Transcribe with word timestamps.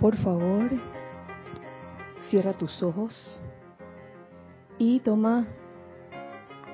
Por 0.00 0.16
favor, 0.16 0.70
cierra 2.30 2.54
tus 2.54 2.82
ojos 2.82 3.38
y 4.78 5.00
toma 5.00 5.46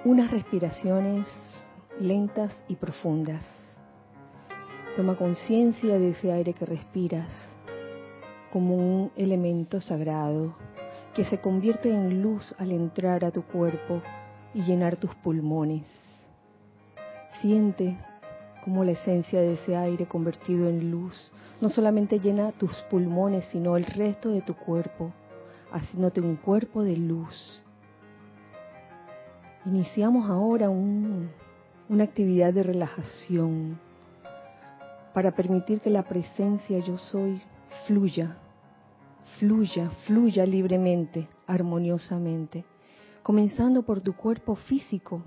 unas 0.05 0.31
respiraciones 0.31 1.27
lentas 1.99 2.53
y 2.69 2.77
profundas. 2.77 3.45
Toma 4.95 5.17
conciencia 5.17 5.99
de 5.99 6.11
ese 6.11 6.31
aire 6.31 6.53
que 6.53 6.67
respiras 6.67 7.29
como 8.53 8.77
un 8.77 9.11
elemento 9.17 9.81
sagrado 9.81 10.55
que 11.13 11.25
se 11.25 11.41
convierte 11.41 11.93
en 11.93 12.23
luz 12.23 12.55
al 12.59 12.71
entrar 12.71 13.25
a 13.25 13.33
tu 13.33 13.43
cuerpo 13.43 14.03
y 14.55 14.63
llenar 14.63 14.99
tus 14.99 15.13
pulmones. 15.17 15.89
Siente 17.41 17.99
como 18.63 18.85
la 18.85 18.93
esencia 18.93 19.41
de 19.41 19.55
ese 19.55 19.75
aire 19.75 20.07
convertido 20.07 20.69
en 20.69 20.93
luz 20.93 21.33
no 21.61 21.71
solamente 21.71 22.21
llena 22.21 22.53
tus 22.53 22.83
pulmones, 22.91 23.47
sino 23.47 23.77
el 23.77 23.87
resto 23.87 24.31
de 24.31 24.43
tu 24.43 24.55
cuerpo, 24.55 25.13
haciéndote 25.73 26.21
un 26.21 26.37
cuerpo 26.37 26.83
de 26.83 26.97
luz. 26.97 27.63
Iniciamos 29.65 30.29
ahora 30.31 30.69
una 30.69 32.05
actividad 32.05 32.53
de 32.53 32.63
relajación 32.63 33.81
para 35.13 35.33
permitir 35.33 35.81
que 35.81 35.91
la 35.91 36.03
presencia 36.03 36.79
yo 36.81 36.99
soy 36.99 37.41
fluya, 37.87 38.37
fluya, 39.39 39.91
fluya 40.07 40.45
libremente, 40.45 41.29
armoniosamente, 41.47 42.65
comenzando 43.23 43.83
por 43.83 44.03
tu 44.03 44.15
cuerpo 44.15 44.57
físico. 44.57 45.23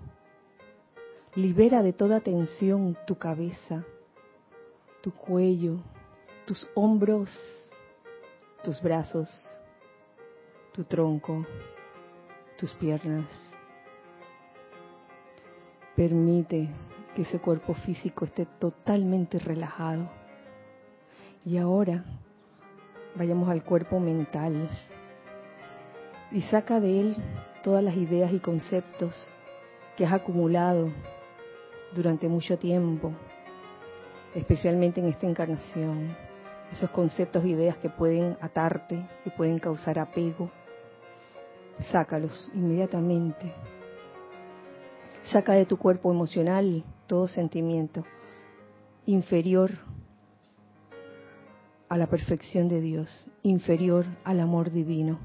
Libera 1.36 1.84
de 1.84 1.94
toda 1.94 2.20
tensión 2.20 2.98
tu 3.06 3.16
cabeza, 3.16 3.84
tu 5.02 5.12
cuello, 5.12 5.80
tus 6.50 6.68
hombros, 6.74 7.30
tus 8.64 8.82
brazos, 8.82 9.30
tu 10.74 10.84
tronco, 10.84 11.46
tus 12.58 12.74
piernas. 12.74 13.28
Permite 15.96 16.68
que 17.16 17.22
ese 17.22 17.38
cuerpo 17.38 17.76
físico 17.76 18.26
esté 18.26 18.48
totalmente 18.58 19.38
relajado. 19.38 20.10
Y 21.46 21.60
ahora 21.60 22.04
vayamos 23.14 23.48
al 23.48 23.64
cuerpo 23.64 24.00
mental 24.00 24.72
y 26.32 26.42
saca 26.42 26.80
de 26.80 27.00
él 27.00 27.16
todas 27.62 27.84
las 27.84 27.96
ideas 27.96 28.34
y 28.34 28.40
conceptos 28.40 29.14
que 29.96 30.04
has 30.04 30.14
acumulado 30.14 30.90
durante 31.94 32.28
mucho 32.28 32.58
tiempo, 32.58 33.12
especialmente 34.34 35.00
en 35.00 35.10
esta 35.10 35.28
encarnación 35.28 36.29
esos 36.72 36.90
conceptos 36.92 37.44
e 37.44 37.50
ideas 37.50 37.78
que 37.78 37.90
pueden 37.90 38.38
atarte, 38.42 39.08
que 39.24 39.32
pueden 39.32 39.60
causar 39.60 40.00
apego, 40.00 40.52
sácalos 41.92 42.50
inmediatamente. 42.54 43.52
Saca 45.32 45.54
de 45.54 45.66
tu 45.66 45.78
cuerpo 45.78 46.12
emocional 46.12 46.84
todo 47.08 47.28
sentimiento 47.28 48.04
inferior 49.06 49.72
a 51.88 51.98
la 51.98 52.08
perfección 52.08 52.70
de 52.70 52.82
Dios, 52.82 53.30
inferior 53.42 54.06
al 54.24 54.40
amor 54.40 54.72
divino. 54.72 55.20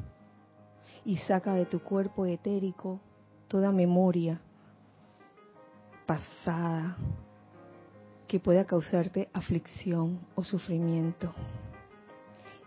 Y 1.04 1.18
saca 1.18 1.54
de 1.54 1.66
tu 1.66 1.80
cuerpo 1.80 2.24
etérico 2.24 3.00
toda 3.48 3.70
memoria 3.70 4.40
pasada, 6.06 6.96
que 8.34 8.40
pueda 8.40 8.64
causarte 8.64 9.28
aflicción 9.32 10.18
o 10.34 10.42
sufrimiento. 10.42 11.32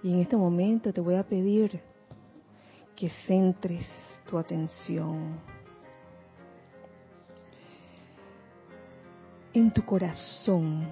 Y 0.01 0.13
en 0.13 0.21
este 0.21 0.37
momento 0.37 0.93
te 0.93 1.01
voy 1.01 1.15
a 1.15 1.27
pedir 1.27 1.81
que 2.95 3.09
centres 3.27 3.85
tu 4.25 4.37
atención 4.37 5.37
en 9.53 9.73
tu 9.73 9.83
corazón, 9.83 10.87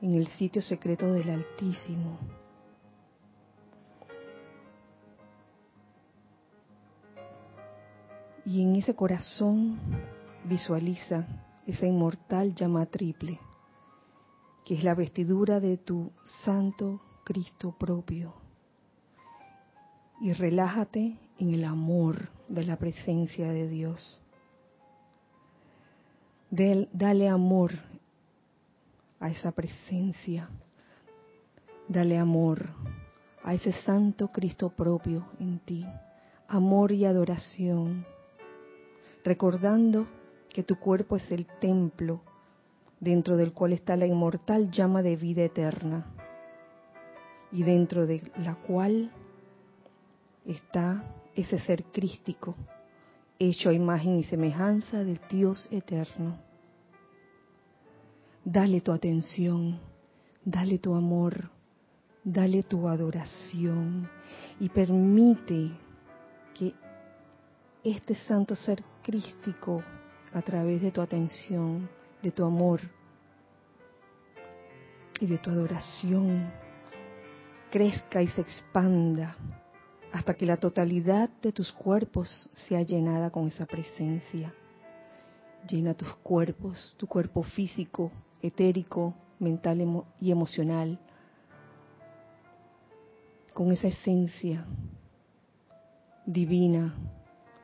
en 0.00 0.14
el 0.14 0.26
sitio 0.26 0.62
secreto 0.62 1.12
del 1.12 1.28
Altísimo. 1.28 2.18
Y 8.46 8.62
en 8.62 8.76
ese 8.76 8.94
corazón 8.94 9.78
visualiza 10.46 11.26
esa 11.70 11.86
inmortal 11.86 12.54
llama 12.54 12.86
triple, 12.86 13.38
que 14.64 14.74
es 14.74 14.84
la 14.84 14.94
vestidura 14.94 15.60
de 15.60 15.76
tu 15.76 16.10
Santo 16.44 17.00
Cristo 17.24 17.74
propio. 17.78 18.34
Y 20.20 20.32
relájate 20.32 21.16
en 21.38 21.54
el 21.54 21.64
amor 21.64 22.28
de 22.48 22.64
la 22.64 22.76
presencia 22.76 23.50
de 23.50 23.68
Dios. 23.68 24.20
dale 26.50 27.28
amor 27.28 27.72
a 29.20 29.28
esa 29.28 29.52
presencia. 29.52 30.48
Dale 31.88 32.18
amor 32.18 32.68
a 33.42 33.54
ese 33.54 33.72
Santo 33.72 34.28
Cristo 34.28 34.70
propio 34.70 35.26
en 35.38 35.58
ti. 35.60 35.86
Amor 36.48 36.92
y 36.92 37.04
adoración. 37.04 38.04
Recordando 39.24 40.06
que 40.52 40.62
tu 40.62 40.76
cuerpo 40.76 41.16
es 41.16 41.30
el 41.30 41.46
templo 41.46 42.20
dentro 42.98 43.36
del 43.36 43.52
cual 43.52 43.72
está 43.72 43.96
la 43.96 44.06
inmortal 44.06 44.70
llama 44.70 45.02
de 45.02 45.16
vida 45.16 45.42
eterna 45.42 46.06
y 47.50 47.62
dentro 47.62 48.06
de 48.06 48.30
la 48.36 48.54
cual 48.56 49.10
está 50.44 51.02
ese 51.34 51.58
ser 51.58 51.84
crístico, 51.84 52.54
hecho 53.38 53.70
a 53.70 53.72
imagen 53.72 54.16
y 54.16 54.24
semejanza 54.24 55.04
del 55.04 55.20
Dios 55.30 55.68
eterno. 55.70 56.38
Dale 58.44 58.80
tu 58.80 58.92
atención, 58.92 59.78
dale 60.44 60.78
tu 60.78 60.94
amor, 60.94 61.50
dale 62.24 62.62
tu 62.62 62.88
adoración 62.88 64.08
y 64.58 64.68
permite 64.68 65.70
que 66.54 66.74
este 67.82 68.14
santo 68.14 68.54
ser 68.54 68.82
crístico 69.02 69.82
a 70.32 70.42
través 70.42 70.80
de 70.80 70.90
tu 70.90 71.00
atención, 71.00 71.88
de 72.22 72.30
tu 72.30 72.44
amor 72.44 72.80
y 75.20 75.26
de 75.26 75.38
tu 75.38 75.50
adoración, 75.50 76.50
crezca 77.70 78.22
y 78.22 78.28
se 78.28 78.40
expanda 78.40 79.36
hasta 80.12 80.34
que 80.34 80.46
la 80.46 80.56
totalidad 80.56 81.30
de 81.42 81.52
tus 81.52 81.72
cuerpos 81.72 82.50
sea 82.52 82.82
llenada 82.82 83.30
con 83.30 83.46
esa 83.46 83.66
presencia. 83.66 84.52
Llena 85.68 85.94
tus 85.94 86.14
cuerpos, 86.16 86.94
tu 86.98 87.06
cuerpo 87.06 87.42
físico, 87.42 88.10
etérico, 88.42 89.14
mental 89.38 90.04
y 90.20 90.30
emocional, 90.30 90.98
con 93.52 93.70
esa 93.72 93.88
esencia 93.88 94.64
divina, 96.24 96.94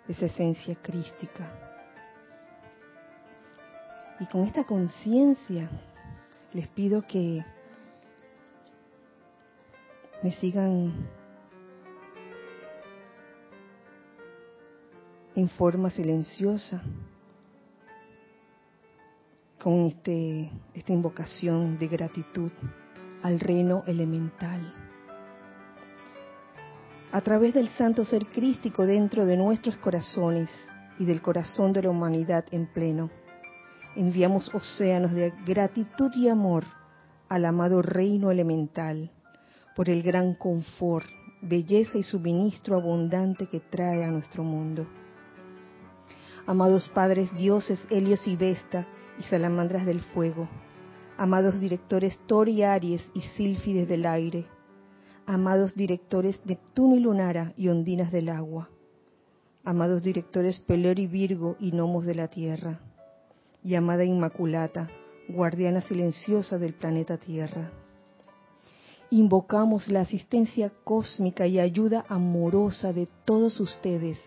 esa 0.08 0.26
esencia 0.26 0.74
crística. 0.76 1.65
Y 4.18 4.26
con 4.26 4.44
esta 4.44 4.64
conciencia 4.64 5.68
les 6.52 6.66
pido 6.68 7.02
que 7.06 7.44
me 10.22 10.32
sigan 10.32 10.92
en 15.34 15.48
forma 15.50 15.90
silenciosa 15.90 16.82
con 19.62 19.80
este, 19.82 20.50
esta 20.72 20.92
invocación 20.92 21.78
de 21.78 21.88
gratitud 21.88 22.50
al 23.22 23.38
reino 23.38 23.82
elemental. 23.86 24.72
A 27.12 27.20
través 27.20 27.52
del 27.52 27.68
santo 27.70 28.04
ser 28.04 28.26
crístico 28.26 28.86
dentro 28.86 29.26
de 29.26 29.36
nuestros 29.36 29.76
corazones 29.76 30.50
y 30.98 31.04
del 31.04 31.20
corazón 31.20 31.74
de 31.74 31.82
la 31.82 31.90
humanidad 31.90 32.46
en 32.50 32.66
pleno 32.66 33.10
enviamos 33.96 34.54
océanos 34.54 35.12
de 35.12 35.32
gratitud 35.44 36.12
y 36.14 36.28
amor 36.28 36.64
al 37.28 37.44
amado 37.44 37.82
reino 37.82 38.30
elemental 38.30 39.10
por 39.74 39.90
el 39.90 40.02
gran 40.02 40.34
confort, 40.34 41.06
belleza 41.42 41.98
y 41.98 42.02
suministro 42.02 42.76
abundante 42.76 43.46
que 43.46 43.60
trae 43.60 44.04
a 44.04 44.10
nuestro 44.10 44.44
mundo. 44.44 44.86
Amados 46.46 46.88
padres 46.94 47.32
dioses 47.34 47.84
Helios 47.90 48.26
y 48.28 48.36
Vesta 48.36 48.86
y 49.18 49.22
salamandras 49.24 49.84
del 49.84 50.00
fuego, 50.00 50.48
amados 51.16 51.58
directores 51.58 52.18
Thor 52.26 52.48
y 52.48 52.62
Aries 52.62 53.02
y 53.14 53.22
Sílfides 53.36 53.88
del 53.88 54.06
aire, 54.06 54.46
amados 55.26 55.74
directores 55.74 56.40
Neptuno 56.44 56.94
y 56.94 57.00
Lunara 57.00 57.52
y 57.56 57.68
ondinas 57.68 58.12
del 58.12 58.28
agua, 58.28 58.68
amados 59.64 60.02
directores 60.02 60.60
Pelor 60.60 60.98
y 60.98 61.06
Virgo 61.06 61.56
y 61.58 61.72
gnomos 61.72 62.06
de 62.06 62.14
la 62.14 62.28
tierra, 62.28 62.80
llamada 63.66 64.04
Inmaculata, 64.04 64.88
guardiana 65.28 65.80
silenciosa 65.80 66.56
del 66.56 66.74
planeta 66.74 67.18
Tierra. 67.18 67.72
invocamos 69.10 69.88
la 69.88 70.00
asistencia 70.00 70.72
cósmica 70.84 71.46
y 71.46 71.58
ayuda 71.58 72.04
amorosa 72.08 72.92
de 72.92 73.08
todos 73.24 73.60
ustedes 73.60 74.18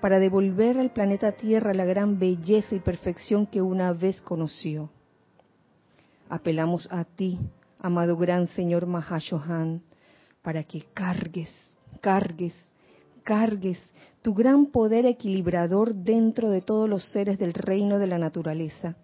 para 0.00 0.18
devolver 0.18 0.78
al 0.78 0.92
planeta 0.92 1.32
Tierra 1.32 1.74
la 1.74 1.84
gran 1.84 2.18
belleza 2.18 2.74
y 2.74 2.80
perfección 2.80 3.46
que 3.46 3.60
una 3.60 3.92
vez 3.92 4.20
conoció. 4.22 4.90
Apelamos 6.28 6.88
a 6.92 7.04
ti, 7.04 7.38
amado 7.78 8.16
gran 8.16 8.46
Señor 8.48 8.86
Mahashohan, 8.86 9.82
para 10.42 10.62
que 10.64 10.82
cargues, 10.94 11.52
cargues, 12.00 12.56
cargues 13.24 13.80
tu 14.22 14.34
gran 14.34 14.66
poder 14.66 15.06
equilibrador 15.06 15.94
dentro 15.94 16.50
de 16.50 16.60
todos 16.60 16.88
los 16.88 17.04
seres 17.12 17.38
del 17.38 17.54
reino 17.54 17.98
de 17.98 18.06
la 18.06 18.18
naturaleza, 18.18 18.96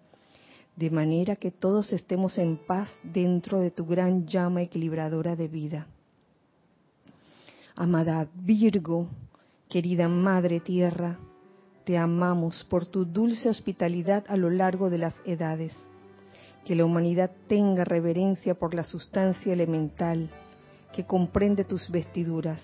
de 0.75 0.91
manera 0.91 1.35
que 1.35 1.49
todos 1.49 1.91
estemos 1.91 2.37
en 2.37 2.57
paz 2.57 2.89
dentro 3.03 3.59
de 3.59 3.71
tu 3.71 3.85
gran 3.85 4.27
llama 4.27 4.61
equilibradora 4.61 5.35
de 5.35 5.47
vida. 5.47 5.87
Amada 7.75 8.27
Virgo, 8.35 9.07
querida 9.69 10.07
Madre 10.07 10.59
Tierra, 10.59 11.17
te 11.83 11.97
amamos 11.97 12.65
por 12.69 12.85
tu 12.85 13.05
dulce 13.05 13.49
hospitalidad 13.49 14.25
a 14.27 14.35
lo 14.35 14.49
largo 14.49 14.89
de 14.89 14.97
las 14.97 15.15
edades. 15.25 15.75
Que 16.65 16.75
la 16.75 16.83
humanidad 16.83 17.31
tenga 17.47 17.85
reverencia 17.85 18.55
por 18.55 18.73
la 18.73 18.83
sustancia 18.83 19.53
elemental 19.53 20.29
que 20.91 21.05
comprende 21.05 21.63
tus 21.63 21.89
vestiduras, 21.89 22.61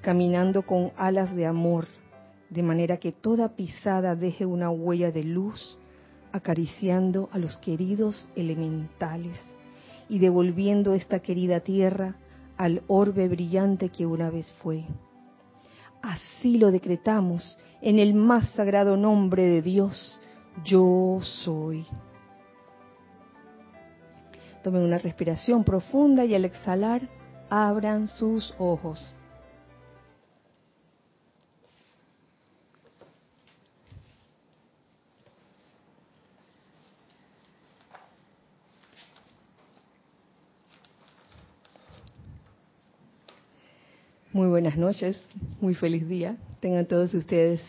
caminando 0.00 0.62
con 0.62 0.92
alas 0.96 1.34
de 1.34 1.46
amor, 1.46 1.86
de 2.48 2.62
manera 2.62 2.96
que 2.96 3.12
toda 3.12 3.56
pisada 3.56 4.16
deje 4.16 4.46
una 4.46 4.70
huella 4.70 5.12
de 5.12 5.24
luz, 5.24 5.78
acariciando 6.32 7.28
a 7.32 7.38
los 7.38 7.56
queridos 7.58 8.28
elementales 8.36 9.38
y 10.08 10.18
devolviendo 10.18 10.94
esta 10.94 11.20
querida 11.20 11.60
tierra 11.60 12.16
al 12.56 12.82
orbe 12.88 13.28
brillante 13.28 13.88
que 13.88 14.06
una 14.06 14.30
vez 14.30 14.52
fue. 14.62 14.84
Así 16.02 16.58
lo 16.58 16.70
decretamos 16.70 17.58
en 17.80 17.98
el 17.98 18.14
más 18.14 18.50
sagrado 18.50 18.96
nombre 18.96 19.44
de 19.44 19.62
Dios, 19.62 20.20
yo 20.64 21.18
soy. 21.22 21.86
Tomen 24.62 24.82
una 24.82 24.98
respiración 24.98 25.64
profunda 25.64 26.24
y 26.24 26.34
al 26.34 26.44
exhalar 26.44 27.02
abran 27.48 28.08
sus 28.08 28.54
ojos. 28.58 29.14
Muy 44.32 44.46
buenas 44.46 44.76
noches, 44.76 45.20
muy 45.60 45.74
feliz 45.74 46.08
día. 46.08 46.36
Tengan 46.60 46.86
todos 46.86 47.12
ustedes 47.14 47.60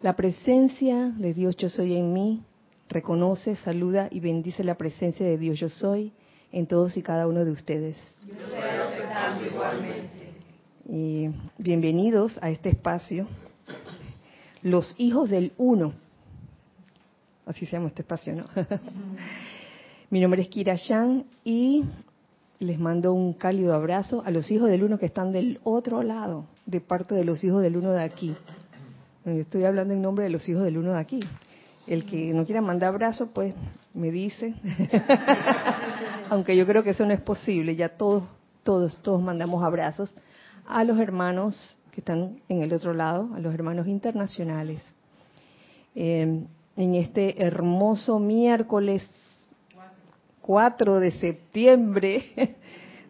la 0.00 0.16
presencia 0.16 1.10
de 1.18 1.34
Dios 1.34 1.54
yo 1.56 1.68
soy 1.68 1.96
en 1.96 2.14
mí. 2.14 2.42
Reconoce, 2.88 3.56
saluda 3.56 4.08
y 4.10 4.20
bendice 4.20 4.64
la 4.64 4.78
presencia 4.78 5.26
de 5.26 5.36
Dios 5.36 5.60
yo 5.60 5.68
soy 5.68 6.10
en 6.50 6.66
todos 6.66 6.96
y 6.96 7.02
cada 7.02 7.26
uno 7.26 7.44
de 7.44 7.50
ustedes. 7.50 7.98
Yo 8.26 8.34
soy 8.48 9.48
igualmente. 9.48 10.32
Y 10.88 11.28
bienvenidos 11.58 12.38
a 12.40 12.48
este 12.48 12.70
espacio, 12.70 13.28
los 14.62 14.94
hijos 14.96 15.28
del 15.28 15.52
uno. 15.58 15.92
Así 17.44 17.66
se 17.66 17.72
llama 17.72 17.88
este 17.88 18.00
espacio, 18.00 18.34
¿no? 18.34 18.44
Mi 20.08 20.22
nombre 20.22 20.40
es 20.40 20.48
Kira 20.48 20.74
Yang 20.74 21.26
y 21.44 21.84
les 22.62 22.78
mando 22.78 23.12
un 23.12 23.32
cálido 23.32 23.74
abrazo 23.74 24.22
a 24.24 24.30
los 24.30 24.50
hijos 24.52 24.70
del 24.70 24.84
uno 24.84 24.96
que 24.96 25.06
están 25.06 25.32
del 25.32 25.58
otro 25.64 26.02
lado, 26.02 26.46
de 26.64 26.80
parte 26.80 27.14
de 27.14 27.24
los 27.24 27.42
hijos 27.42 27.60
del 27.60 27.76
uno 27.76 27.90
de 27.90 28.02
aquí. 28.02 28.36
Estoy 29.24 29.64
hablando 29.64 29.94
en 29.94 30.00
nombre 30.00 30.24
de 30.24 30.30
los 30.30 30.48
hijos 30.48 30.62
del 30.62 30.78
uno 30.78 30.92
de 30.92 31.00
aquí. 31.00 31.20
El 31.88 32.06
que 32.06 32.32
no 32.32 32.44
quiera 32.44 32.60
mandar 32.60 32.90
abrazo, 32.90 33.30
pues 33.34 33.52
me 33.94 34.12
dice. 34.12 34.54
Aunque 36.30 36.56
yo 36.56 36.64
creo 36.64 36.84
que 36.84 36.90
eso 36.90 37.04
no 37.04 37.12
es 37.12 37.20
posible, 37.20 37.74
ya 37.74 37.88
todos, 37.88 38.22
todos, 38.62 38.96
todos 39.02 39.20
mandamos 39.20 39.64
abrazos 39.64 40.14
a 40.66 40.84
los 40.84 41.00
hermanos 41.00 41.76
que 41.90 42.00
están 42.00 42.40
en 42.48 42.62
el 42.62 42.72
otro 42.72 42.94
lado, 42.94 43.28
a 43.34 43.40
los 43.40 43.52
hermanos 43.52 43.88
internacionales. 43.88 44.80
Eh, 45.96 46.44
en 46.76 46.94
este 46.94 47.44
hermoso 47.44 48.20
miércoles 48.20 49.06
4 50.42 51.00
de 51.00 51.12
septiembre 51.12 52.22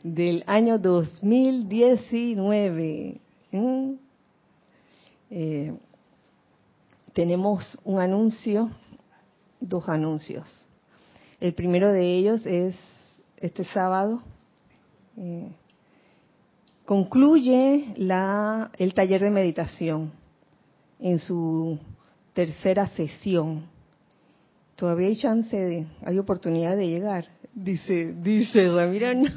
del 0.03 0.43
año 0.47 0.79
2019. 0.79 3.21
¿Mm? 3.51 3.95
Eh, 5.31 5.75
tenemos 7.13 7.79
un 7.85 8.01
anuncio, 8.01 8.71
dos 9.61 9.89
anuncios. 9.89 10.67
El 11.41 11.55
primero 11.55 11.91
de 11.91 12.19
ellos 12.19 12.47
es 12.47 12.77
este 13.39 13.65
sábado. 13.65 14.23
Eh, 15.17 15.51
concluye 16.85 17.95
la, 17.97 18.71
el 18.79 18.95
taller 18.95 19.23
de 19.23 19.31
meditación 19.31 20.13
en 21.01 21.19
su 21.19 21.79
tercera 22.35 22.87
sesión 22.89 23.72
todavía 24.83 25.07
hay 25.07 25.17
chance, 25.17 25.57
de, 25.57 25.87
hay 26.05 26.19
oportunidad 26.19 26.77
de 26.77 26.89
llegar. 26.89 27.25
Dice, 27.55 28.17
dice 28.21 28.67
Ramira, 28.67 29.15
no, 29.15 29.31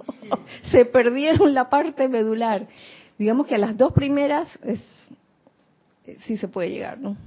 se 0.70 0.86
perdieron 0.86 1.52
la 1.52 1.68
parte 1.68 2.08
medular. 2.08 2.66
Digamos 3.18 3.46
que 3.46 3.56
a 3.56 3.58
las 3.58 3.76
dos 3.76 3.92
primeras 3.92 4.48
es, 4.62 4.82
sí 6.20 6.38
se 6.38 6.48
puede 6.48 6.70
llegar, 6.70 6.98
¿no? 6.98 7.18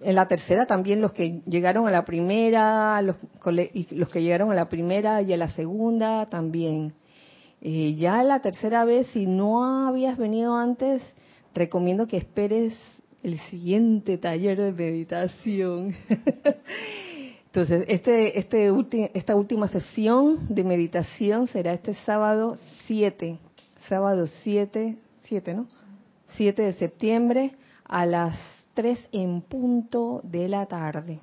En 0.00 0.16
la 0.16 0.26
tercera 0.26 0.66
también 0.66 1.00
los 1.00 1.12
que 1.12 1.42
llegaron 1.46 1.86
a 1.86 1.92
la 1.92 2.04
primera, 2.04 3.00
los, 3.02 3.14
y 3.72 3.94
los 3.94 4.08
que 4.08 4.24
llegaron 4.24 4.50
a 4.50 4.56
la 4.56 4.68
primera 4.68 5.22
y 5.22 5.32
a 5.32 5.36
la 5.36 5.52
segunda 5.52 6.26
también. 6.26 6.92
Eh, 7.60 7.94
ya 7.94 8.20
la 8.24 8.40
tercera 8.40 8.84
vez, 8.84 9.06
si 9.12 9.26
no 9.26 9.86
habías 9.86 10.18
venido 10.18 10.56
antes, 10.56 11.04
recomiendo 11.54 12.08
que 12.08 12.16
esperes 12.16 12.76
el 13.24 13.38
siguiente 13.38 14.18
taller 14.18 14.60
de 14.60 14.72
meditación. 14.72 15.96
Entonces, 17.46 17.84
este, 17.88 18.38
este 18.38 19.10
esta 19.14 19.34
última 19.34 19.66
sesión 19.68 20.46
de 20.48 20.62
meditación 20.62 21.48
será 21.48 21.72
este 21.72 21.94
sábado 21.94 22.56
7, 22.86 23.38
sábado 23.88 24.26
7, 24.26 24.98
7, 25.20 25.54
¿no? 25.54 25.66
7 26.36 26.62
de 26.62 26.72
septiembre 26.74 27.54
a 27.84 28.04
las 28.06 28.38
3 28.74 29.08
en 29.12 29.40
punto 29.40 30.20
de 30.22 30.48
la 30.48 30.66
tarde. 30.66 31.20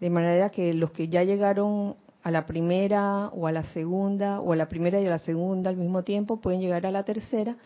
De 0.00 0.08
manera 0.08 0.50
que 0.50 0.72
los 0.72 0.92
que 0.92 1.08
ya 1.08 1.22
llegaron 1.22 1.96
a 2.22 2.30
la 2.30 2.46
primera 2.46 3.28
o 3.28 3.46
a 3.46 3.52
la 3.52 3.64
segunda, 3.64 4.40
o 4.40 4.52
a 4.52 4.56
la 4.56 4.68
primera 4.68 5.00
y 5.00 5.06
a 5.06 5.10
la 5.10 5.18
segunda 5.18 5.68
al 5.68 5.76
mismo 5.76 6.02
tiempo, 6.02 6.40
pueden 6.40 6.60
llegar 6.60 6.86
a 6.86 6.90
la 6.90 7.04
tercera 7.04 7.56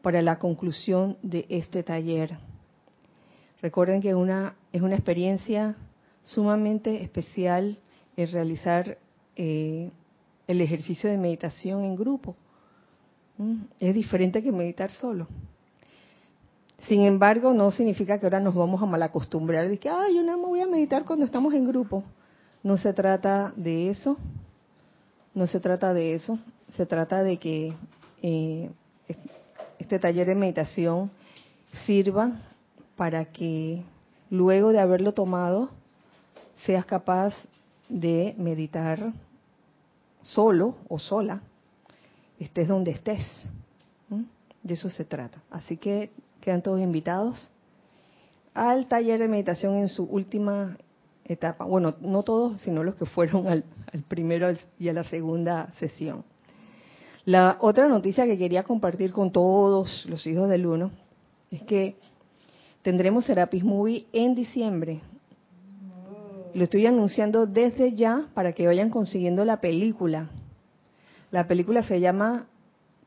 para 0.00 0.22
la 0.22 0.38
conclusión 0.38 1.16
de 1.22 1.46
este 1.48 1.82
taller. 1.82 2.38
Recuerden 3.66 4.00
que 4.00 4.14
una, 4.14 4.54
es 4.72 4.80
una 4.80 4.94
experiencia 4.94 5.74
sumamente 6.22 7.02
especial 7.02 7.76
el 8.16 8.30
realizar 8.30 8.96
eh, 9.34 9.90
el 10.46 10.60
ejercicio 10.60 11.10
de 11.10 11.18
meditación 11.18 11.82
en 11.82 11.96
grupo. 11.96 12.36
¿Mm? 13.38 13.62
Es 13.80 13.92
diferente 13.92 14.40
que 14.40 14.52
meditar 14.52 14.92
solo. 14.92 15.26
Sin 16.86 17.02
embargo, 17.02 17.54
no 17.54 17.72
significa 17.72 18.20
que 18.20 18.26
ahora 18.26 18.38
nos 18.38 18.54
vamos 18.54 18.80
a 18.80 18.86
malacostumbrar 18.86 19.68
de 19.68 19.78
que, 19.80 19.88
ay, 19.88 20.14
yo 20.14 20.22
no 20.22 20.38
me 20.38 20.46
voy 20.46 20.60
a 20.60 20.68
meditar 20.68 21.04
cuando 21.04 21.24
estamos 21.24 21.52
en 21.52 21.66
grupo. 21.66 22.04
No 22.62 22.76
se 22.76 22.92
trata 22.92 23.52
de 23.56 23.90
eso. 23.90 24.16
No 25.34 25.48
se 25.48 25.58
trata 25.58 25.92
de 25.92 26.14
eso. 26.14 26.38
Se 26.76 26.86
trata 26.86 27.24
de 27.24 27.38
que 27.38 27.72
eh, 28.22 28.70
este 29.80 29.98
taller 29.98 30.28
de 30.28 30.36
meditación 30.36 31.10
sirva 31.84 32.30
para 32.96 33.26
que 33.26 33.84
luego 34.30 34.72
de 34.72 34.80
haberlo 34.80 35.12
tomado 35.12 35.70
seas 36.64 36.86
capaz 36.86 37.34
de 37.88 38.34
meditar 38.38 39.12
solo 40.22 40.76
o 40.88 40.98
sola, 40.98 41.42
estés 42.38 42.68
donde 42.68 42.90
estés. 42.90 43.24
De 44.62 44.74
eso 44.74 44.90
se 44.90 45.04
trata. 45.04 45.40
Así 45.50 45.76
que 45.76 46.10
quedan 46.40 46.62
todos 46.62 46.80
invitados 46.80 47.50
al 48.52 48.86
taller 48.86 49.20
de 49.20 49.28
meditación 49.28 49.76
en 49.76 49.88
su 49.88 50.04
última 50.04 50.76
etapa. 51.24 51.64
Bueno, 51.64 51.94
no 52.00 52.22
todos, 52.22 52.60
sino 52.62 52.82
los 52.82 52.96
que 52.96 53.06
fueron 53.06 53.46
al, 53.46 53.64
primero 54.08 54.48
y 54.78 54.88
a 54.88 54.92
la 54.92 55.04
segunda 55.04 55.72
sesión. 55.74 56.24
La 57.24 57.58
otra 57.60 57.88
noticia 57.88 58.24
que 58.24 58.38
quería 58.38 58.62
compartir 58.62 59.12
con 59.12 59.30
todos 59.30 60.06
los 60.06 60.26
hijos 60.26 60.48
del 60.48 60.66
uno 60.66 60.90
es 61.50 61.62
que 61.62 61.96
tendremos 62.86 63.24
Serapis 63.24 63.64
Movie 63.64 64.06
en 64.12 64.36
diciembre. 64.36 65.00
Lo 66.54 66.62
estoy 66.62 66.86
anunciando 66.86 67.44
desde 67.44 67.94
ya 67.94 68.28
para 68.32 68.52
que 68.52 68.64
vayan 68.64 68.90
consiguiendo 68.90 69.44
la 69.44 69.60
película. 69.60 70.30
La 71.32 71.48
película 71.48 71.82
se 71.82 71.98
llama 71.98 72.46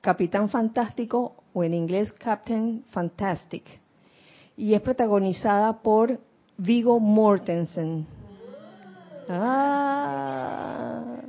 Capitán 0.01 0.49
Fantástico 0.49 1.35
o 1.53 1.63
en 1.63 1.73
inglés 1.73 2.11
Captain 2.11 2.83
Fantastic 2.89 3.63
y 4.57 4.73
es 4.73 4.81
protagonizada 4.81 5.81
por 5.81 6.19
Vigo 6.57 6.99
Mortensen. 6.99 8.05
Ah, 9.29 11.21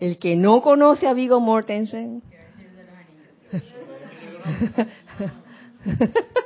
el 0.00 0.18
que 0.18 0.34
no 0.34 0.60
conoce 0.60 1.06
a 1.06 1.12
Vigo 1.12 1.38
Mortensen. 1.38 2.20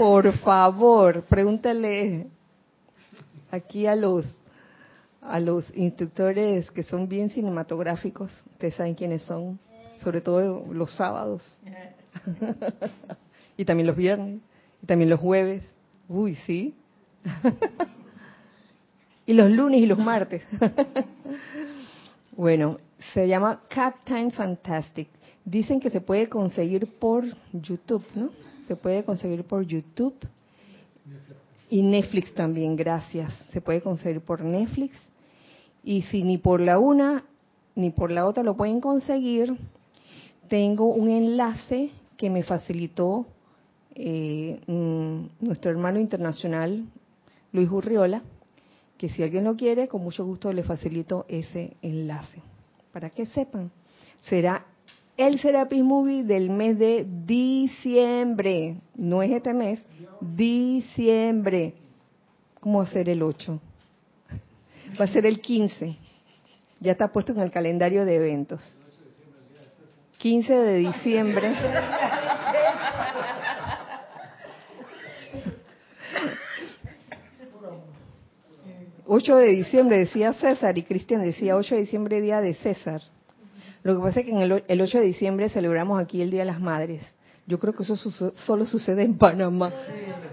Por 0.00 0.32
favor, 0.38 1.24
pregúntale 1.24 2.28
aquí 3.50 3.86
a 3.86 3.94
los 3.94 4.24
a 5.20 5.38
los 5.38 5.76
instructores 5.76 6.70
que 6.70 6.82
son 6.82 7.06
bien 7.06 7.28
cinematográficos, 7.28 8.32
ustedes 8.52 8.76
saben 8.76 8.94
quiénes 8.94 9.20
son, 9.20 9.58
sobre 9.98 10.22
todo 10.22 10.64
los 10.72 10.96
sábados. 10.96 11.42
y 13.58 13.66
también 13.66 13.88
los 13.88 13.94
viernes, 13.94 14.40
y 14.82 14.86
también 14.86 15.10
los 15.10 15.20
jueves. 15.20 15.70
Uy, 16.08 16.34
sí. 16.46 16.74
y 19.26 19.34
los 19.34 19.50
lunes 19.50 19.82
y 19.82 19.86
los 19.86 19.98
martes. 19.98 20.42
bueno, 22.32 22.78
se 23.12 23.28
llama 23.28 23.60
Captain 23.68 24.30
Fantastic. 24.30 25.10
Dicen 25.44 25.78
que 25.78 25.90
se 25.90 26.00
puede 26.00 26.30
conseguir 26.30 26.86
por 26.98 27.22
YouTube, 27.52 28.06
¿no? 28.14 28.49
Se 28.70 28.76
puede 28.76 29.02
conseguir 29.02 29.42
por 29.42 29.66
YouTube. 29.66 30.14
Y 31.70 31.82
Netflix 31.82 32.32
también, 32.34 32.76
gracias. 32.76 33.34
Se 33.50 33.60
puede 33.60 33.80
conseguir 33.80 34.20
por 34.20 34.44
Netflix. 34.44 34.96
Y 35.82 36.02
si 36.02 36.22
ni 36.22 36.38
por 36.38 36.60
la 36.60 36.78
una 36.78 37.24
ni 37.74 37.90
por 37.90 38.12
la 38.12 38.24
otra 38.26 38.44
lo 38.44 38.56
pueden 38.56 38.80
conseguir, 38.80 39.56
tengo 40.46 40.86
un 40.86 41.08
enlace 41.08 41.90
que 42.16 42.30
me 42.30 42.44
facilitó 42.44 43.26
eh, 43.96 44.60
nuestro 44.68 45.72
hermano 45.72 45.98
internacional, 45.98 46.84
Luis 47.50 47.68
Urriola, 47.68 48.22
que 48.98 49.08
si 49.08 49.24
alguien 49.24 49.42
lo 49.42 49.56
quiere, 49.56 49.88
con 49.88 50.00
mucho 50.00 50.24
gusto 50.24 50.52
le 50.52 50.62
facilito 50.62 51.26
ese 51.28 51.76
enlace. 51.82 52.40
Para 52.92 53.10
que 53.10 53.26
sepan, 53.26 53.72
será 54.20 54.64
el 55.26 55.38
Serapis 55.38 55.82
Movie 55.82 56.24
del 56.24 56.50
mes 56.50 56.78
de 56.78 57.06
diciembre, 57.06 58.76
no 58.94 59.22
es 59.22 59.30
este 59.30 59.52
mes, 59.52 59.80
diciembre. 60.20 61.74
¿Cómo 62.58 62.84
ser 62.86 63.08
el 63.08 63.22
8? 63.22 63.60
Va 64.98 65.04
a 65.04 65.08
ser 65.08 65.26
el 65.26 65.40
15. 65.40 65.96
Ya 66.80 66.92
está 66.92 67.08
puesto 67.08 67.32
en 67.32 67.40
el 67.40 67.50
calendario 67.50 68.04
de 68.04 68.16
eventos. 68.16 68.76
15 70.18 70.52
de 70.52 70.76
diciembre. 70.76 71.54
...8 79.12 79.34
de 79.34 79.48
diciembre 79.48 79.98
decía 79.98 80.32
César 80.34 80.78
y 80.78 80.84
Cristian 80.84 81.20
decía 81.20 81.56
8 81.56 81.74
de 81.74 81.80
diciembre 81.80 82.20
día 82.20 82.40
de 82.40 82.54
César. 82.54 83.02
Lo 83.82 83.96
que 83.96 84.02
pasa 84.02 84.20
es 84.20 84.26
que 84.26 84.32
en 84.32 84.40
el, 84.40 84.64
el 84.66 84.80
8 84.80 84.98
de 84.98 85.04
diciembre 85.04 85.48
celebramos 85.48 86.00
aquí 86.00 86.20
el 86.20 86.30
Día 86.30 86.40
de 86.40 86.46
las 86.46 86.60
Madres. 86.60 87.02
Yo 87.46 87.58
creo 87.58 87.72
que 87.72 87.82
eso 87.82 87.96
solo 87.96 88.66
sucede 88.66 89.02
en 89.02 89.16
Panamá. 89.16 89.72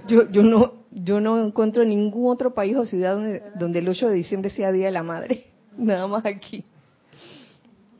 Yo, 0.07 0.29
yo 0.29 0.43
no 0.43 0.77
yo 0.91 1.19
no 1.19 1.43
encuentro 1.45 1.85
ningún 1.85 2.31
otro 2.31 2.53
país 2.53 2.75
o 2.75 2.85
ciudad 2.85 3.13
donde, 3.13 3.43
donde 3.55 3.79
el 3.79 3.89
8 3.89 4.09
de 4.09 4.15
diciembre 4.15 4.49
sea 4.49 4.71
Día 4.71 4.87
de 4.87 4.91
la 4.91 5.03
Madre. 5.03 5.45
Nada 5.77 6.07
más 6.07 6.25
aquí. 6.25 6.65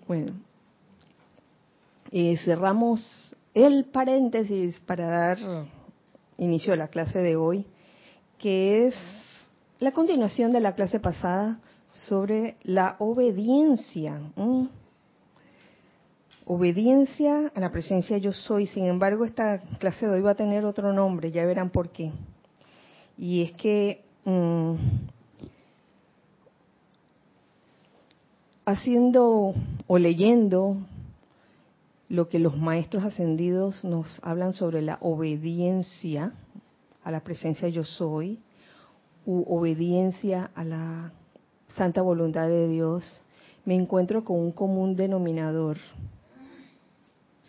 Bueno, 0.08 0.34
eh, 2.12 2.38
cerramos 2.38 3.36
el 3.54 3.86
paréntesis 3.86 4.80
para 4.82 5.08
dar 5.08 5.38
inicio 6.38 6.74
a 6.74 6.78
la 6.78 6.88
clase 6.88 7.20
de 7.20 7.36
hoy, 7.36 7.66
que 8.38 8.88
es 8.88 8.96
la 9.80 9.92
continuación 9.92 10.52
de 10.54 10.62
la 10.62 10.76
clase 10.76 11.00
pasada 11.00 11.60
sobre 11.92 12.58
la 12.64 12.96
obediencia 13.00 14.22
obediencia 16.48 17.52
a 17.54 17.60
la 17.60 17.72
presencia 17.72 18.18
yo 18.18 18.32
soy. 18.32 18.68
Sin 18.68 18.86
embargo, 18.86 19.26
esta 19.26 19.60
clase 19.80 20.08
de 20.08 20.14
hoy 20.14 20.22
va 20.22 20.32
a 20.32 20.36
tener 20.36 20.66
otro 20.66 20.94
nombre, 20.94 21.32
ya 21.32 21.46
verán 21.46 21.70
por 21.70 21.90
qué. 21.90 22.12
Y 23.18 23.44
es 23.44 23.52
que 23.54 24.04
mm, 24.24 24.76
haciendo 28.66 29.54
o 29.88 29.98
leyendo 29.98 30.78
lo 32.10 32.30
que 32.30 32.40
los 32.40 32.56
maestros 32.56 33.04
ascendidos 33.04 33.84
nos 33.84 34.20
hablan 34.24 34.54
sobre 34.54 34.82
la 34.82 34.98
obediencia 35.02 36.32
a 37.04 37.12
la 37.12 37.20
presencia 37.22 37.68
yo 37.68 37.84
soy, 37.84 38.40
u 39.26 39.44
obediencia 39.54 40.52
a 40.56 40.64
la 40.64 41.12
santa 41.76 42.02
voluntad 42.02 42.48
de 42.48 42.70
Dios, 42.70 43.22
me 43.66 43.76
encuentro 43.76 44.24
con 44.24 44.38
un 44.38 44.54
común 44.54 44.96
denominador 44.96 45.78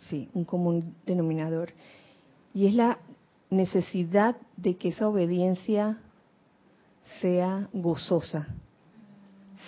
sí, 0.07 0.29
un 0.33 0.45
común 0.45 0.95
denominador. 1.05 1.71
Y 2.53 2.67
es 2.67 2.73
la 2.73 2.99
necesidad 3.49 4.35
de 4.57 4.75
que 4.75 4.89
esa 4.89 5.07
obediencia 5.07 5.97
sea 7.21 7.67
gozosa, 7.73 8.47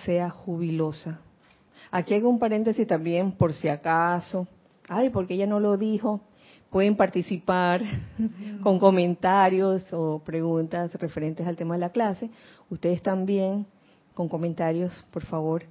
sea 0.05 0.29
jubilosa. 0.29 1.19
Aquí 1.89 2.13
hago 2.13 2.29
un 2.29 2.39
paréntesis 2.39 2.87
también 2.87 3.31
por 3.31 3.53
si 3.53 3.67
acaso. 3.67 4.47
Ay, 4.87 5.09
porque 5.09 5.33
ella 5.33 5.47
no 5.47 5.59
lo 5.59 5.77
dijo. 5.77 6.21
Pueden 6.69 6.95
participar 6.95 7.81
con 8.63 8.79
comentarios 8.79 9.91
o 9.91 10.19
preguntas 10.19 10.93
referentes 10.95 11.45
al 11.45 11.57
tema 11.57 11.75
de 11.75 11.81
la 11.81 11.89
clase. 11.89 12.29
Ustedes 12.69 13.01
también 13.01 13.65
con 14.13 14.29
comentarios, 14.29 14.91
por 15.11 15.23
favor, 15.23 15.63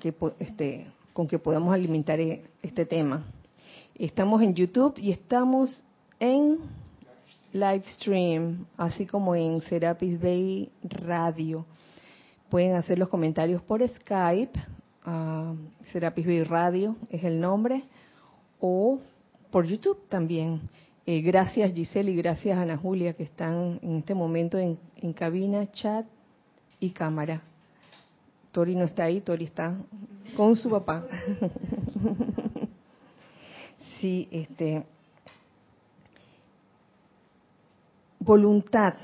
que, 0.00 0.14
este, 0.40 0.86
con 1.12 1.28
que 1.28 1.38
podamos 1.38 1.72
alimentar 1.72 2.18
e, 2.18 2.44
este 2.62 2.86
tema. 2.86 3.24
Estamos 3.98 4.42
en 4.42 4.54
YouTube 4.54 4.98
y 4.98 5.12
estamos 5.12 5.84
en 6.18 6.58
Livestream, 7.52 8.66
así 8.76 9.06
como 9.06 9.36
en 9.36 9.62
Serapis 9.62 10.20
Bay 10.20 10.68
Radio. 10.82 11.64
Pueden 12.48 12.74
hacer 12.74 12.98
los 12.98 13.08
comentarios 13.08 13.62
por 13.62 13.88
Skype, 13.88 14.58
uh, 15.06 15.54
Serapis 15.92 16.26
Bay 16.26 16.42
Radio 16.42 16.96
es 17.08 17.22
el 17.22 17.38
nombre, 17.38 17.84
o 18.58 18.98
por 19.52 19.64
YouTube 19.64 20.08
también. 20.08 20.62
Eh, 21.06 21.20
gracias 21.20 21.72
Giselle 21.72 22.10
y 22.10 22.16
gracias 22.16 22.58
Ana 22.58 22.76
Julia 22.76 23.12
que 23.12 23.22
están 23.22 23.78
en 23.80 23.98
este 23.98 24.14
momento 24.14 24.58
en, 24.58 24.76
en 24.96 25.12
cabina, 25.12 25.70
chat 25.70 26.04
y 26.80 26.90
cámara. 26.90 27.42
Tori 28.50 28.74
no 28.74 28.86
está 28.86 29.04
ahí, 29.04 29.20
Tori 29.20 29.44
está 29.44 29.76
con 30.36 30.56
su 30.56 30.68
papá. 30.68 31.06
sí, 34.00 34.28
este, 34.30 34.84
voluntad, 38.18 38.94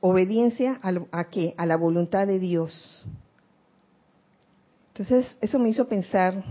obediencia 0.00 0.80
a, 0.82 0.92
a, 1.12 1.24
qué? 1.24 1.54
A 1.56 1.66
la 1.66 1.76
voluntad 1.76 2.26
de 2.26 2.38
Dios. 2.38 3.06
Entonces, 4.88 5.36
eso 5.40 5.58
me 5.58 5.68
hizo 5.68 5.88
pensar 5.88 6.42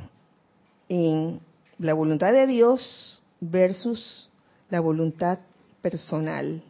en 0.88 1.39
la 1.77 1.93
voluntad 1.93 2.34
de 2.34 2.48
Dios 2.48 3.22
versus 3.39 4.29
la 4.69 4.79
voluntad 4.79 5.39
personal. 5.81 6.63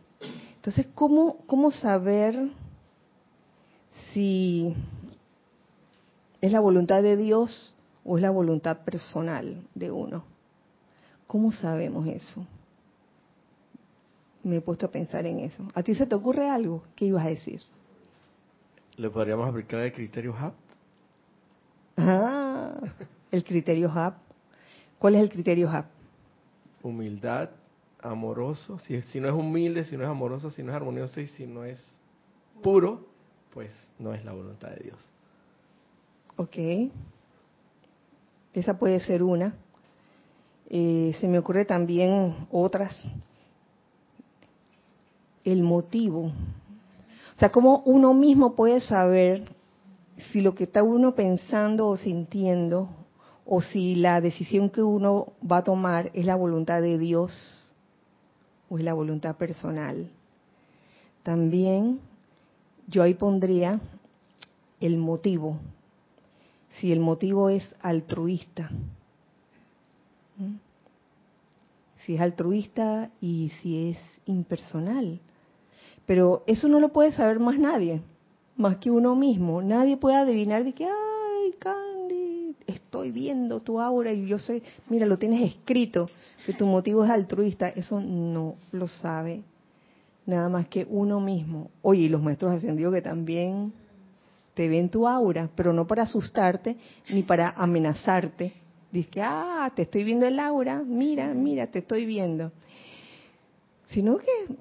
Entonces, 0.55 0.88
¿cómo, 0.93 1.38
cómo 1.47 1.71
saber 1.71 2.51
si 4.13 4.75
es 6.41 6.51
la 6.51 6.59
voluntad 6.59 7.01
de 7.01 7.17
Dios 7.17 7.73
o 8.03 8.17
es 8.17 8.21
la 8.21 8.29
voluntad 8.29 8.79
personal 8.79 9.63
de 9.73 9.91
uno? 9.91 10.23
¿Cómo 11.29 11.51
sabemos 11.51 12.07
eso? 12.07 12.43
Me 14.43 14.55
he 14.55 14.62
puesto 14.62 14.88
a 14.88 14.89
pensar 14.89 15.27
en 15.27 15.38
eso. 15.41 15.63
¿A 15.75 15.83
ti 15.83 15.93
se 15.93 16.07
te 16.07 16.15
ocurre 16.15 16.50
algo? 16.50 16.81
¿Qué 16.95 17.05
ibas 17.05 17.24
a 17.24 17.29
decir? 17.29 17.62
¿Le 18.98 19.12
podríamos 19.12 19.48
aplicar 19.48 19.81
el 19.81 19.93
criterio 19.93 20.36
HAP? 20.36 20.55
Ah, 21.98 22.81
el 23.29 23.43
criterio 23.43 23.91
HAP. 23.91 24.15
¿Cuál 24.98 25.15
es 25.17 25.21
el 25.21 25.29
criterio 25.29 25.69
HAP? 25.69 25.86
Humildad, 26.81 27.51
amoroso. 28.01 28.79
Si, 28.79 29.00
si 29.03 29.19
no 29.19 29.27
es 29.27 29.33
humilde, 29.36 29.83
si 29.83 29.98
no 29.98 30.05
es 30.05 30.09
amoroso, 30.09 30.50
si 30.50 30.63
no 30.63 30.71
es 30.71 30.77
armonioso 30.77 31.21
y 31.21 31.27
si 31.27 31.45
no 31.45 31.63
es 31.63 31.79
puro, 32.63 33.05
pues 33.53 33.69
no 34.00 34.15
es 34.15 34.25
la 34.25 34.33
voluntad 34.33 34.69
de 34.69 34.83
Dios. 34.83 35.05
Ok. 36.38 36.91
Esa 38.51 38.79
puede 38.79 39.00
ser 39.01 39.21
una. 39.21 39.53
Eh, 40.69 41.15
se 41.19 41.27
me 41.27 41.39
ocurre 41.39 41.65
también 41.65 42.47
otras. 42.51 42.95
El 45.43 45.63
motivo. 45.63 46.31
O 47.35 47.39
sea, 47.39 47.51
cómo 47.51 47.81
uno 47.85 48.13
mismo 48.13 48.55
puede 48.55 48.81
saber 48.81 49.43
si 50.31 50.41
lo 50.41 50.53
que 50.53 50.65
está 50.65 50.83
uno 50.83 51.15
pensando 51.15 51.88
o 51.88 51.97
sintiendo 51.97 52.89
o 53.45 53.61
si 53.61 53.95
la 53.95 54.21
decisión 54.21 54.69
que 54.69 54.83
uno 54.83 55.33
va 55.49 55.57
a 55.57 55.63
tomar 55.63 56.11
es 56.13 56.25
la 56.25 56.35
voluntad 56.35 56.81
de 56.81 56.97
Dios 56.99 57.31
o 58.69 58.77
es 58.77 58.83
la 58.83 58.93
voluntad 58.93 59.38
personal. 59.38 60.11
También 61.23 61.99
yo 62.88 63.01
ahí 63.01 63.15
pondría 63.15 63.79
el 64.79 64.97
motivo, 64.97 65.57
si 66.79 66.91
el 66.91 66.99
motivo 66.99 67.49
es 67.49 67.75
altruista. 67.81 68.69
Si 72.05 72.15
es 72.15 72.22
altruista 72.22 73.10
y 73.22 73.51
si 73.62 73.89
es 73.89 74.00
impersonal. 74.25 75.19
Pero 76.05 76.43
eso 76.48 76.67
no 76.67 76.79
lo 76.79 76.89
puede 76.89 77.12
saber 77.12 77.39
más 77.39 77.60
nadie, 77.60 78.01
más 78.55 78.77
que 78.77 78.89
uno 78.89 79.15
mismo. 79.15 79.62
Nadie 79.62 79.98
puede 79.98 80.15
adivinar 80.15 80.63
de 80.63 80.74
que, 80.74 80.86
ay, 80.86 81.51
Candy, 81.60 82.55
estoy 82.65 83.12
viendo 83.12 83.60
tu 83.60 83.79
aura 83.79 84.12
y 84.12 84.25
yo 84.25 84.39
sé, 84.39 84.63
mira, 84.89 85.05
lo 85.05 85.17
tienes 85.17 85.41
escrito, 85.41 86.10
que 86.46 86.53
tu 86.53 86.65
motivo 86.65 87.03
es 87.03 87.12
altruista. 87.12 87.69
Eso 87.69 88.00
no 88.00 88.55
lo 88.72 88.88
sabe 88.88 89.43
nada 90.25 90.48
más 90.48 90.67
que 90.67 90.88
uno 90.89 91.19
mismo. 91.19 91.69
Oye, 91.81 92.03
y 92.03 92.10
los 92.10 92.22
maestros 92.22 92.53
ascendidos 92.53 92.93
que 92.93 93.01
también 93.01 93.74
te 94.53 94.67
ven 94.67 94.89
tu 94.89 95.08
aura, 95.08 95.50
pero 95.55 95.74
no 95.74 95.88
para 95.88 96.03
asustarte 96.03 96.77
ni 97.10 97.24
para 97.24 97.50
amenazarte. 97.50 98.53
Dice 98.91 99.10
que, 99.10 99.22
ah, 99.22 99.72
te 99.75 99.84
estoy 99.84 100.03
viendo 100.03 100.25
el 100.25 100.39
aura, 100.39 100.81
mira, 100.84 101.34
mira, 101.34 101.67
te 101.67 101.79
estoy 101.79 102.05
viendo. 102.05 102.51
Sino 103.86 104.17
que 104.17 104.55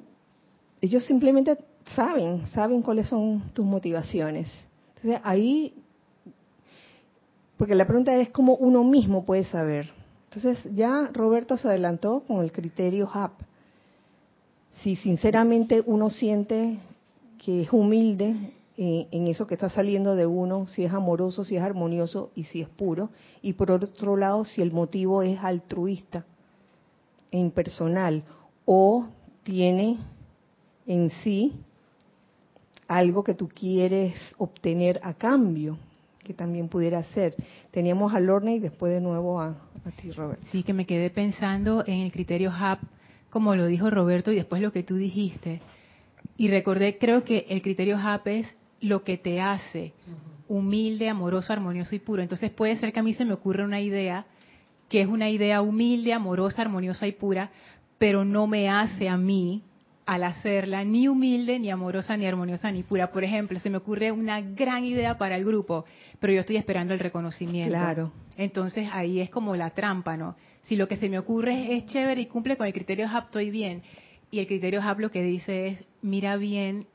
ellos 0.80 1.04
simplemente 1.04 1.58
saben, 1.94 2.46
saben 2.48 2.82
cuáles 2.82 3.08
son 3.08 3.50
tus 3.54 3.64
motivaciones. 3.64 4.48
Entonces 4.96 5.20
ahí, 5.24 5.74
porque 7.56 7.74
la 7.74 7.86
pregunta 7.86 8.14
es 8.16 8.28
cómo 8.30 8.54
uno 8.56 8.84
mismo 8.84 9.24
puede 9.24 9.44
saber. 9.44 9.90
Entonces 10.24 10.58
ya 10.74 11.10
Roberto 11.12 11.56
se 11.56 11.68
adelantó 11.68 12.20
con 12.26 12.42
el 12.42 12.52
criterio 12.52 13.08
HAP. 13.12 13.32
Si 14.82 14.96
sinceramente 14.96 15.82
uno 15.86 16.10
siente 16.10 16.78
que 17.38 17.62
es 17.62 17.72
humilde 17.72 18.52
eh, 18.80 19.08
en 19.10 19.26
eso 19.26 19.48
que 19.48 19.54
está 19.54 19.68
saliendo 19.68 20.14
de 20.14 20.24
uno, 20.24 20.68
si 20.68 20.84
es 20.84 20.92
amoroso, 20.92 21.44
si 21.44 21.56
es 21.56 21.62
armonioso 21.62 22.30
y 22.36 22.44
si 22.44 22.60
es 22.60 22.68
puro. 22.68 23.10
Y 23.42 23.54
por 23.54 23.72
otro 23.72 24.16
lado, 24.16 24.44
si 24.44 24.62
el 24.62 24.70
motivo 24.70 25.22
es 25.22 25.36
altruista 25.42 26.24
e 27.32 27.38
impersonal 27.38 28.22
o 28.64 29.08
tiene 29.42 29.98
en 30.86 31.10
sí 31.10 31.54
algo 32.86 33.24
que 33.24 33.34
tú 33.34 33.48
quieres 33.48 34.14
obtener 34.38 35.00
a 35.02 35.12
cambio, 35.14 35.76
que 36.22 36.32
también 36.32 36.68
pudiera 36.68 37.02
ser. 37.02 37.34
Teníamos 37.72 38.14
a 38.14 38.20
Lorna 38.20 38.52
y 38.52 38.60
después 38.60 38.92
de 38.92 39.00
nuevo 39.00 39.40
a, 39.40 39.56
ti, 40.00 40.12
Roberto. 40.12 40.46
Sí, 40.52 40.62
que 40.62 40.72
me 40.72 40.86
quedé 40.86 41.10
pensando 41.10 41.82
en 41.84 42.02
el 42.02 42.12
criterio 42.12 42.52
HAP, 42.52 42.78
como 43.30 43.56
lo 43.56 43.66
dijo 43.66 43.90
Roberto, 43.90 44.30
y 44.30 44.36
después 44.36 44.62
lo 44.62 44.70
que 44.70 44.84
tú 44.84 44.94
dijiste. 44.94 45.62
Y 46.36 46.46
recordé, 46.46 46.96
creo 46.96 47.24
que 47.24 47.44
el 47.48 47.60
criterio 47.60 47.98
HAP 47.98 48.28
es 48.28 48.57
lo 48.80 49.02
que 49.04 49.18
te 49.18 49.40
hace 49.40 49.92
humilde, 50.48 51.08
amoroso, 51.08 51.52
armonioso 51.52 51.94
y 51.94 51.98
puro. 51.98 52.22
Entonces 52.22 52.50
puede 52.50 52.76
ser 52.76 52.92
que 52.92 53.00
a 53.00 53.02
mí 53.02 53.14
se 53.14 53.24
me 53.24 53.34
ocurra 53.34 53.64
una 53.64 53.80
idea 53.80 54.26
que 54.88 55.02
es 55.02 55.06
una 55.06 55.28
idea 55.28 55.60
humilde, 55.60 56.14
amorosa, 56.14 56.62
armoniosa 56.62 57.06
y 57.06 57.12
pura, 57.12 57.50
pero 57.98 58.24
no 58.24 58.46
me 58.46 58.70
hace 58.70 59.08
a 59.08 59.16
mí 59.16 59.62
al 60.06 60.24
hacerla 60.24 60.84
ni 60.84 61.06
humilde, 61.06 61.58
ni 61.58 61.70
amorosa, 61.70 62.16
ni 62.16 62.24
armoniosa, 62.24 62.72
ni 62.72 62.82
pura. 62.82 63.12
Por 63.12 63.24
ejemplo, 63.24 63.58
se 63.60 63.68
me 63.68 63.76
ocurre 63.76 64.10
una 64.10 64.40
gran 64.40 64.86
idea 64.86 65.18
para 65.18 65.36
el 65.36 65.44
grupo, 65.44 65.84
pero 66.18 66.32
yo 66.32 66.40
estoy 66.40 66.56
esperando 66.56 66.94
el 66.94 67.00
reconocimiento. 67.00 67.68
Claro. 67.68 68.10
Entonces 68.38 68.88
ahí 68.90 69.20
es 69.20 69.28
como 69.28 69.54
la 69.54 69.70
trampa, 69.70 70.16
¿no? 70.16 70.36
Si 70.62 70.76
lo 70.76 70.88
que 70.88 70.96
se 70.96 71.10
me 71.10 71.18
ocurre 71.18 71.76
es, 71.76 71.84
chévere 71.86 72.22
y 72.22 72.26
cumple 72.26 72.56
con 72.56 72.66
el 72.66 72.72
criterio 72.72 73.06
HAP, 73.06 73.26
estoy 73.26 73.50
bien. 73.50 73.82
Y 74.30 74.38
el 74.38 74.46
criterio 74.46 74.80
HAP 74.80 75.00
lo 75.00 75.10
que 75.10 75.22
dice 75.22 75.68
es, 75.68 75.84
mira 76.00 76.36
bien 76.36 76.86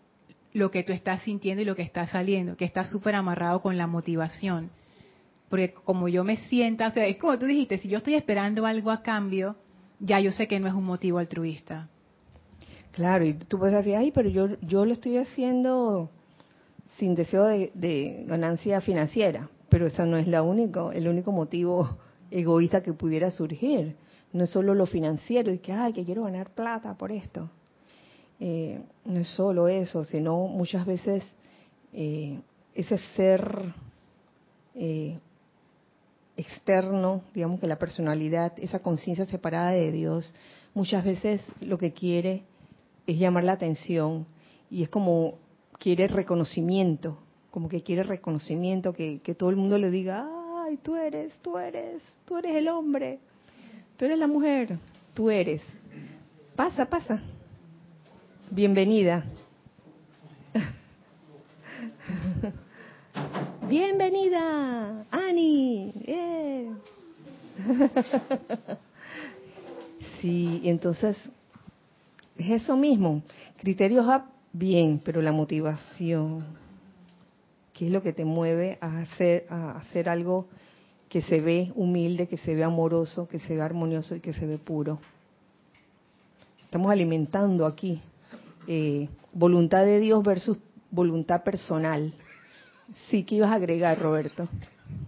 lo 0.54 0.72
que 0.72 0.84
tú 0.84 0.94
estás 0.94 1.22
sintiendo 1.24 1.62
y 1.62 1.66
lo 1.66 1.76
que 1.76 1.82
está 1.82 2.08
saliendo, 2.08 2.56
que 2.56 2.66
está 2.66 2.86
súper 2.86 3.16
amarrado 3.16 3.62
con 3.62 3.78
la 3.78 3.88
motivación. 3.88 4.70
Porque 5.50 5.74
como 5.74 6.08
yo 6.08 6.24
me 6.24 6.38
sienta, 6.38 6.88
o 6.88 6.92
sea, 6.92 7.06
es 7.06 7.18
como 7.18 7.38
tú 7.38 7.46
dijiste, 7.46 7.80
si 7.80 7.88
yo 7.88 7.98
estoy 7.98 8.16
esperando 8.16 8.66
algo 8.66 8.92
a 8.92 9.02
cambio, 9.02 9.56
ya 10.00 10.20
yo 10.20 10.32
sé 10.32 10.48
que 10.48 10.60
no 10.60 10.68
es 10.68 10.74
un 10.74 10.86
motivo 10.86 11.18
altruista. 11.18 11.90
Claro, 12.92 13.26
y 13.26 13.34
tú 13.34 13.58
puedes 13.58 13.76
decir, 13.76 13.96
ay, 13.96 14.12
pero 14.12 14.30
yo, 14.30 14.60
yo 14.62 14.86
lo 14.86 14.94
estoy 14.94 15.18
haciendo 15.18 16.12
sin 16.98 17.16
deseo 17.16 17.46
de, 17.46 18.24
ganancia 18.28 18.82
financiera, 18.82 19.50
pero 19.70 19.88
eso 19.88 20.06
no 20.06 20.18
es 20.18 20.28
la 20.28 20.44
único, 20.44 20.92
el 20.92 21.08
único 21.08 21.32
motivo 21.32 21.98
egoísta 22.32 22.84
que 22.84 22.94
pudiera 22.94 23.32
surgir. 23.32 23.96
No 24.32 24.44
es 24.46 24.50
solo 24.50 24.74
lo 24.74 24.86
financiero, 24.86 25.52
y 25.52 25.60
que, 25.60 25.72
ay, 25.72 25.94
que 25.94 26.06
quiero 26.06 26.24
ganar 26.24 26.52
plata 26.52 26.96
por 26.96 27.12
esto. 27.12 27.50
Eh, 28.46 28.78
no 29.06 29.22
es 29.22 29.30
solo 29.30 29.70
eso, 29.70 30.04
sino 30.04 30.48
muchas 30.50 30.86
veces 30.86 31.24
eh, 31.94 32.42
ese 32.76 32.98
ser 33.16 33.74
eh, 34.76 35.18
externo, 36.36 37.22
digamos 37.34 37.62
que 37.62 37.68
la 37.68 37.80
personalidad, 37.80 38.52
esa 38.58 38.80
conciencia 38.80 39.26
separada 39.26 39.70
de 39.70 39.94
Dios, 39.94 40.36
muchas 40.74 41.06
veces 41.06 41.42
lo 41.62 41.78
que 41.78 41.94
quiere 41.94 42.44
es 43.08 43.18
llamar 43.18 43.46
la 43.46 43.54
atención 43.54 44.26
y 44.70 44.84
es 44.84 44.90
como 44.90 45.36
quiere 45.80 46.10
reconocimiento, 46.10 47.20
como 47.50 47.70
que 47.70 47.82
quiere 47.82 48.04
reconocimiento, 48.04 48.92
que, 48.92 49.22
que 49.22 49.36
todo 49.36 49.52
el 49.52 49.56
mundo 49.56 49.78
le 49.78 49.90
diga, 49.90 50.28
ay, 50.66 50.76
tú 50.84 50.98
eres, 50.98 51.32
tú 51.42 51.58
eres, 51.58 52.02
tú 52.26 52.38
eres 52.40 52.58
el 52.58 52.68
hombre, 52.68 53.20
tú 53.96 54.04
eres 54.04 54.20
la 54.20 54.28
mujer, 54.28 54.80
tú 55.14 55.30
eres. 55.30 55.62
Pasa, 56.58 56.90
pasa. 56.90 57.24
Bienvenida. 58.54 59.26
Bienvenida, 63.68 65.08
Ani. 65.10 65.92
Sí, 70.22 70.62
entonces 70.66 71.18
es 72.38 72.62
eso 72.62 72.78
mismo. 72.78 73.24
Criterios 73.58 74.06
up, 74.06 74.26
bien, 74.52 75.02
pero 75.04 75.20
la 75.24 75.32
motivación, 75.32 76.46
¿qué 77.74 77.88
es 77.88 77.92
lo 77.92 78.04
que 78.04 78.14
te 78.14 78.24
mueve 78.24 78.78
a 78.82 79.00
hacer, 79.00 79.48
a 79.50 79.78
hacer 79.80 80.08
algo 80.08 80.46
que 81.10 81.22
se 81.22 81.42
ve 81.42 81.72
humilde, 81.74 82.28
que 82.28 82.38
se 82.38 82.54
ve 82.54 82.64
amoroso, 82.64 83.28
que 83.28 83.40
se 83.40 83.56
ve 83.56 83.64
armonioso 83.64 84.16
y 84.16 84.20
que 84.20 84.34
se 84.34 84.46
ve 84.46 84.60
puro? 84.60 85.00
Estamos 86.66 86.92
alimentando 86.92 87.66
aquí 87.66 88.00
eh, 88.68 89.10
voluntad 89.34 89.86
de 89.86 90.00
Dios 90.00 90.24
versus 90.24 90.58
voluntad 90.92 91.44
personal. 91.44 92.14
Sí, 93.10 93.24
¿qué 93.24 93.36
ibas 93.36 93.52
a 93.52 93.56
agregar, 93.56 94.00
Roberto? 94.00 94.48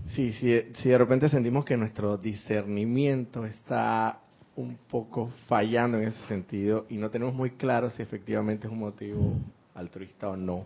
Sí, 0.10 0.34
sí, 0.34 0.62
si 0.78 0.90
de 0.90 0.98
repente 0.98 1.30
sentimos 1.30 1.66
que 1.66 1.78
nuestro 1.78 2.18
discernimiento 2.18 3.46
está 3.46 4.20
un 4.56 4.78
poco 4.90 5.32
fallando 5.48 5.98
en 5.98 6.08
ese 6.08 6.22
sentido 6.28 6.86
y 6.90 6.98
no 6.98 7.10
tenemos 7.10 7.34
muy 7.34 7.52
claro 7.52 7.90
si 7.90 8.02
efectivamente 8.02 8.68
es 8.68 8.74
un 8.74 8.80
motivo 8.80 9.34
altruista 9.74 10.30
o 10.30 10.38
no, 10.38 10.66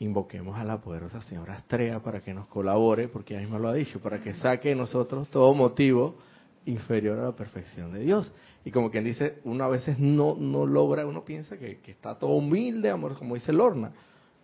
invoquemos 0.00 0.58
a 0.58 0.64
la 0.64 0.80
poderosa 0.80 1.20
señora 1.22 1.54
Astrea 1.54 2.00
para 2.00 2.20
que 2.20 2.34
nos 2.34 2.46
colabore, 2.48 3.08
porque 3.08 3.34
ella 3.34 3.42
misma 3.42 3.58
lo 3.58 3.68
ha 3.68 3.74
dicho, 3.74 4.00
para 4.00 4.22
que 4.22 4.34
saque 4.34 4.74
nosotros 4.74 5.28
todo 5.28 5.54
motivo 5.54 6.16
inferior 6.68 7.18
a 7.18 7.24
la 7.24 7.32
perfección 7.36 7.92
de 7.92 8.00
Dios. 8.00 8.32
Y 8.64 8.70
como 8.70 8.90
quien 8.90 9.04
dice, 9.04 9.38
uno 9.44 9.64
a 9.64 9.68
veces 9.68 9.98
no, 9.98 10.36
no 10.36 10.66
logra, 10.66 11.06
uno 11.06 11.24
piensa 11.24 11.56
que, 11.56 11.80
está 11.86 12.18
todo 12.18 12.30
humilde, 12.32 12.90
amor, 12.90 13.16
como 13.18 13.34
dice 13.34 13.52
Lorna, 13.52 13.92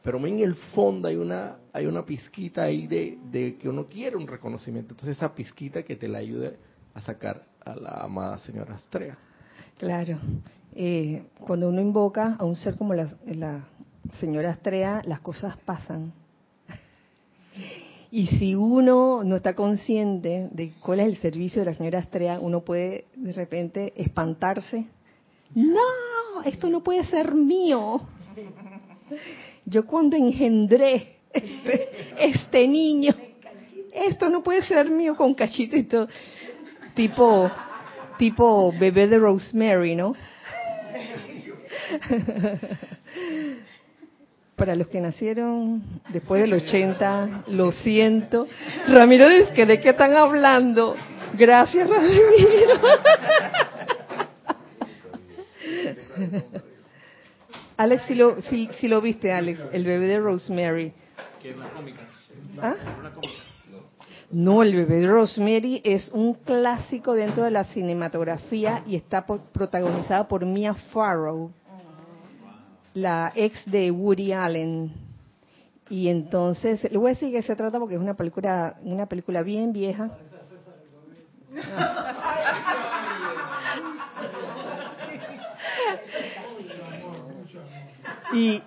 pero 0.03 0.25
en 0.27 0.39
el 0.41 0.55
fondo 0.55 1.09
hay 1.09 1.17
una, 1.17 1.57
hay 1.73 1.87
una 1.87 2.05
pizquita 2.05 2.65
ahí 2.65 2.87
de, 2.87 3.19
de 3.31 3.57
que 3.57 3.69
uno 3.69 3.87
quiere 3.87 4.17
un 4.17 4.27
reconocimiento. 4.27 4.93
Entonces 4.93 5.17
esa 5.17 5.35
pizquita 5.35 5.83
que 5.83 5.97
te 5.97 6.09
la 6.09 6.19
ayude 6.19 6.57
a 6.95 7.01
sacar 7.01 7.45
a 7.65 7.75
la 7.75 7.91
amada 8.03 8.39
señora 8.39 8.75
Astrea. 8.75 9.17
Claro. 9.79 10.19
Eh, 10.75 11.25
cuando 11.41 11.69
uno 11.69 11.81
invoca 11.81 12.37
a 12.39 12.45
un 12.45 12.57
ser 12.57 12.77
como 12.77 12.95
la, 12.95 13.09
señora 14.19 14.51
Astrea, 14.51 15.03
las 15.05 15.21
cosas 15.21 15.57
pasan. 15.59 16.13
Y 18.14 18.29
si 18.29 18.55
uno 18.55 19.24
no 19.24 19.35
está 19.35 19.57
consciente 19.57 20.48
de 20.53 20.74
cuál 20.79 21.00
es 21.00 21.07
el 21.07 21.16
servicio 21.16 21.62
de 21.62 21.72
la 21.72 21.74
señora 21.74 21.98
Astrea, 21.98 22.38
uno 22.38 22.61
puede 22.61 23.07
de 23.16 23.33
repente 23.33 23.92
espantarse. 23.96 24.87
No, 25.53 26.40
esto 26.44 26.70
no 26.70 26.85
puede 26.85 27.03
ser 27.07 27.35
mío. 27.35 28.00
Yo 29.64 29.85
cuando 29.85 30.16
engendré 30.16 31.16
este, 31.33 31.88
este 32.16 32.68
niño, 32.68 33.12
esto 33.92 34.29
no 34.29 34.44
puede 34.44 34.62
ser 34.62 34.88
mío 34.90 35.16
con 35.16 35.35
cachito 35.35 35.74
y 35.74 35.83
todo 35.83 36.07
tipo, 36.94 37.50
tipo 38.16 38.72
bebé 38.79 39.09
de 39.09 39.18
Rosemary, 39.18 39.96
¿no? 39.96 40.14
para 44.57 44.75
los 44.75 44.88
que 44.88 45.01
nacieron 45.01 45.83
después 46.11 46.40
del 46.40 46.55
80, 46.55 47.45
lo 47.49 47.73
siento. 47.73 48.47
Ramiro 48.88 49.29
dice 49.29 49.67
de 49.67 49.81
qué 49.81 49.90
están 49.90 50.17
hablando. 50.17 50.95
Gracias, 51.37 51.88
Ramiro. 51.88 52.81
Alex, 57.77 58.05
si 58.05 58.14
lo, 58.14 58.40
si, 58.43 58.69
lo 58.88 59.01
viste, 59.01 59.33
Alex, 59.33 59.61
el 59.73 59.85
bebé 59.85 60.07
de 60.07 60.21
Rosemary. 60.21 60.93
¿Ah? 62.61 62.75
No, 64.31 64.62
el 64.62 64.75
bebé 64.75 65.01
de 65.01 65.07
Rosemary 65.09 65.81
es 65.85 66.09
un 66.12 66.35
clásico 66.35 67.14
dentro 67.14 67.45
de 67.45 67.51
la 67.51 67.64
cinematografía 67.64 68.83
y 68.87 68.97
está 68.97 69.27
protagonizada 69.27 70.29
por 70.29 70.47
Mia 70.47 70.75
Farrow, 70.75 71.53
la 72.95 73.33
ex 73.35 73.71
de 73.71 73.91
Woody 73.91 74.33
Allen. 74.33 74.93
Y 75.91 76.09
entonces, 76.09 76.83
le 76.91 76.97
voy 76.97 77.11
a 77.11 77.15
decir 77.15 77.31
que 77.31 77.43
se 77.43 77.55
trata 77.55 77.79
porque 77.79 77.97
es 77.97 78.01
una 78.01 78.15
película, 78.15 78.77
una 78.83 79.07
película 79.07 79.43
bien 79.43 79.73
vieja. 79.73 80.11
Y 88.33 88.63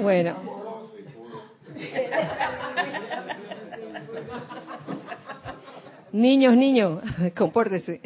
bueno. 0.00 0.36
Niños, 6.12 6.56
niños, 6.56 7.02
compórtese. 7.36 8.00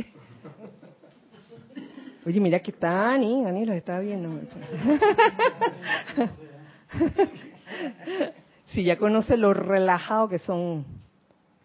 Oye, 2.27 2.41
mira 2.41 2.59
que 2.61 2.71
está 2.71 3.11
Ani, 3.13 3.45
Ani 3.45 3.67
los 3.67 3.77
está 3.77 3.99
viendo. 3.99 4.41
Si 8.67 8.83
ya 8.83 8.99
conoce 8.99 9.37
lo 9.37 9.55
relajado 9.55 10.29
que 10.29 10.41
son 10.41 10.85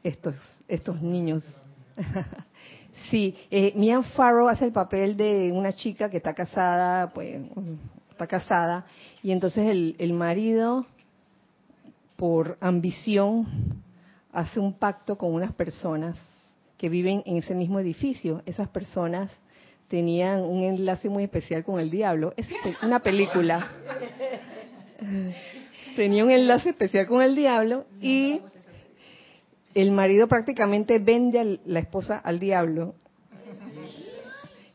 estos, 0.04 0.36
estos 0.68 1.02
niños. 1.02 1.44
Sí, 3.10 3.34
eh, 3.50 3.74
Mia 3.76 4.04
Farrow 4.04 4.50
hace 4.50 4.66
el 4.66 4.72
papel 4.72 5.16
de 5.18 5.52
una 5.52 5.74
chica 5.74 6.10
que 6.10 6.18
está 6.18 6.34
casada, 6.34 7.10
pues 7.10 7.42
está 8.12 8.28
casada, 8.28 8.86
y 9.24 9.32
entonces 9.32 9.68
el, 9.68 9.96
el 9.98 10.14
marido, 10.14 10.86
por 12.18 12.58
ambición, 12.60 13.48
hace 14.32 14.60
un 14.60 14.74
pacto 14.74 15.18
con 15.18 15.34
unas 15.34 15.54
personas 15.54 16.20
que 16.78 16.90
viven 16.90 17.24
en 17.26 17.38
ese 17.38 17.56
mismo 17.56 17.80
edificio. 17.80 18.44
Esas 18.46 18.68
personas 18.68 19.32
tenían 19.90 20.42
un 20.42 20.64
enlace 20.64 21.10
muy 21.10 21.24
especial 21.24 21.66
con 21.66 21.80
el 21.80 21.90
diablo. 21.90 22.34
Es 22.38 22.48
una 22.82 23.00
película. 23.00 23.72
Tenía 25.96 26.24
un 26.24 26.30
enlace 26.32 26.70
especial 26.70 27.08
con 27.08 27.22
el 27.22 27.36
diablo 27.36 27.86
y 28.00 28.40
el 29.74 29.92
marido 29.92 30.28
prácticamente 30.28 31.00
vende 31.00 31.40
a 31.40 31.46
la 31.66 31.80
esposa 31.80 32.18
al 32.18 32.40
diablo. 32.40 32.94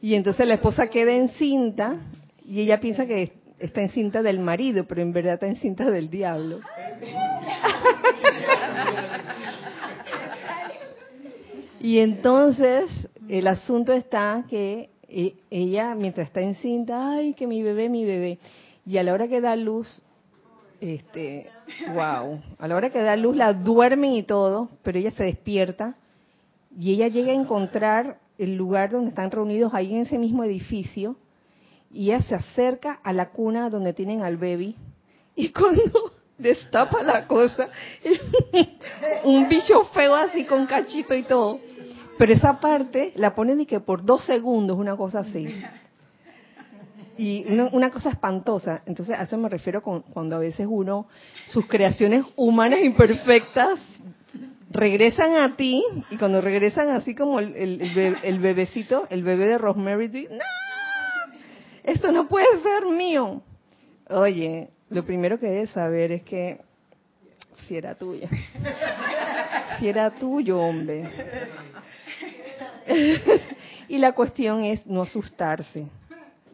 Y 0.02 0.16
entonces 0.16 0.46
la 0.46 0.54
esposa 0.54 0.88
queda 0.88 1.12
encinta 1.12 1.96
y 2.44 2.60
ella 2.60 2.80
piensa 2.80 3.06
que 3.06 3.32
está 3.58 3.80
encinta 3.80 4.22
del 4.22 4.40
marido, 4.40 4.84
pero 4.86 5.00
en 5.00 5.12
verdad 5.12 5.34
está 5.34 5.46
encinta 5.46 5.88
del 5.90 6.10
diablo. 6.10 6.60
y 11.80 12.00
entonces 12.00 12.90
el 13.28 13.46
asunto 13.46 13.92
está 13.92 14.44
que 14.50 14.90
ella, 15.50 15.94
mientras 15.94 16.28
está 16.28 16.40
encinta, 16.40 17.12
ay, 17.12 17.34
que 17.34 17.46
mi 17.46 17.62
bebé, 17.62 17.88
mi 17.88 18.04
bebé. 18.04 18.38
Y 18.86 18.98
a 18.98 19.02
la 19.02 19.12
hora 19.12 19.28
que 19.28 19.40
da 19.40 19.56
luz, 19.56 20.02
este, 20.80 21.50
wow, 21.94 22.42
a 22.58 22.68
la 22.68 22.76
hora 22.76 22.90
que 22.90 23.00
da 23.00 23.16
luz 23.16 23.36
la 23.36 23.52
duermen 23.52 24.12
y 24.12 24.22
todo, 24.22 24.70
pero 24.82 24.98
ella 24.98 25.10
se 25.12 25.24
despierta 25.24 25.96
y 26.76 26.92
ella 26.92 27.08
llega 27.08 27.32
a 27.32 27.34
encontrar 27.34 28.18
el 28.38 28.56
lugar 28.56 28.90
donde 28.90 29.10
están 29.10 29.30
reunidos 29.30 29.72
ahí 29.74 29.94
en 29.94 30.02
ese 30.02 30.18
mismo 30.18 30.44
edificio 30.44 31.16
y 31.92 32.10
ella 32.10 32.20
se 32.20 32.34
acerca 32.34 32.98
a 33.02 33.12
la 33.12 33.30
cuna 33.30 33.70
donde 33.70 33.92
tienen 33.92 34.22
al 34.22 34.36
baby 34.36 34.74
y 35.36 35.48
cuando 35.52 36.12
destapa 36.36 37.02
la 37.02 37.26
cosa, 37.26 37.70
un 39.24 39.48
bicho 39.48 39.84
feo 39.94 40.14
así 40.14 40.44
con 40.44 40.66
cachito 40.66 41.14
y 41.14 41.22
todo. 41.22 41.60
Pero 42.18 42.32
esa 42.32 42.60
parte 42.60 43.12
la 43.16 43.34
ponen 43.34 43.60
y 43.60 43.66
que 43.66 43.80
por 43.80 44.04
dos 44.04 44.24
segundos, 44.24 44.78
una 44.78 44.96
cosa 44.96 45.20
así 45.20 45.48
y 47.16 47.46
una, 47.72 47.90
cosa 47.90 48.10
espantosa. 48.10 48.82
Entonces, 48.86 49.16
a 49.16 49.22
eso 49.22 49.38
me 49.38 49.48
refiero 49.48 49.82
con, 49.82 50.02
cuando 50.02 50.36
a 50.36 50.38
veces 50.38 50.66
uno, 50.68 51.06
sus 51.46 51.66
creaciones 51.66 52.24
humanas 52.36 52.80
imperfectas 52.82 53.78
regresan 54.70 55.36
a 55.36 55.56
ti 55.56 55.84
y 56.10 56.16
cuando 56.16 56.40
regresan 56.40 56.90
así 56.90 57.14
como 57.14 57.38
el, 57.38 57.54
el, 57.54 58.38
bebecito, 58.40 59.06
el 59.10 59.22
bebé 59.22 59.46
de 59.46 59.58
Rosemary, 59.58 60.28
¡no! 60.30 60.44
Esto 61.84 62.10
no 62.10 62.26
puede 62.26 62.46
ser 62.62 62.86
mío. 62.86 63.42
Oye, 64.08 64.70
lo 64.90 65.04
primero 65.04 65.38
que 65.38 65.46
debes 65.46 65.70
saber 65.70 66.12
es 66.12 66.22
que 66.22 66.60
si 67.68 67.76
era 67.76 67.94
tuya. 67.94 68.28
Si 69.78 69.88
era 69.88 70.10
tuyo, 70.10 70.60
hombre. 70.60 71.10
y 73.88 73.98
la 73.98 74.12
cuestión 74.12 74.64
es 74.64 74.86
no 74.86 75.02
asustarse. 75.02 75.86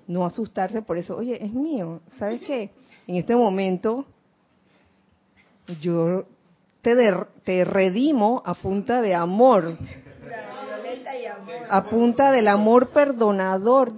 No 0.06 0.24
asustarse 0.24 0.82
por 0.82 0.96
eso, 0.96 1.16
oye, 1.16 1.44
es 1.44 1.52
mío, 1.52 2.00
¿sabes 2.18 2.40
qué? 2.42 2.70
En 3.06 3.16
este 3.16 3.36
momento 3.36 4.06
yo 5.80 6.24
te, 6.82 6.96
te 7.44 7.64
redimo 7.64 8.42
a 8.44 8.54
punta 8.54 9.02
de 9.02 9.14
amor, 9.14 9.78
a 11.68 11.84
punta 11.84 12.32
del 12.32 12.48
amor 12.48 12.88
perdonador, 12.88 13.92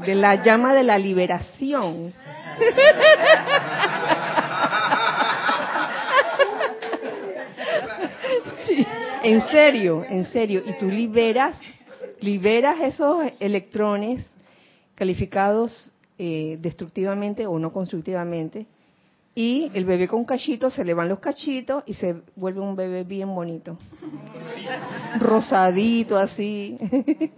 de 0.00 0.14
la 0.14 0.42
llama 0.42 0.72
de 0.74 0.84
la 0.84 0.98
liberación. 0.98 2.14
en 9.22 9.40
serio, 9.48 10.04
en 10.08 10.24
serio, 10.26 10.62
y 10.64 10.72
tú 10.78 10.86
liberas, 10.86 11.60
liberas 12.20 12.80
esos 12.80 13.24
electrones 13.40 14.24
calificados 14.94 15.92
eh, 16.18 16.58
destructivamente 16.60 17.46
o 17.46 17.58
no 17.58 17.72
constructivamente. 17.72 18.66
Y 19.34 19.70
el 19.74 19.84
bebé 19.84 20.08
con 20.08 20.24
cachito 20.24 20.68
se 20.68 20.84
le 20.84 20.94
van 20.94 21.08
los 21.08 21.20
cachitos 21.20 21.84
y 21.86 21.94
se 21.94 22.22
vuelve 22.34 22.58
un 22.58 22.74
bebé 22.74 23.04
bien 23.04 23.32
bonito. 23.32 23.78
Rosadito 25.20 26.16
así. 26.16 26.76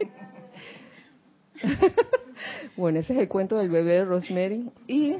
bueno, 2.77 3.01
ese 3.01 3.13
es 3.13 3.19
el 3.19 3.29
cuento 3.29 3.59
del 3.59 3.69
bebé 3.69 3.93
de 3.93 4.05
Rosemary. 4.07 4.71
Y 4.87 5.17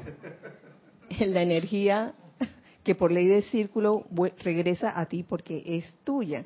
la 1.19 1.43
energía 1.43 2.15
que 2.83 2.95
por 2.95 3.11
ley 3.11 3.27
de 3.27 3.43
círculo 3.43 4.05
regresa 4.43 4.99
a 4.99 5.05
ti 5.05 5.23
porque 5.23 5.61
es 5.63 5.95
tuya. 6.03 6.45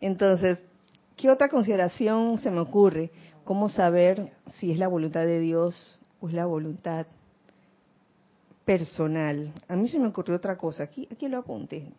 Entonces, 0.00 0.62
¿qué 1.24 1.30
otra 1.30 1.48
consideración 1.48 2.38
se 2.42 2.50
me 2.50 2.60
ocurre? 2.60 3.10
¿Cómo 3.44 3.70
saber 3.70 4.34
si 4.58 4.70
es 4.70 4.78
la 4.78 4.88
voluntad 4.88 5.24
de 5.24 5.40
Dios 5.40 5.98
o 6.20 6.28
es 6.28 6.34
la 6.34 6.44
voluntad 6.44 7.06
personal? 8.66 9.50
A 9.66 9.74
mí 9.74 9.88
se 9.88 9.98
me 9.98 10.08
ocurrió 10.08 10.36
otra 10.36 10.58
cosa. 10.58 10.82
Aquí, 10.82 11.08
aquí 11.10 11.26
lo 11.28 11.38
apunté. 11.38 11.90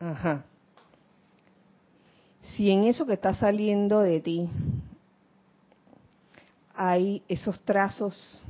Ajá. 0.00 0.44
Si 2.42 2.70
en 2.70 2.84
eso 2.84 3.06
que 3.06 3.14
está 3.14 3.34
saliendo 3.36 4.00
de 4.00 4.20
ti 4.20 4.50
hay 6.74 7.22
esos 7.26 7.58
trazos 7.62 8.44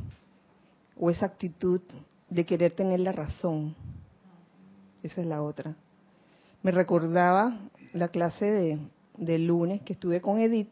o 0.99 1.11
esa 1.11 1.27
actitud 1.27 1.81
de 2.29 2.45
querer 2.45 2.73
tener 2.73 2.99
la 2.99 3.13
razón. 3.13 3.77
Esa 5.01 5.21
es 5.21 5.29
la 5.29 5.43
otra. 5.43 5.77
Me 6.65 6.73
recordaba 6.73 7.57
la 7.93 8.09
clase 8.09 8.45
de, 8.45 8.79
del 9.17 9.47
lunes 9.47 9.83
que 9.83 9.93
estuve 9.95 10.21
con 10.21 10.41
Edith, 10.41 10.69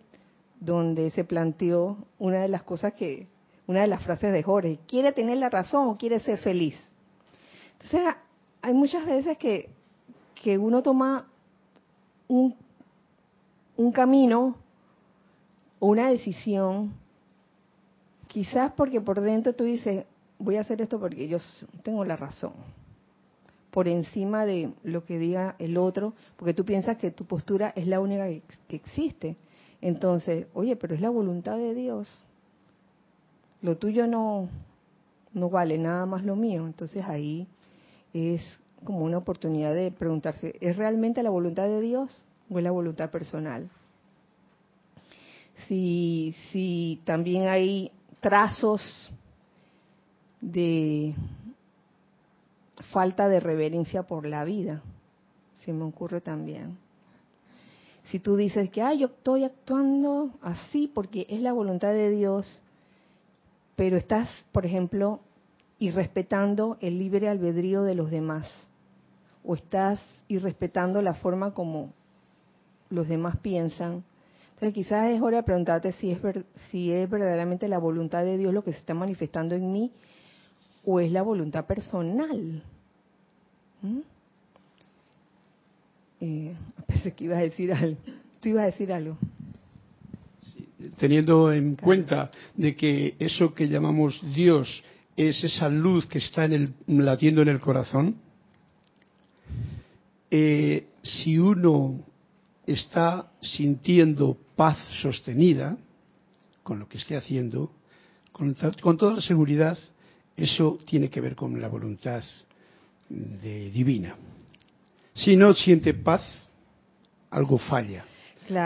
donde 0.61 1.11
se 1.11 1.24
planteó 1.24 1.98
una 2.18 2.40
de 2.40 2.48
las 2.48 2.62
cosas 2.62 2.94
que, 2.94 3.28
una 3.66 3.83
de 3.83 3.87
las 3.87 4.02
frases 4.02 4.33
de 4.33 4.42
Jorge, 4.42 4.78
¿quiere 4.87 5.12
tener 5.12 5.38
la 5.38 5.50
razón 5.50 5.88
o 5.88 5.96
quiere 5.96 6.20
ser 6.20 6.38
feliz? 6.38 6.74
Entonces, 7.74 8.14
hay 8.62 8.74
muchas 8.74 9.07
veces 9.07 9.38
que, 9.38 9.68
que 10.35 10.59
uno 10.59 10.83
toma 10.83 11.28
un, 12.26 12.54
un 13.76 13.92
camino 13.92 14.57
o 15.78 15.87
una 15.87 16.11
decisión, 16.11 16.94
quizás 18.26 18.72
porque 18.72 19.00
por 19.00 19.20
dentro 19.20 19.54
tú 19.54 19.64
dices, 19.64 20.04
voy 20.38 20.57
a 20.57 20.62
hacer 20.62 20.83
esto 20.83 20.98
porque 20.98 21.28
yo 21.28 21.38
tengo 21.83 22.04
la 22.04 22.16
razón 22.16 22.52
por 23.79 23.87
encima 23.87 24.45
de 24.45 24.73
lo 24.83 25.05
que 25.05 25.21
diga 25.21 25.55
el 25.61 25.77
otro, 25.77 26.12
porque 26.37 26.53
tú 26.53 26.64
piensas 26.64 26.97
que 26.97 27.12
tu 27.12 27.27
postura 27.27 27.73
es 27.77 27.87
la 27.87 28.01
única 28.01 28.27
que, 28.27 28.75
existe. 28.75 29.37
Entonces, 29.81 30.49
oye, 30.53 30.75
pero 30.75 30.97
es 30.97 31.01
la 31.01 31.11
voluntad 31.11 31.57
de 31.59 31.75
Dios. 31.75 32.25
Lo 33.62 33.77
tuyo 33.77 34.09
no, 34.09 34.49
no 35.33 35.49
vale 35.49 35.79
nada 35.79 36.07
más 36.07 36.25
lo 36.25 36.35
mío. 36.35 36.67
Entonces 36.67 37.05
ahí 37.05 37.47
es 38.12 38.59
como 38.83 39.05
una 39.05 39.19
oportunidad 39.19 39.73
de 39.73 39.93
preguntarse, 39.93 40.57
¿es 40.61 40.77
realmente 40.77 41.23
la 41.23 41.31
voluntad 41.31 41.69
de 41.69 41.81
Dios 41.81 42.25
o 42.51 42.59
es 42.59 42.64
la 42.64 42.73
voluntad 42.73 43.12
personal? 43.12 43.71
Si, 45.69 46.35
si 46.51 47.01
también 47.05 47.47
hay 47.47 47.93
trazos 48.21 49.12
de 50.41 51.14
falta 52.91 53.29
de 53.29 53.41
reverencia 53.41 54.05
por 54.05 54.27
la 54.27 54.45
vida, 54.45 54.83
se 55.64 55.73
me 55.73 55.85
ocurre 55.85 56.21
también. 56.21 56.79
Si 58.11 58.21
tú 58.21 58.37
dices 58.37 58.71
que, 58.71 58.81
ah, 58.81 58.95
yo 58.95 59.09
estoy 59.09 59.45
actuando 59.45 60.31
así 60.41 60.91
porque 60.93 61.27
es 61.29 61.41
la 61.41 61.53
voluntad 61.53 61.93
de 61.93 62.11
Dios, 62.11 62.62
pero 63.77 63.97
estás, 63.97 64.29
por 64.53 64.64
ejemplo, 64.64 65.21
irrespetando 65.79 66.79
el 66.81 66.99
libre 66.99 67.29
albedrío 67.29 67.83
de 67.83 67.95
los 67.95 68.11
demás, 68.11 68.49
o 69.45 69.55
estás 69.55 70.01
irrespetando 70.27 71.03
la 71.03 71.14
forma 71.14 71.53
como 71.53 71.93
los 72.91 73.09
demás 73.09 73.37
piensan. 73.38 74.05
Entonces 74.55 74.75
quizás 74.75 75.11
es 75.11 75.23
hora 75.23 75.38
de 75.38 75.43
preguntarte 75.43 75.93
si 75.93 76.11
es, 76.11 76.19
si 76.71 76.91
es 76.91 77.09
verdaderamente 77.09 77.69
la 77.69 77.79
voluntad 77.79 78.25
de 78.25 78.38
Dios 78.38 78.53
lo 78.53 78.64
que 78.64 78.73
se 78.73 78.81
está 78.81 78.95
manifestando 78.95 79.55
en 79.55 79.71
mí 79.71 79.93
o 80.85 81.01
es 81.01 81.12
la 81.12 81.23
voluntad 81.23 81.67
personal. 81.67 82.62
¿Mm? 83.83 83.99
Eh, 86.21 86.55
pensé 86.87 87.12
que 87.12 87.25
ibas 87.25 87.38
a 87.38 87.43
decir 87.43 87.73
algo. 87.73 87.99
Tú 88.41 88.51
ibas 88.51 88.62
a 88.62 88.67
decir 88.67 88.93
algo. 88.93 89.17
teniendo 90.99 91.53
en 91.53 91.75
cuenta 91.75 92.31
de 92.57 92.75
que 92.77 93.14
eso 93.19 93.53
que 93.55 93.69
llamamos 93.69 94.21
Dios 94.35 94.83
es 95.17 95.43
esa 95.43 95.69
luz 95.69 96.07
que 96.07 96.19
está 96.19 96.45
en 96.45 96.53
el, 96.53 96.75
latiendo 96.87 97.43
en 97.43 97.49
el 97.49 97.61
corazón, 97.61 98.17
eh, 100.31 100.87
si 101.03 101.38
uno 101.38 102.01
está 102.67 103.33
sintiendo 103.41 104.37
paz 104.55 104.79
sostenida 105.03 105.77
con 106.62 106.79
lo 106.79 106.88
que 106.88 106.99
esté 106.99 107.17
haciendo, 107.17 107.73
con, 108.31 108.55
con 108.81 108.97
toda 108.97 109.21
seguridad, 109.21 109.79
eso 110.38 110.79
tiene 110.87 111.11
que 111.11 111.20
ver 111.20 111.35
con 111.35 111.61
la 111.61 111.68
voluntad 111.68 112.22
de 113.09 113.70
divina. 113.70 114.14
Si 115.12 115.35
no 115.35 115.53
siente 115.53 115.94
paz, 115.94 116.22
algo 117.31 117.59
falla. 117.59 118.05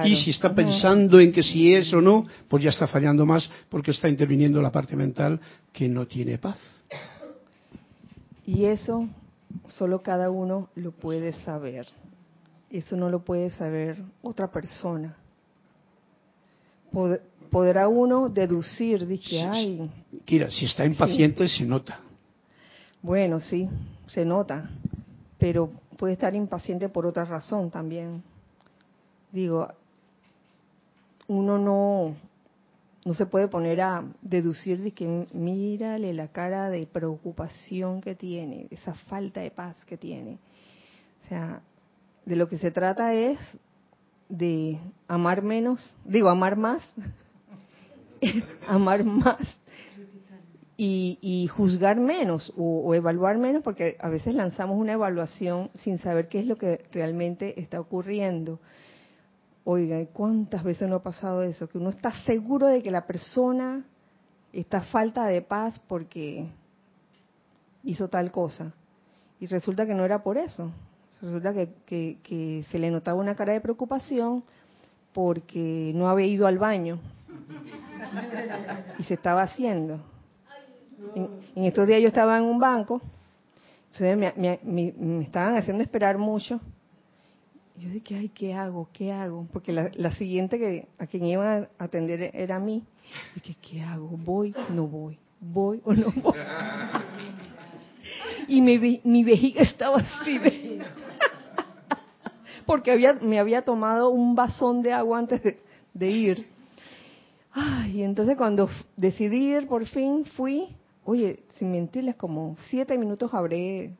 Y 0.04 0.16
si 0.16 0.30
está 0.30 0.54
pensando 0.54 1.18
en 1.18 1.32
que 1.32 1.42
si 1.42 1.74
es 1.74 1.92
o 1.92 2.00
no, 2.00 2.26
pues 2.46 2.62
ya 2.62 2.70
está 2.70 2.87
fallando 2.87 3.26
más 3.26 3.50
porque 3.68 3.90
está 3.90 4.08
interviniendo 4.08 4.62
la 4.62 4.70
parte 4.70 4.94
mental 4.94 5.40
que 5.72 5.88
no 5.88 6.06
tiene 6.06 6.38
paz. 6.38 6.58
Y 8.46 8.66
eso 8.66 9.08
solo 9.66 10.02
cada 10.02 10.30
uno 10.30 10.68
lo 10.76 10.92
puede 10.92 11.32
saber. 11.44 11.87
Eso 12.70 12.96
no 12.96 13.08
lo 13.11 13.24
puede 13.24 13.50
saber 13.50 14.02
otra 14.22 14.50
persona. 14.50 15.16
Podrá 17.50 17.88
uno 17.88 18.28
deducir, 18.28 19.07
dice, 19.07 19.42
ay. 19.42 19.90
Kira, 20.24 20.50
si 20.50 20.66
está 20.66 20.85
impaciente 20.85 21.48
se 21.48 21.64
nota. 21.64 22.00
Bueno, 23.02 23.40
sí, 23.40 23.68
se 24.07 24.24
nota. 24.24 24.70
Pero 25.38 25.70
puede 25.96 26.14
estar 26.14 26.35
impaciente 26.35 26.88
por 26.88 27.07
otra 27.07 27.24
razón 27.24 27.70
también. 27.70 28.22
Digo, 29.33 29.68
uno 31.28 31.59
no, 31.59 32.14
no 33.05 33.14
se 33.14 33.26
puede 33.26 33.48
poner 33.48 33.81
a 33.81 34.05
deducir 34.20 34.81
de 34.83 34.92
que 34.92 35.26
mírale 35.33 36.12
la 36.14 36.28
cara 36.28 36.70
de 36.70 36.87
preocupación 36.87 38.00
que 38.00 38.14
tiene, 38.14 38.68
esa 38.70 38.94
falta 38.94 39.40
de 39.40 39.50
paz 39.50 39.76
que 39.87 39.96
tiene. 39.96 40.38
O 41.24 41.28
sea, 41.28 41.61
de 42.24 42.37
lo 42.37 42.48
que 42.48 42.59
se 42.59 42.70
trata 42.70 43.14
es 43.14 43.38
de 44.32 44.80
amar 45.08 45.42
menos, 45.42 45.94
digo, 46.06 46.30
amar 46.30 46.56
más, 46.56 46.82
amar 48.66 49.04
más 49.04 49.60
y, 50.78 51.46
juzgar 51.48 52.00
menos 52.00 52.50
o, 52.56 52.94
evaluar 52.94 53.36
menos, 53.36 53.62
porque 53.62 53.96
a 54.00 54.08
veces 54.08 54.34
lanzamos 54.34 54.78
una 54.78 54.94
evaluación 54.94 55.70
sin 55.80 55.98
saber 55.98 56.28
qué 56.28 56.40
es 56.40 56.46
lo 56.46 56.56
que 56.56 56.86
realmente 56.92 57.60
está 57.60 57.78
ocurriendo. 57.78 58.58
Oiga, 59.64 60.04
¿cuántas 60.06 60.64
veces 60.64 60.88
no 60.88 60.96
ha 60.96 61.02
pasado 61.02 61.42
eso? 61.42 61.68
Que 61.68 61.76
uno 61.76 61.90
está 61.90 62.10
seguro 62.24 62.66
de 62.68 62.82
que 62.82 62.90
la 62.90 63.06
persona 63.06 63.84
está 64.50 64.80
falta 64.80 65.26
de 65.26 65.42
paz 65.42 65.78
porque 65.86 66.48
hizo 67.84 68.08
tal 68.08 68.32
cosa. 68.32 68.72
Y 69.38 69.46
resulta 69.46 69.86
que 69.86 69.94
no 69.94 70.06
era 70.06 70.22
por 70.22 70.38
eso. 70.38 70.72
Resulta 71.22 71.54
que, 71.54 72.18
que 72.22 72.64
se 72.70 72.78
le 72.80 72.90
notaba 72.90 73.20
una 73.20 73.37
cara 73.37 73.52
de 73.52 73.61
preocupación 73.61 74.42
porque 75.12 75.92
no 75.94 76.08
había 76.08 76.26
ido 76.26 76.48
al 76.48 76.58
baño 76.58 76.98
y 78.98 79.04
se 79.04 79.14
estaba 79.14 79.42
haciendo. 79.42 80.00
En, 81.14 81.64
estos 81.64 81.87
días 81.87 82.00
yo 82.00 82.08
estaba 82.08 82.38
en 82.38 82.44
un 82.44 82.58
banco, 82.58 83.00
entonces 83.92 84.35
me, 84.64 85.22
estaban 85.22 85.56
haciendo 85.56 85.82
esperar 85.82 86.18
mucho. 86.18 86.61
Yo 87.76 87.88
dije, 87.88 88.16
ay, 88.16 88.28
¿qué 88.28 88.54
hago? 88.54 88.88
¿Qué 88.92 89.12
hago? 89.12 89.46
Porque 89.52 89.72
la, 89.72 90.11
siguiente 90.12 90.58
que 90.58 90.88
a 90.98 91.06
quien 91.06 91.24
iba 91.24 91.56
a 91.56 91.68
atender 91.78 92.30
era 92.35 92.56
a 92.56 92.61
mí. 92.61 92.85
Dije, 93.35 93.56
¿qué 93.61 93.82
hago? 93.82 94.08
¿Voy? 94.08 94.54
¿No 94.70 94.87
voy? 94.87 95.18
¿Voy 95.40 95.80
o 95.85 95.92
no 95.92 96.12
voy? 96.16 96.35
Y 98.48 98.61
mi, 98.61 99.00
mi 99.04 99.22
vejiga 99.22 99.62
estaba 99.62 99.98
así. 99.98 100.38
Porque 102.72 102.90
había, 102.90 103.12
me 103.20 103.38
había 103.38 103.66
tomado 103.66 104.08
un 104.08 104.35
vasón 104.35 104.80
de 104.80 104.94
agua 104.94 105.18
antes 105.18 105.42
de, 105.92 106.11
ir. 106.11 106.46
Ay, 107.52 108.02
entonces 108.02 108.35
cuando 108.35 108.66
decidí 108.96 109.52
ir, 109.54 109.68
por 109.68 109.85
fin 109.85 110.24
fui 110.24 110.74
Oye, 111.04 111.40
sin 111.58 111.70
mentirles, 111.70 112.16
como 112.16 112.56
siete 112.70 112.96
minutos 112.96 113.35
habré 113.35 113.94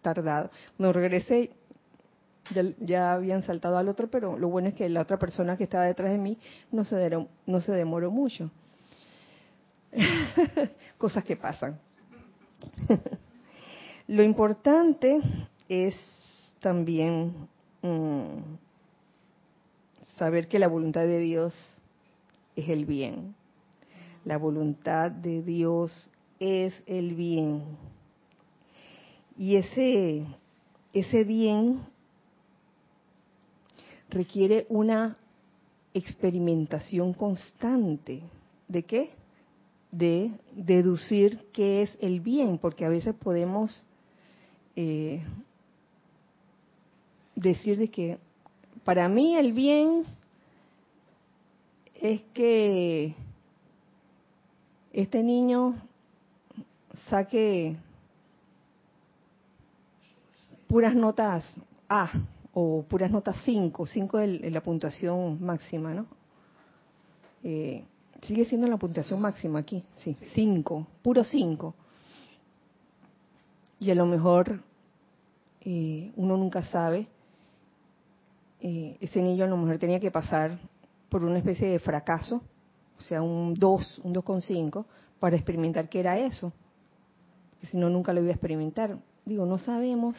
tardado. 0.00 0.50
Cuando 0.78 0.94
regresé, 0.94 1.50
ya, 2.80 3.12
habían 3.12 3.42
saltado 3.42 3.76
al 3.76 3.90
otro, 3.90 4.08
pero 4.08 4.38
lo 4.38 4.48
bueno 4.48 4.68
es 4.68 4.74
que 4.74 4.88
la 4.88 5.02
otra 5.02 5.18
persona 5.18 5.58
que 5.58 5.64
estaba 5.64 5.84
detrás 5.84 6.10
de 6.10 6.16
mí 6.16 6.38
no 6.72 6.84
se, 6.84 7.26
no 7.44 7.60
se 7.60 7.72
demoró 7.72 8.10
mucho. 8.10 8.50
Cosas 10.96 11.24
que 11.24 11.36
pasan. 11.36 11.78
lo 14.08 14.22
importante 14.22 15.20
es 15.68 15.94
también 16.60 17.52
mm, 17.84 18.56
saber 20.16 20.48
que 20.48 20.58
la 20.58 20.68
voluntad 20.68 21.02
de 21.02 21.18
Dios 21.18 21.54
es 22.56 22.68
el 22.68 22.86
bien. 22.86 23.34
La 24.24 24.38
voluntad 24.38 25.10
de 25.10 25.42
Dios 25.42 26.10
es 26.40 26.74
el 26.86 27.14
bien. 27.14 27.62
Y 29.36 29.56
ese, 29.56 30.26
ese 30.92 31.24
bien 31.24 31.82
requiere 34.08 34.66
una 34.68 35.18
experimentación 35.92 37.12
constante. 37.12 38.22
¿De 38.68 38.82
qué? 38.84 39.10
De 39.90 40.30
deducir 40.52 41.48
qué 41.52 41.82
es 41.82 41.98
el 42.00 42.20
bien, 42.20 42.58
porque 42.58 42.84
a 42.84 42.88
veces 42.88 43.14
podemos 43.14 43.84
eh, 44.74 45.22
decir 47.34 47.78
de 47.78 47.88
que 47.90 48.18
para 48.84 49.08
mí 49.08 49.36
el 49.36 49.52
bien 49.52 50.04
es 52.00 52.22
que 52.34 53.14
este 54.92 55.22
niño 55.22 55.74
saque 57.08 57.76
puras 60.68 60.94
notas 60.94 61.44
A 61.88 62.10
o 62.52 62.84
puras 62.88 63.10
notas 63.10 63.36
5, 63.44 63.86
5 63.86 64.18
es 64.20 64.52
la 64.52 64.62
puntuación 64.62 65.42
máxima, 65.44 65.92
¿no? 65.92 66.06
Eh, 67.42 67.84
sigue 68.22 68.44
siendo 68.44 68.66
la 68.68 68.76
puntuación 68.76 69.20
máxima 69.20 69.58
aquí, 69.58 69.84
sí, 69.96 70.16
5, 70.34 70.86
puro 71.02 71.24
5. 71.24 71.74
Y 73.80 73.90
a 73.90 73.94
lo 73.94 74.06
mejor 74.06 74.62
eh, 75.60 76.12
uno 76.16 76.36
nunca 76.36 76.62
sabe, 76.62 77.06
eh, 78.64 78.96
ese 79.00 79.20
niño 79.20 79.44
a 79.44 79.48
lo 79.48 79.58
mejor 79.58 79.78
tenía 79.78 80.00
que 80.00 80.10
pasar 80.10 80.58
por 81.10 81.22
una 81.22 81.38
especie 81.38 81.68
de 81.68 81.78
fracaso, 81.78 82.42
o 82.98 83.02
sea, 83.02 83.20
un 83.20 83.52
2, 83.52 84.00
un 84.02 84.14
2,5, 84.14 84.86
para 85.20 85.36
experimentar 85.36 85.88
qué 85.88 86.00
era 86.00 86.18
eso 86.18 86.50
si 87.66 87.76
no 87.76 87.88
nunca 87.90 88.12
lo 88.12 88.20
iba 88.20 88.30
a 88.30 88.34
experimentar. 88.34 88.98
Digo, 89.24 89.46
no 89.46 89.58
sabemos, 89.58 90.16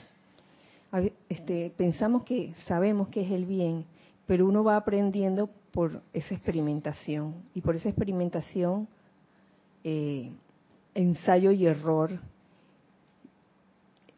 este, 1.30 1.72
pensamos 1.76 2.24
que 2.24 2.54
sabemos 2.68 3.10
que 3.10 3.22
es 3.22 3.32
el 3.32 3.46
bien, 3.46 3.86
pero 4.26 4.46
uno 4.46 4.64
va 4.64 4.78
aprendiendo 4.78 5.50
por 5.72 6.02
esa 6.14 6.34
experimentación 6.34 7.36
y 7.54 7.62
por 7.62 7.76
esa 7.76 7.90
experimentación 7.90 8.88
eh, 9.84 10.32
ensayo 10.94 11.52
y 11.52 11.66
error 11.66 12.20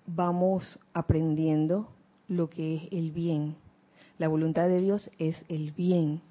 vamos 0.06 0.80
aprendiendo 0.94 1.88
lo 2.28 2.50
que 2.50 2.76
es 2.76 2.84
el 2.92 3.12
bien. 3.12 3.56
La 4.17 4.27
voluntad 4.27 4.67
de 4.67 4.82
Dios 4.82 5.12
es 5.19 5.43
el 5.47 5.71
bien. 5.71 6.21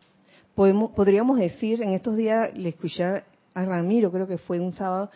Podemos, 0.55 0.91
podríamos 0.93 1.39
decir, 1.39 1.83
en 1.83 1.91
estos 1.91 2.17
días 2.17 2.57
le 2.57 2.71
escuché 2.71 3.05
a 3.05 3.65
Ramiro, 3.65 4.11
creo 4.11 4.27
que 4.27 4.39
fue 4.39 4.59
un 4.59 4.73
sábado, 4.73 5.11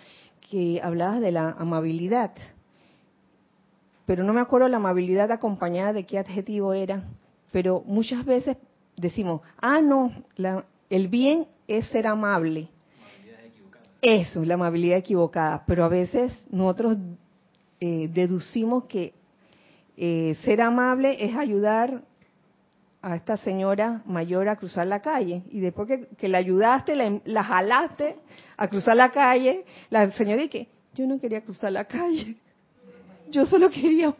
que 0.49 0.81
hablabas 0.83 1.21
de 1.21 1.33
la 1.33 1.51
amabilidad. 1.51 2.33
Pero 4.07 4.25
no 4.25 4.33
me 4.33 4.41
acuerdo 4.41 4.69
la 4.69 4.77
amabilidad 4.77 5.31
acompañada 5.31 5.93
de 5.93 6.05
qué 6.05 6.19
adjetivo 6.19 6.73
era. 6.73 7.05
Pero 7.53 7.83
muchas 7.87 8.25
veces 8.25 8.57
decimos, 8.97 9.41
ah, 9.61 9.81
no, 9.81 10.13
el 10.91 11.09
bien 11.09 11.47
es 11.67 11.87
ser 11.87 12.07
amable. 12.07 12.69
Eso, 14.03 14.45
la 14.45 14.55
amabilidad 14.55 14.99
equivocada. 14.99 15.65
Pero 15.67 15.85
a 15.85 15.89
veces 15.89 16.33
nosotros 16.51 16.99
eh, 17.81 18.09
deducimos 18.13 18.85
que 18.85 19.13
eh, 19.97 20.37
ser 20.45 20.61
amable 20.63 21.25
es 21.25 21.37
ayudar 21.37 22.03
a 23.03 23.17
esta 23.17 23.37
señora 23.39 24.03
mayor 24.05 24.49
a 24.49 24.57
cruzar 24.57 24.87
la 24.87 25.01
calle. 25.01 25.43
Y 25.51 25.61
después 25.61 25.89
que, 26.19 26.29
la 26.29 26.39
ayudaste, 26.39 26.95
la, 27.25 27.45
jalaste 27.45 28.17
a 28.57 28.69
cruzar 28.69 28.97
la 28.97 29.11
calle, 29.11 29.65
la 29.89 30.11
señora 30.13 30.43
dice, 30.43 30.69
yo 30.95 31.07
no 31.07 31.19
quería 31.19 31.43
cruzar 31.43 31.73
la 31.73 31.85
calle, 31.85 32.37
yo 33.31 33.47
solo 33.47 33.71
quería 33.71 34.15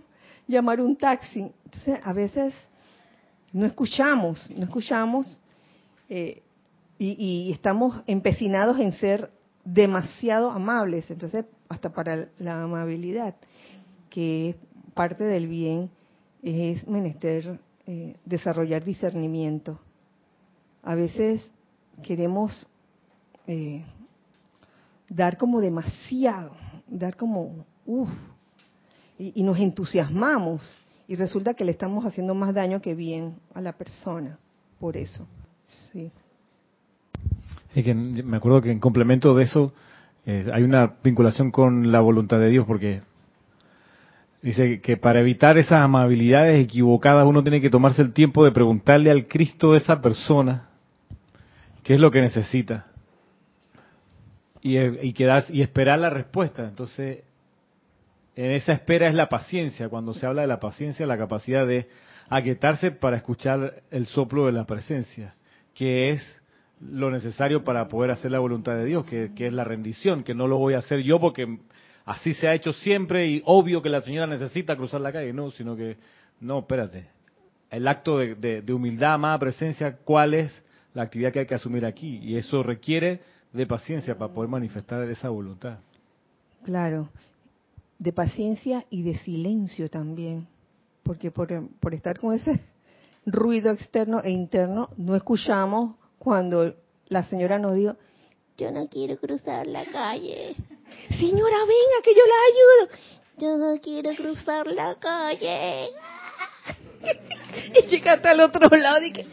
llamar 0.47 0.81
un 0.81 0.97
taxi. 0.97 1.53
Entonces, 1.65 2.01
a 2.03 2.13
veces 2.13 2.55
no 3.53 3.67
escuchamos, 3.67 4.51
no 4.57 4.65
escuchamos 4.65 5.41
eh, 6.09 6.43
y, 6.99 7.49
y, 7.49 7.53
estamos 7.53 8.03
empecinados 8.07 8.79
en 8.79 8.93
ser 8.93 9.31
demasiado 9.65 10.51
amables. 10.51 11.11
Entonces, 11.11 11.45
hasta 11.69 11.93
para 11.93 12.29
la 12.39 12.63
amabilidad, 12.63 13.35
que 14.09 14.51
es 14.51 14.57
parte 14.95 15.25
del 15.25 15.49
bien, 15.49 15.91
es 16.43 16.87
menester 16.89 17.59
eh, 17.93 18.15
desarrollar 18.25 18.85
discernimiento. 18.85 19.81
A 20.85 20.95
veces 20.95 21.51
queremos 22.05 22.69
eh, 23.49 23.85
dar 25.09 25.37
como 25.37 25.61
demasiado, 25.61 26.53
dar 26.87 27.17
como, 27.17 27.67
uff, 27.87 28.09
y, 29.19 29.43
nos 29.43 29.59
entusiasmamos 29.59 30.63
y 31.09 31.17
resulta 31.17 31.55
que 31.55 31.65
le 31.65 31.73
estamos 31.73 32.07
haciendo 32.07 32.33
más 32.33 32.55
daño 32.55 32.81
que 32.81 32.95
bien 32.95 33.35
a 33.55 33.61
la 33.61 33.73
persona, 33.73 34.39
por 34.79 34.97
eso. 34.97 35.27
Sí. 35.93 36.13
que 37.75 37.93
me 37.93 38.37
acuerdo 38.37 38.63
que 38.63 38.71
en 38.71 38.79
complemento 38.79 39.35
de 39.35 39.43
eso 39.43 39.73
eh, 40.27 40.49
hay 40.53 40.63
una 40.63 40.95
vinculación 41.03 41.51
con 41.51 41.91
la 41.91 41.99
voluntad 41.99 42.39
de 42.39 42.51
Dios, 42.51 42.67
porque 42.69 43.03
Dice 44.43 44.81
que 44.81 44.97
para 44.97 45.21
evitar 45.21 45.59
esas 45.59 45.83
amabilidades 45.83 46.65
equivocadas 46.65 47.27
uno 47.27 47.43
tiene 47.43 47.61
que 47.61 47.69
tomarse 47.69 48.01
el 48.01 48.15
tiempo 48.15 48.45
de 48.45 48.53
preguntarle 48.53 49.11
al 49.11 49.27
Cristo 49.27 49.73
de 49.73 49.79
esa 49.79 50.01
persona 50.01 50.71
qué 51.83 51.95
es 51.95 52.01
lo 52.01 52.11
que 52.11 52.23
necesita 52.23 52.87
y, 54.63 54.79
y, 54.79 55.15
y 55.51 55.63
esperar 55.63 55.99
la 55.99 56.09
respuesta. 56.09 56.67
Entonces, 56.67 57.23
en 58.35 58.51
esa 58.53 58.73
espera 58.73 59.09
es 59.09 59.15
la 59.15 59.29
paciencia. 59.29 59.91
Cuando 59.91 60.15
se 60.15 60.27
habla 60.27 60.43
de 60.43 60.49
la 60.49 60.61
paciencia, 60.61 61.07
la 61.07 61.19
capacidad 61.19 61.67
de 61.67 61.89
aquietarse 62.31 62.93
para 62.93 63.19
escuchar 63.19 63.83
el 63.91 64.07
soplo 64.07 64.47
de 64.47 64.53
la 64.53 64.65
presencia, 64.65 65.35
que 65.75 66.11
es 66.11 66.43
lo 66.81 67.11
necesario 67.11 67.63
para 67.63 67.89
poder 67.89 68.11
hacer 68.11 68.31
la 68.31 68.39
voluntad 68.39 68.75
de 68.77 68.87
Dios, 68.87 69.05
que 69.05 69.31
es 69.37 69.53
la 69.53 69.65
rendición, 69.65 70.23
que 70.23 70.35
no 70.35 70.47
lo 70.47 70.57
voy 70.57 70.73
a 70.73 70.79
hacer 70.79 71.01
yo 71.01 71.21
porque 71.21 71.59
así 72.05 72.35
se 72.35 72.49
ha 72.49 72.55
hecho 72.55 72.73
siempre 72.73 73.27
y 73.27 73.43
obvio 73.45 73.83
que 73.83 73.89
la 73.89 74.01
señora 74.01 74.27
necesita 74.27 74.77
cruzar 74.77 75.01
la 75.01 75.13
calle, 75.13 75.33
no, 75.33 75.51
sino 75.51 75.77
que, 75.77 75.97
no, 76.41 76.61
espérate, 76.61 77.09
el 77.71 77.87
acto 77.87 78.19
de, 78.19 78.65
humildad, 78.73 79.15
amada 79.15 79.39
presencia, 79.39 79.97
¿cuál 80.05 80.35
es 80.35 80.63
la 80.93 81.03
actividad 81.03 81.33
que 81.33 81.41
hay 81.41 81.47
que 81.47 81.55
asumir 81.55 81.87
aquí? 81.87 82.19
Y 82.19 82.37
eso 82.37 82.63
requiere 82.63 83.21
de 83.53 83.67
paciencia 83.67 84.17
para 84.19 84.33
poder 84.33 84.51
manifestar 84.51 85.09
esa 85.09 85.29
voluntad. 85.29 85.79
Claro, 86.65 87.09
de 87.99 88.13
paciencia 88.13 88.85
y 88.91 89.03
de 89.03 89.19
silencio 89.19 89.89
también, 89.89 90.49
porque 91.03 91.31
por, 91.31 91.49
por 91.79 91.95
estar 91.95 92.19
con 92.19 92.35
ese 92.35 92.61
ruido 93.27 93.71
externo 93.71 94.21
e 94.23 94.31
interno, 94.31 94.91
no 94.97 95.15
escuchamos 95.15 95.97
cuando 96.19 96.75
la 97.09 97.23
señora 97.25 97.59
nos 97.59 97.75
dijo, 97.75 97.97
yo 98.57 98.71
no 98.73 98.89
quiero 98.89 99.17
cruzar 99.17 99.67
la 99.67 99.87
calle. 99.87 100.55
Señora, 101.09 101.59
venga, 101.61 102.03
que 102.05 102.15
yo 102.15 102.23
la 102.27 102.41
ayudo. 102.49 102.89
Yo 103.39 103.57
no 103.59 103.81
quiero 103.81 104.15
cruzar 104.15 104.67
la 104.67 104.97
calle. 104.99 105.91
y 107.75 107.87
llega 107.89 108.15
hasta 108.15 108.33
el 108.33 108.41
otro 108.41 108.69
lado 108.77 109.05
y 109.05 109.13
que 109.13 109.27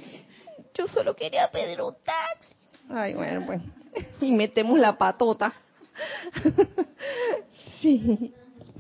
yo 0.74 0.88
solo 0.88 1.16
quería 1.16 1.50
pedir 1.52 1.82
un 1.82 1.96
taxi. 2.04 2.54
Ay, 2.90 3.14
bueno, 3.14 3.46
pues. 3.46 3.62
Y 4.22 4.32
metemos 4.32 4.80
la 4.80 4.98
patota. 4.98 5.54
sí. 7.82 8.34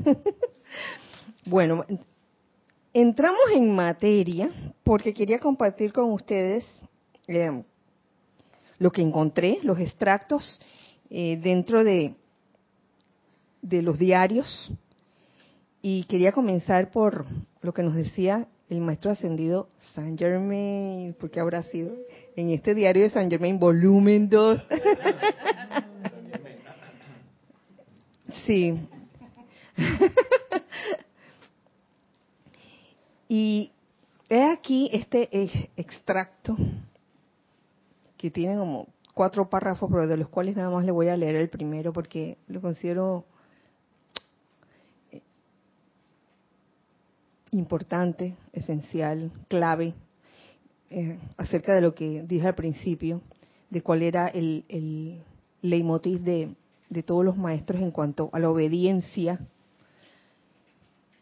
bueno, 1.46 1.86
entramos 2.94 3.52
en 3.54 3.76
materia 3.76 4.50
porque 4.84 5.14
quería 5.14 5.40
compartir 5.40 5.92
con 5.92 6.12
ustedes 6.14 6.66
eh, 7.28 7.64
lo 8.80 8.92
que 8.92 9.02
encontré, 9.02 9.60
los 9.64 9.80
extractos 9.80 10.60
eh, 11.10 11.38
dentro 11.42 11.84
de, 11.84 12.14
de 13.68 13.82
los 13.82 14.00
diarios. 14.00 14.72
Y 15.82 16.06
quería 16.06 16.32
comenzar 16.32 16.92
por 16.92 17.26
lo 17.62 17.74
que 17.74 17.84
nos 17.84 17.96
decía 17.96 18.48
el 18.70 18.82
maestro 18.82 19.12
ascendido 19.12 19.70
San 19.94 20.18
Germain, 20.18 21.16
porque 21.20 21.40
habrá 21.40 21.64
sido 21.64 21.96
en 22.36 22.50
este 22.50 22.76
diario 22.76 23.04
de 23.04 23.10
San 23.10 23.30
Germain, 23.30 23.60
volumen 23.60 24.30
2. 24.30 24.68
sí. 28.46 28.80
y 33.30 33.72
he 34.30 34.52
aquí 34.52 34.90
este 34.92 35.30
extracto 35.78 36.56
que 38.18 38.32
tiene 38.32 38.58
como 38.58 38.88
cuatro 39.14 39.50
párrafos, 39.50 39.90
pero 39.92 40.08
de 40.08 40.18
los 40.18 40.30
cuales 40.30 40.56
nada 40.56 40.70
más 40.70 40.86
le 40.86 40.92
voy 40.92 41.08
a 41.08 41.18
leer 41.18 41.36
el 41.36 41.50
primero 41.50 41.94
porque 41.94 42.38
lo 42.48 42.62
considero 42.62 43.26
eh, 45.12 45.22
importante, 47.58 48.36
esencial, 48.54 49.32
clave, 49.48 49.94
eh, 50.90 51.20
acerca 51.38 51.74
de 51.76 51.82
lo 51.82 51.94
que 51.94 52.24
dije 52.24 52.48
al 52.48 52.56
principio, 52.56 53.22
de 53.70 53.82
cuál 53.82 54.02
era 54.02 54.28
el, 54.28 54.64
el 54.70 55.22
leitmotiv 55.62 56.22
de, 56.22 56.56
de 56.90 57.04
todos 57.04 57.26
los 57.26 57.38
maestros 57.38 57.82
en 57.82 57.92
cuanto 57.92 58.30
a 58.32 58.40
la 58.40 58.50
obediencia. 58.50 59.40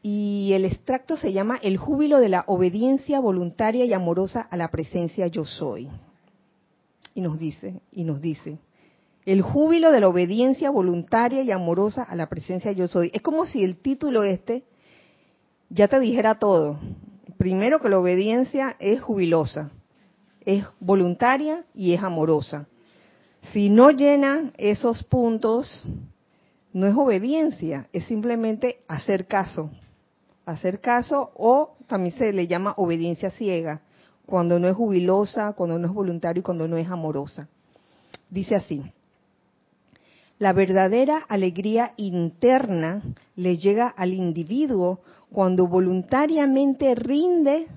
Y 0.03 0.51
el 0.53 0.65
extracto 0.65 1.17
se 1.17 1.33
llama 1.33 1.59
El 1.63 1.77
júbilo 1.77 2.19
de 2.19 2.29
la 2.29 2.43
obediencia 2.47 3.19
voluntaria 3.19 3.85
y 3.85 3.93
amorosa 3.93 4.41
a 4.41 4.55
la 4.57 4.69
presencia 4.69 5.25
yo 5.27 5.45
soy 5.45 5.89
y 7.15 7.21
nos 7.21 7.39
dice, 7.39 7.81
y 7.91 8.03
nos 8.03 8.21
dice, 8.21 8.59
el 9.25 9.41
júbilo 9.41 9.91
de 9.91 10.01
la 10.01 10.09
obediencia 10.09 10.69
voluntaria 10.69 11.41
y 11.41 11.49
amorosa 11.49 12.03
a 12.03 12.15
la 12.15 12.27
presencia 12.27 12.73
yo 12.73 12.87
soy. 12.87 13.09
Es 13.13 13.21
como 13.21 13.45
si 13.45 13.63
el 13.63 13.77
título 13.77 14.23
este 14.23 14.65
ya 15.69 15.87
te 15.87 15.99
dijera 15.99 16.39
todo. 16.39 16.79
Primero 17.37 17.79
que 17.79 17.89
la 17.89 17.99
obediencia 17.99 18.75
es 18.79 19.01
jubilosa, 19.01 19.71
es 20.45 20.65
voluntaria 20.79 21.65
y 21.73 21.93
es 21.93 22.01
amorosa. 22.01 22.67
Si 23.51 23.69
no 23.69 23.91
llena 23.91 24.51
esos 24.57 25.03
puntos, 25.03 25.85
no 26.73 26.87
es 26.87 26.95
obediencia, 26.95 27.87
es 27.93 28.05
simplemente 28.05 28.81
hacer 28.87 29.27
caso. 29.27 29.69
Hacer 30.45 30.79
caso 30.79 31.31
o 31.35 31.75
también 31.87 32.15
se 32.15 32.31
le 32.31 32.47
llama 32.47 32.73
obediencia 32.77 33.29
ciega 33.29 33.81
cuando 34.25 34.59
no 34.59 34.67
es 34.67 34.75
jubilosa, 34.75 35.53
cuando 35.53 35.77
no 35.77 35.87
es 35.87 35.93
voluntario 35.93 36.39
y 36.39 36.43
cuando 36.43 36.67
no 36.67 36.77
es 36.77 36.87
amorosa. 36.89 37.47
Dice 38.29 38.55
así, 38.55 38.83
la 40.37 40.51
verdadera 40.51 41.19
alegría 41.29 41.91
interna 41.95 43.01
le 43.35 43.57
llega 43.57 43.87
al 43.87 44.13
individuo 44.13 44.99
cuando 45.31 45.67
voluntariamente 45.67 46.95
rinde 46.95 47.67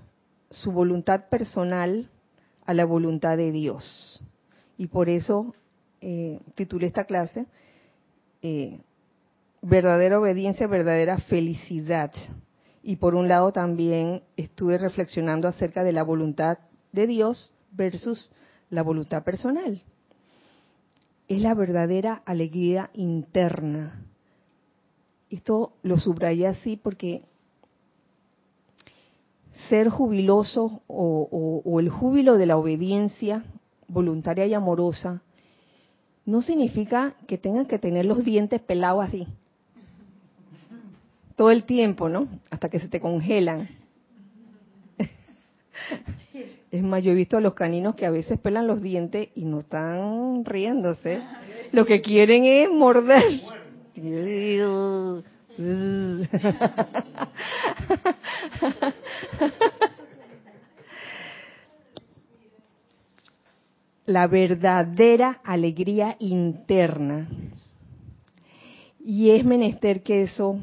su 0.51 0.73
voluntad 0.73 1.29
personal 1.29 2.11
a 2.65 2.75
la 2.75 2.85
voluntad 2.85 3.37
de 3.37 3.53
Dios. 3.53 4.23
Y 4.77 4.89
por 4.89 5.09
eso 5.09 5.55
eh, 6.01 6.41
titulé 6.55 6.87
esta 6.87 7.05
clase 7.05 7.47
eh, 8.43 8.81
Verdadera 9.61 10.21
obediencia, 10.21 10.69
verdadera 10.69 11.19
felicidad 11.19 12.13
y 12.81 12.97
por 12.97 13.17
un 13.17 13.27
lado 13.27 13.53
también 13.53 14.23
estuve 14.37 14.79
reflexionando 14.79 15.49
acerca 15.49 15.83
de 15.83 15.93
la 15.93 16.05
voluntad 16.05 16.59
de 16.93 17.09
Dios 17.09 17.53
versus 17.73 18.31
la 18.71 18.83
voluntad 18.83 19.25
personal. 19.25 19.83
es 21.27 21.43
la 21.43 21.55
verdadera 21.55 22.23
alegría 22.25 22.89
interna. 22.95 24.07
Esto 25.29 25.75
lo 25.83 25.99
subrayé 25.99 26.47
así 26.47 26.77
porque 26.77 27.25
ser 29.69 29.89
jubiloso 29.89 30.83
o, 30.87 31.79
el 31.81 31.89
júbilo 31.89 32.39
de 32.39 32.47
la 32.47 32.57
obediencia 32.57 33.45
voluntaria 33.89 34.47
y 34.47 34.55
amorosa 34.55 35.23
no 36.25 36.43
significa 36.43 37.15
que 37.27 37.39
tengan 37.39 37.67
que 37.67 37.79
tener 37.79 38.05
los 38.05 38.25
dientes 38.25 38.61
pelados 38.61 39.07
así 39.07 39.27
todo 41.39 41.53
el 41.53 41.63
tiempo, 41.63 42.09
¿no? 42.09 42.27
Hasta 42.51 42.69
que 42.69 42.81
se 42.81 42.89
te 42.89 43.01
congelan. 43.01 43.69
Es 46.71 46.83
más, 46.83 47.03
yo 47.03 47.13
he 47.13 47.15
visto 47.15 47.39
a 47.39 47.41
los 47.41 47.55
caninos 47.55 47.95
que 47.95 48.05
a 48.05 48.11
veces 48.11 48.39
pelan 48.39 48.67
los 48.67 48.83
dientes 48.83 49.29
y 49.35 49.47
no 49.47 49.61
están 49.61 50.45
riéndose. 50.45 51.23
Lo 51.73 51.87
que 51.87 52.03
quieren 52.03 52.45
es 52.45 52.69
morder. 52.69 53.41
La 64.07 64.29
verdadera 64.29 65.41
alegría 65.43 66.15
interna. 66.21 67.27
Y 69.01 69.31
es 69.31 69.45
menester 69.45 70.05
que 70.05 70.23
eso 70.23 70.61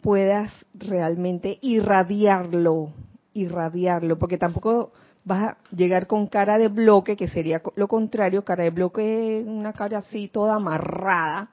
puedas 0.00 0.50
realmente 0.74 1.58
irradiarlo, 1.60 2.94
irradiarlo, 3.34 4.18
porque 4.18 4.38
tampoco 4.38 4.92
vas 5.24 5.50
a 5.50 5.58
llegar 5.76 6.06
con 6.06 6.28
cara 6.28 6.56
de 6.56 6.68
bloque, 6.68 7.14
que 7.14 7.28
sería 7.28 7.60
lo 7.76 7.88
contrario, 7.88 8.42
cara 8.42 8.64
de 8.64 8.70
bloque, 8.70 9.44
una 9.46 9.74
cara 9.74 9.98
así 9.98 10.28
toda 10.28 10.54
amarrada, 10.54 11.50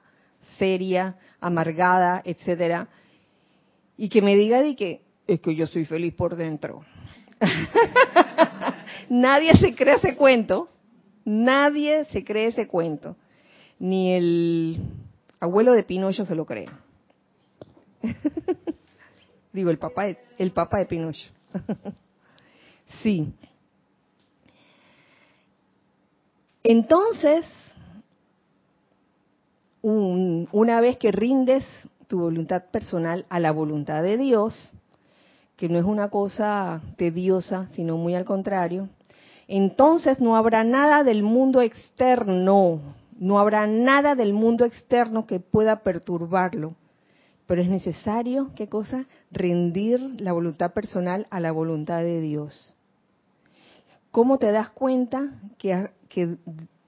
seria, 0.58 1.16
amargada, 1.40 2.22
etcétera, 2.24 2.88
y 3.96 4.08
que 4.08 4.22
me 4.22 4.36
diga 4.36 4.62
de 4.62 4.76
que 4.76 5.02
es 5.26 5.40
que 5.40 5.54
yo 5.54 5.66
soy 5.66 5.84
feliz 5.84 6.14
por 6.14 6.36
dentro. 6.36 6.84
nadie 9.08 9.52
se 9.56 9.74
cree 9.74 9.96
ese 9.96 10.16
cuento, 10.16 10.68
nadie 11.24 12.04
se 12.06 12.24
cree 12.24 12.48
ese 12.48 12.66
cuento, 12.66 13.16
ni 13.78 14.12
el 14.12 14.78
abuelo 15.38 15.72
de 15.72 15.84
Pinocho 15.84 16.24
se 16.24 16.34
lo 16.34 16.44
cree. 16.44 16.68
Digo, 19.52 19.70
el 19.70 19.78
papá 19.78 20.06
el 20.38 20.52
papá 20.52 20.78
de 20.78 20.86
Pinocho. 20.86 21.28
sí. 23.02 23.32
Entonces, 26.62 27.46
una 29.82 30.80
vez 30.80 30.96
que 30.98 31.12
rindes 31.12 31.64
tu 32.06 32.20
voluntad 32.20 32.64
personal 32.70 33.24
a 33.28 33.38
la 33.40 33.52
voluntad 33.52 34.02
de 34.02 34.16
Dios, 34.16 34.72
que 35.56 35.68
no 35.68 35.78
es 35.78 35.84
una 35.84 36.08
cosa 36.08 36.80
tediosa, 36.96 37.68
sino 37.72 37.96
muy 37.96 38.14
al 38.14 38.24
contrario, 38.24 38.88
entonces 39.46 40.20
no 40.20 40.36
habrá 40.36 40.64
nada 40.64 41.04
del 41.04 41.22
mundo 41.22 41.60
externo, 41.60 42.80
no 43.18 43.38
habrá 43.38 43.66
nada 43.66 44.14
del 44.14 44.32
mundo 44.32 44.64
externo 44.64 45.26
que 45.26 45.40
pueda 45.40 45.80
perturbarlo, 45.80 46.74
pero 47.46 47.62
es 47.62 47.68
necesario, 47.68 48.50
¿qué 48.54 48.68
cosa? 48.68 49.06
Rendir 49.30 50.00
la 50.20 50.32
voluntad 50.32 50.72
personal 50.72 51.26
a 51.30 51.40
la 51.40 51.52
voluntad 51.52 52.00
de 52.00 52.20
Dios. 52.20 52.74
¿Cómo 54.10 54.38
te 54.38 54.52
das 54.52 54.70
cuenta 54.70 55.32
que, 55.58 55.90
que 56.08 56.36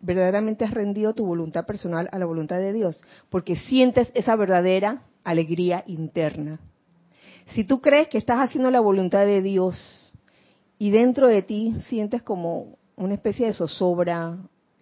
verdaderamente 0.02 0.64
has 0.64 0.72
rendido 0.72 1.14
tu 1.14 1.24
voluntad 1.24 1.64
personal 1.64 2.08
a 2.12 2.18
la 2.18 2.26
voluntad 2.26 2.58
de 2.58 2.72
Dios? 2.72 3.00
Porque 3.30 3.56
sientes 3.56 4.10
esa 4.14 4.36
verdadera 4.36 5.02
alegría 5.24 5.84
interna. 5.86 6.60
Si 7.54 7.64
tú 7.64 7.80
crees 7.80 8.08
que 8.08 8.18
estás 8.18 8.38
haciendo 8.38 8.70
la 8.70 8.80
voluntad 8.80 9.24
de 9.24 9.40
Dios 9.40 10.12
y 10.78 10.90
dentro 10.90 11.28
de 11.28 11.42
ti 11.42 11.74
sientes 11.88 12.22
como 12.22 12.76
una 12.96 13.14
especie 13.14 13.46
de 13.46 13.54
zozobra 13.54 14.38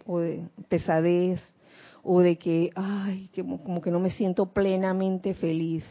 o 0.06 0.18
de 0.18 0.42
pesadez 0.68 1.40
o 2.02 2.20
de 2.20 2.36
que, 2.36 2.70
ay, 2.74 3.28
que, 3.32 3.42
como 3.42 3.80
que 3.80 3.90
no 3.90 4.00
me 4.00 4.10
siento 4.10 4.46
plenamente 4.46 5.34
feliz. 5.34 5.84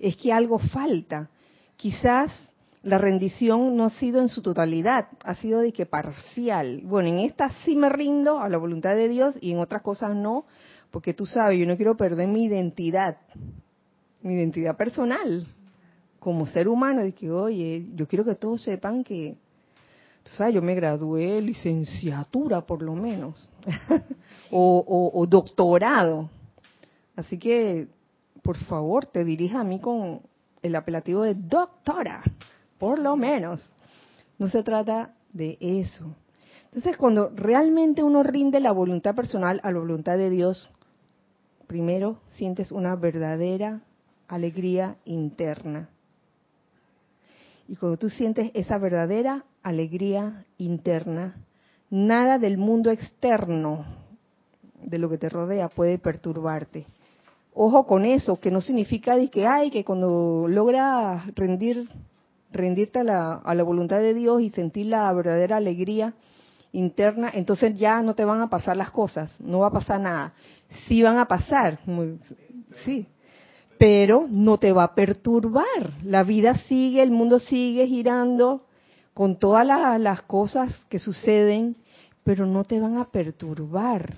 Es 0.00 0.16
que 0.16 0.32
algo 0.32 0.58
falta. 0.58 1.28
Quizás 1.76 2.32
la 2.82 2.98
rendición 2.98 3.76
no 3.76 3.84
ha 3.84 3.90
sido 3.90 4.20
en 4.20 4.28
su 4.28 4.42
totalidad, 4.42 5.08
ha 5.24 5.34
sido 5.36 5.60
de 5.60 5.72
que 5.72 5.86
parcial. 5.86 6.80
Bueno, 6.84 7.08
en 7.08 7.18
esta 7.20 7.48
sí 7.64 7.76
me 7.76 7.88
rindo 7.88 8.40
a 8.40 8.48
la 8.48 8.58
voluntad 8.58 8.94
de 8.94 9.08
Dios 9.08 9.36
y 9.40 9.52
en 9.52 9.58
otras 9.58 9.82
cosas 9.82 10.14
no, 10.14 10.46
porque 10.90 11.14
tú 11.14 11.26
sabes, 11.26 11.58
yo 11.58 11.66
no 11.66 11.76
quiero 11.76 11.96
perder 11.96 12.28
mi 12.28 12.44
identidad, 12.44 13.18
mi 14.22 14.34
identidad 14.34 14.76
personal 14.76 15.46
como 16.18 16.46
ser 16.46 16.68
humano, 16.68 17.02
de 17.02 17.12
que, 17.12 17.30
oye, 17.30 17.86
yo 17.94 18.06
quiero 18.06 18.24
que 18.24 18.36
todos 18.36 18.62
sepan 18.62 19.02
que 19.02 19.36
Tú 20.22 20.30
sabes, 20.36 20.54
yo 20.54 20.62
me 20.62 20.74
gradué 20.74 21.40
licenciatura 21.40 22.60
por 22.60 22.82
lo 22.82 22.94
menos, 22.94 23.48
o, 24.50 25.26
doctorado. 25.28 26.30
Así 27.16 27.38
que, 27.38 27.88
por 28.42 28.56
favor, 28.56 29.06
te 29.06 29.24
dirija 29.24 29.60
a 29.60 29.64
mí 29.64 29.80
con 29.80 30.20
el 30.62 30.76
apelativo 30.76 31.22
de 31.22 31.34
doctora, 31.34 32.22
por 32.82 32.98
lo 32.98 33.16
menos. 33.16 33.64
No 34.38 34.48
se 34.48 34.64
trata 34.64 35.14
de 35.32 35.56
eso. 35.60 36.16
Entonces, 36.64 36.96
cuando 36.96 37.30
realmente 37.32 38.02
uno 38.02 38.24
rinde 38.24 38.58
la 38.58 38.72
voluntad 38.72 39.14
personal 39.14 39.60
a 39.62 39.70
la 39.70 39.78
voluntad 39.78 40.18
de 40.18 40.30
Dios, 40.30 40.68
primero 41.68 42.18
sientes 42.32 42.72
una 42.72 42.96
verdadera 42.96 43.82
alegría 44.26 44.96
interna. 45.04 45.90
Y 47.68 47.76
cuando 47.76 47.98
tú 47.98 48.08
sientes 48.08 48.50
esa 48.52 48.78
verdadera 48.78 49.44
alegría 49.62 50.44
interna, 50.58 51.36
nada 51.88 52.40
del 52.40 52.58
mundo 52.58 52.90
externo, 52.90 53.84
de 54.82 54.98
lo 54.98 55.08
que 55.08 55.18
te 55.18 55.28
rodea, 55.28 55.68
puede 55.68 55.98
perturbarte. 55.98 56.86
Ojo 57.54 57.86
con 57.86 58.04
eso, 58.04 58.40
que 58.40 58.50
no 58.50 58.60
significa 58.60 59.14
que, 59.28 59.46
ay, 59.46 59.70
que 59.70 59.84
cuando 59.84 60.46
logras 60.48 61.32
rendir, 61.36 61.88
rendirte 62.52 63.00
a 63.00 63.04
la, 63.04 63.32
a 63.34 63.54
la 63.54 63.62
voluntad 63.62 63.98
de 63.98 64.14
Dios 64.14 64.42
y 64.42 64.50
sentir 64.50 64.86
la 64.86 65.12
verdadera 65.12 65.56
alegría 65.56 66.14
interna, 66.72 67.30
entonces 67.34 67.76
ya 67.78 68.02
no 68.02 68.14
te 68.14 68.24
van 68.24 68.40
a 68.40 68.48
pasar 68.48 68.76
las 68.76 68.90
cosas, 68.90 69.34
no 69.40 69.60
va 69.60 69.68
a 69.68 69.72
pasar 69.72 70.00
nada. 70.00 70.32
Sí 70.88 71.02
van 71.02 71.18
a 71.18 71.26
pasar, 71.26 71.78
sí, 72.84 73.06
pero 73.78 74.26
no 74.28 74.58
te 74.58 74.72
va 74.72 74.84
a 74.84 74.94
perturbar. 74.94 75.92
La 76.02 76.22
vida 76.22 76.54
sigue, 76.54 77.02
el 77.02 77.10
mundo 77.10 77.38
sigue 77.38 77.86
girando 77.86 78.66
con 79.14 79.38
todas 79.38 79.66
las, 79.66 80.22
cosas 80.22 80.74
que 80.88 80.98
suceden, 80.98 81.76
pero 82.24 82.46
no 82.46 82.64
te 82.64 82.80
van 82.80 82.96
a 82.98 83.10
perturbar. 83.10 84.16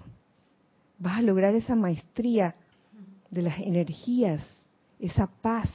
Vas 0.99 1.19
a 1.19 1.23
lograr 1.23 1.55
esa 1.55 1.75
maestría 1.75 2.55
de 3.31 3.43
las 3.43 3.59
energías, 3.59 4.43
esa 5.01 5.27
paz, 5.27 5.69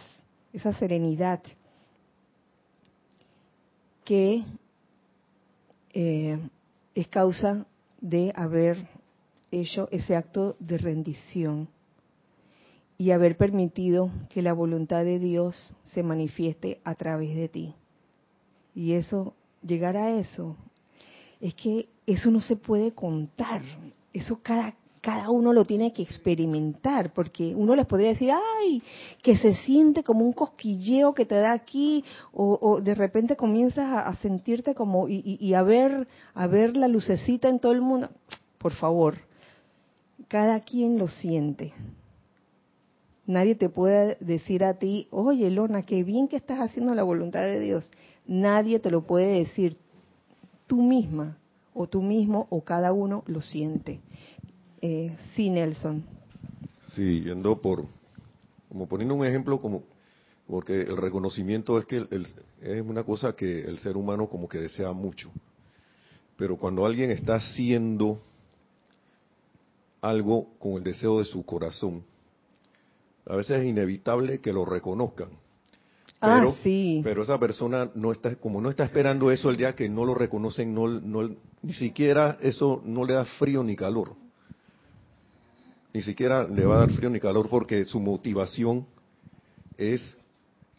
esa 0.53 0.71
serenidad 0.73 1.41
que 4.09 4.43
eh, 5.93 6.39
es 6.95 7.07
causa 7.09 7.67
de 8.01 8.33
haber 8.35 8.89
hecho 9.51 9.87
ese 9.91 10.15
acto 10.15 10.55
de 10.57 10.79
rendición 10.79 11.67
y 12.97 13.11
haber 13.11 13.37
permitido 13.37 14.09
que 14.31 14.41
la 14.41 14.53
voluntad 14.53 15.03
de 15.03 15.19
Dios 15.19 15.75
se 15.83 16.01
manifieste 16.01 16.81
a 16.83 16.95
través 16.95 17.35
de 17.35 17.49
ti. 17.49 17.75
Y 18.73 18.93
eso, 18.93 19.35
llegar 19.61 19.95
a 19.95 20.17
eso, 20.17 20.57
es 21.39 21.53
que 21.53 21.87
eso 22.07 22.31
no 22.31 22.41
se 22.41 22.55
puede 22.55 22.93
contar. 22.93 23.61
Eso 24.11 24.39
cada, 24.41 24.73
cada 25.01 25.29
uno 25.29 25.53
lo 25.53 25.65
tiene 25.65 25.93
que 25.93 26.01
experimentar, 26.01 27.13
porque 27.13 27.55
uno 27.55 27.75
les 27.75 27.85
podría 27.85 28.09
decir, 28.09 28.31
ay, 28.31 28.83
que 29.21 29.37
se 29.37 29.55
siente 29.55 30.03
como 30.03 30.25
un 30.25 30.33
cosquilleo 30.33 31.13
que 31.13 31.25
te 31.25 31.35
da 31.35 31.53
aquí, 31.53 32.03
o, 32.33 32.81
de 32.81 32.95
repente 32.95 33.35
comienzas 33.35 33.89
a, 33.89 34.13
sentirte 34.17 34.75
como, 34.75 35.07
y, 35.07 35.37
y, 35.39 35.53
a, 35.53 35.63
ver, 35.63 36.07
a 36.33 36.47
ver 36.47 36.75
la 36.75 36.87
lucecita 36.87 37.47
en 37.47 37.59
todo 37.59 37.71
el 37.71 37.81
mundo. 37.81 38.09
Por 38.57 38.73
favor, 38.73 39.15
cada 40.27 40.59
quien 40.61 40.97
lo 40.97 41.07
siente. 41.07 41.71
Nadie 43.25 43.55
te 43.55 43.69
puede 43.69 44.17
decir 44.19 44.63
a 44.63 44.73
ti, 44.73 45.07
oye, 45.11 45.49
Lorna, 45.51 45.83
qué 45.83 46.03
bien 46.03 46.27
que 46.27 46.35
estás 46.35 46.59
haciendo 46.59 46.95
la 46.95 47.03
voluntad 47.03 47.41
de 47.41 47.59
Dios. 47.59 47.91
Nadie 48.25 48.79
te 48.79 48.91
lo 48.91 49.03
puede 49.03 49.39
decir. 49.39 49.77
Tú 50.65 50.81
misma, 50.81 51.37
o 51.73 51.87
tú 51.87 52.01
mismo, 52.01 52.47
o 52.49 52.61
cada 52.63 52.91
uno 52.91 53.23
lo 53.27 53.41
siente. 53.41 54.01
Eh, 54.81 55.15
sí, 55.35 55.49
Nelson. 55.49 56.03
Sí, 56.95 57.21
yendo 57.21 57.61
por, 57.61 57.85
como 58.67 58.87
poniendo 58.87 59.15
un 59.15 59.25
ejemplo, 59.25 59.59
como 59.59 59.83
porque 60.47 60.81
el 60.81 60.97
reconocimiento 60.97 61.77
es 61.77 61.85
que 61.85 62.07
es 62.61 62.81
una 62.81 63.03
cosa 63.03 63.35
que 63.35 63.61
el 63.61 63.77
ser 63.77 63.95
humano 63.95 64.27
como 64.27 64.49
que 64.49 64.57
desea 64.57 64.91
mucho. 64.93 65.29
Pero 66.37 66.57
cuando 66.57 66.85
alguien 66.85 67.11
está 67.11 67.35
haciendo 67.35 68.19
algo 70.01 70.47
con 70.57 70.73
el 70.73 70.83
deseo 70.83 71.19
de 71.19 71.25
su 71.25 71.45
corazón, 71.45 72.03
a 73.27 73.35
veces 73.35 73.61
es 73.61 73.65
inevitable 73.67 74.39
que 74.39 74.51
lo 74.51 74.65
reconozcan. 74.65 75.29
Ah, 76.19 76.39
Pero, 76.39 76.55
sí. 76.63 77.01
pero 77.03 77.21
esa 77.23 77.39
persona 77.39 77.91
no 77.93 78.11
está, 78.11 78.35
como 78.35 78.59
no 78.59 78.71
está 78.71 78.83
esperando 78.83 79.29
eso 79.31 79.51
el 79.51 79.57
día 79.57 79.75
que 79.75 79.87
no 79.87 80.03
lo 80.03 80.15
reconocen, 80.15 80.73
no, 80.73 80.87
no, 80.87 81.29
ni 81.61 81.73
siquiera 81.73 82.37
eso 82.41 82.81
no 82.83 83.05
le 83.05 83.13
da 83.13 83.25
frío 83.25 83.63
ni 83.63 83.75
calor. 83.75 84.15
Ni 85.93 86.01
siquiera 86.01 86.47
le 86.47 86.65
va 86.65 86.75
a 86.75 86.79
dar 86.79 86.91
frío 86.91 87.09
ni 87.09 87.19
calor 87.19 87.49
porque 87.49 87.85
su 87.85 87.99
motivación 87.99 88.85
es 89.77 90.17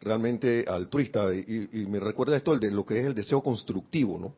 realmente 0.00 0.64
altruista. 0.68 1.34
Y, 1.34 1.68
y 1.72 1.86
me 1.86 2.00
recuerda 2.00 2.36
esto 2.36 2.52
el 2.52 2.60
de 2.60 2.70
lo 2.70 2.84
que 2.86 3.00
es 3.00 3.06
el 3.06 3.14
deseo 3.14 3.42
constructivo, 3.42 4.18
¿no? 4.18 4.34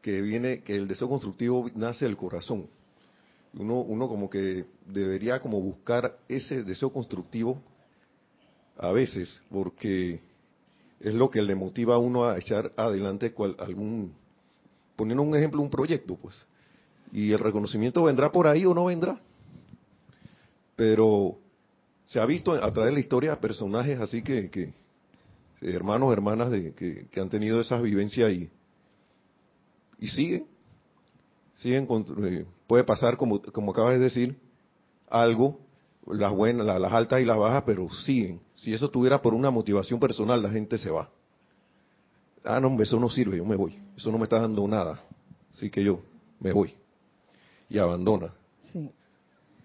Que 0.00 0.22
viene, 0.22 0.62
que 0.62 0.76
el 0.76 0.88
deseo 0.88 1.08
constructivo 1.08 1.70
nace 1.74 2.06
del 2.06 2.16
corazón. 2.16 2.66
Uno, 3.52 3.80
uno 3.80 4.08
como 4.08 4.30
que 4.30 4.64
debería 4.86 5.40
como 5.40 5.60
buscar 5.60 6.14
ese 6.28 6.62
deseo 6.62 6.90
constructivo 6.90 7.60
a 8.78 8.92
veces, 8.92 9.42
porque 9.50 10.20
es 11.00 11.14
lo 11.14 11.30
que 11.30 11.42
le 11.42 11.54
motiva 11.54 11.96
a 11.96 11.98
uno 11.98 12.24
a 12.24 12.38
echar 12.38 12.72
adelante 12.76 13.32
cual, 13.32 13.56
algún, 13.58 14.12
poniendo 14.96 15.22
un 15.22 15.36
ejemplo, 15.36 15.60
un 15.60 15.70
proyecto, 15.70 16.16
pues. 16.16 16.46
Y 17.12 17.32
el 17.32 17.38
reconocimiento 17.38 18.02
vendrá 18.02 18.32
por 18.32 18.46
ahí 18.46 18.64
o 18.64 18.74
no 18.74 18.86
vendrá. 18.86 19.20
Pero 20.78 21.36
se 22.04 22.20
ha 22.20 22.24
visto 22.24 22.52
a 22.52 22.72
través 22.72 22.90
de 22.90 22.92
la 22.92 23.00
historia 23.00 23.40
personajes 23.40 23.98
así 23.98 24.22
que, 24.22 24.48
que 24.48 24.72
hermanos, 25.60 26.12
hermanas 26.12 26.52
de, 26.52 26.72
que, 26.72 27.20
han 27.20 27.28
tenido 27.28 27.60
esas 27.60 27.82
vivencias 27.82 28.32
y, 28.32 28.48
y 29.98 30.06
siguen, 30.08 30.46
siguen, 31.56 31.84
con, 31.84 32.06
eh, 32.24 32.46
puede 32.68 32.84
pasar 32.84 33.16
como, 33.16 33.42
como 33.42 33.72
acabas 33.72 33.94
de 33.94 33.98
decir, 33.98 34.38
algo, 35.10 35.58
las 36.06 36.32
buenas, 36.32 36.64
la- 36.64 36.78
las 36.78 36.92
altas 36.92 37.20
y 37.20 37.24
las 37.24 37.36
bajas, 37.38 37.64
pero 37.66 37.90
siguen. 37.90 38.40
Si 38.54 38.72
eso 38.72 38.88
tuviera 38.88 39.20
por 39.20 39.34
una 39.34 39.50
motivación 39.50 39.98
personal, 39.98 40.40
la 40.40 40.50
gente 40.50 40.78
se 40.78 40.90
va. 40.90 41.10
Ah, 42.44 42.60
no, 42.60 42.80
eso 42.80 43.00
no 43.00 43.10
sirve, 43.10 43.38
yo 43.38 43.44
me 43.44 43.56
voy. 43.56 43.76
Eso 43.96 44.12
no 44.12 44.18
me 44.18 44.24
está 44.24 44.38
dando 44.38 44.66
nada. 44.68 45.02
Así 45.52 45.70
que 45.70 45.82
yo 45.82 46.02
me 46.38 46.52
voy. 46.52 46.72
Y 47.68 47.78
abandona. 47.78 48.32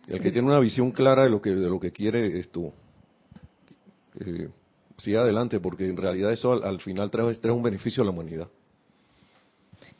El 0.07 0.19
que 0.21 0.31
tiene 0.31 0.47
una 0.47 0.59
visión 0.59 0.91
clara 0.91 1.23
de 1.23 1.29
lo 1.29 1.41
que 1.41 1.51
de 1.51 1.69
lo 1.69 1.79
que 1.79 1.91
quiere 1.91 2.39
esto 2.39 2.73
eh, 4.19 4.49
sigue 4.97 5.17
adelante 5.17 5.59
porque 5.59 5.87
en 5.87 5.97
realidad 5.97 6.31
eso 6.33 6.51
al, 6.51 6.63
al 6.63 6.79
final 6.81 7.09
trae, 7.09 7.33
trae 7.35 7.53
un 7.53 7.63
beneficio 7.63 8.03
a 8.03 8.05
la 8.05 8.11
humanidad. 8.11 8.47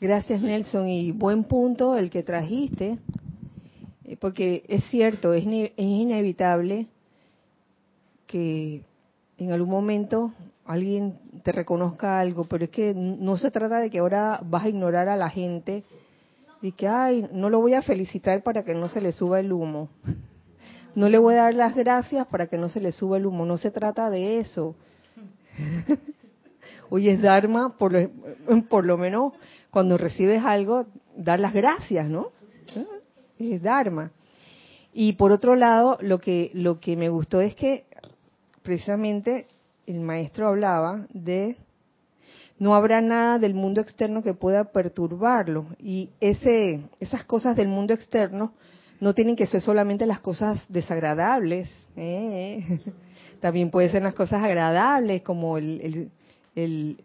Gracias 0.00 0.42
Nelson 0.42 0.88
y 0.88 1.12
buen 1.12 1.44
punto 1.44 1.96
el 1.96 2.10
que 2.10 2.22
trajiste, 2.22 2.98
eh, 4.04 4.16
porque 4.18 4.64
es 4.68 4.84
cierto, 4.90 5.32
es, 5.32 5.46
ne- 5.46 5.72
es 5.76 5.86
inevitable 5.86 6.88
que 8.26 8.82
en 9.38 9.52
algún 9.52 9.70
momento 9.70 10.32
alguien 10.66 11.18
te 11.42 11.52
reconozca 11.52 12.20
algo, 12.20 12.44
pero 12.44 12.64
es 12.64 12.70
que 12.70 12.92
no 12.94 13.36
se 13.36 13.50
trata 13.50 13.78
de 13.80 13.90
que 13.90 13.98
ahora 13.98 14.40
vas 14.44 14.64
a 14.64 14.68
ignorar 14.68 15.08
a 15.08 15.16
la 15.16 15.30
gente 15.30 15.84
y 16.64 16.72
que, 16.72 16.88
ay, 16.88 17.28
no 17.30 17.50
lo 17.50 17.60
voy 17.60 17.74
a 17.74 17.82
felicitar 17.82 18.42
para 18.42 18.64
que 18.64 18.72
no 18.72 18.88
se 18.88 19.02
le 19.02 19.12
suba 19.12 19.38
el 19.38 19.52
humo. 19.52 19.90
No 20.94 21.10
le 21.10 21.18
voy 21.18 21.34
a 21.34 21.42
dar 21.42 21.54
las 21.54 21.74
gracias 21.74 22.26
para 22.28 22.46
que 22.46 22.56
no 22.56 22.70
se 22.70 22.80
le 22.80 22.90
suba 22.90 23.18
el 23.18 23.26
humo. 23.26 23.44
No 23.44 23.58
se 23.58 23.70
trata 23.70 24.08
de 24.08 24.38
eso. 24.38 24.74
Hoy 26.88 27.10
es 27.10 27.20
Dharma, 27.20 27.76
por 27.76 27.92
lo, 27.92 28.08
por 28.70 28.86
lo 28.86 28.96
menos 28.96 29.34
cuando 29.70 29.98
recibes 29.98 30.42
algo, 30.42 30.86
dar 31.14 31.38
las 31.38 31.52
gracias, 31.52 32.08
¿no? 32.08 32.28
Es 33.38 33.60
Dharma. 33.60 34.12
Y 34.94 35.14
por 35.14 35.32
otro 35.32 35.56
lado, 35.56 35.98
lo 36.00 36.18
que, 36.18 36.50
lo 36.54 36.80
que 36.80 36.96
me 36.96 37.10
gustó 37.10 37.42
es 37.42 37.54
que 37.54 37.84
precisamente 38.62 39.48
el 39.86 40.00
maestro 40.00 40.48
hablaba 40.48 41.06
de 41.12 41.58
no 42.58 42.74
habrá 42.74 43.00
nada 43.00 43.38
del 43.38 43.54
mundo 43.54 43.80
externo 43.80 44.22
que 44.22 44.34
pueda 44.34 44.64
perturbarlo. 44.64 45.66
Y 45.78 46.10
ese, 46.20 46.82
esas 47.00 47.24
cosas 47.24 47.56
del 47.56 47.68
mundo 47.68 47.94
externo 47.94 48.52
no 49.00 49.12
tienen 49.14 49.36
que 49.36 49.46
ser 49.46 49.60
solamente 49.60 50.06
las 50.06 50.20
cosas 50.20 50.64
desagradables. 50.68 51.68
¿eh? 51.96 52.80
También 53.40 53.70
pueden 53.70 53.90
ser 53.90 54.02
las 54.02 54.14
cosas 54.14 54.42
agradables, 54.42 55.22
como 55.22 55.58
el, 55.58 55.80
el- 55.80 56.10
el- 56.54 56.96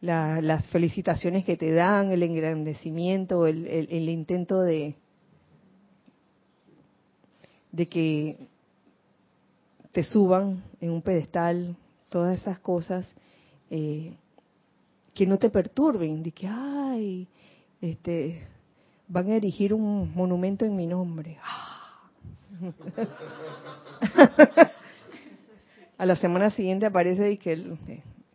la- 0.00 0.42
las 0.42 0.66
felicitaciones 0.66 1.44
que 1.46 1.56
te 1.56 1.72
dan, 1.72 2.10
el 2.10 2.22
engrandecimiento, 2.22 3.46
el, 3.46 3.66
el- 3.66 4.08
intento 4.10 4.60
de, 4.60 4.96
de 7.72 7.88
que 7.88 8.36
te 9.92 10.02
suban 10.02 10.62
en 10.80 10.90
un 10.90 11.00
pedestal, 11.00 11.76
todas 12.10 12.38
esas 12.40 12.58
cosas. 12.58 13.06
eh, 13.70 14.12
que 15.14 15.26
no 15.26 15.38
te 15.38 15.50
perturben, 15.50 16.22
de 16.22 16.32
que, 16.32 16.48
ay, 16.48 17.28
este, 17.80 18.46
van 19.08 19.30
a 19.30 19.36
erigir 19.36 19.72
un 19.72 20.12
monumento 20.14 20.64
en 20.64 20.76
mi 20.76 20.86
nombre. 20.86 21.38
Ah. 21.42 21.74
a 25.98 26.06
la 26.06 26.16
semana 26.16 26.50
siguiente 26.50 26.86
aparece 26.86 27.32
y 27.32 27.38
que 27.38 27.52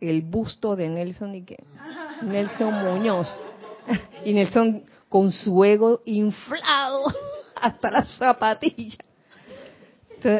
el, 0.00 0.22
busto 0.22 0.76
de 0.76 0.88
Nelson 0.88 1.34
y 1.34 1.44
que 1.44 1.62
Nelson 2.22 2.72
Muñoz 2.84 3.28
y 4.24 4.32
Nelson 4.32 4.84
con 5.08 5.32
su 5.32 5.64
ego 5.64 6.02
inflado 6.06 7.04
hasta 7.54 7.90
la 7.90 8.04
zapatilla. 8.04 8.98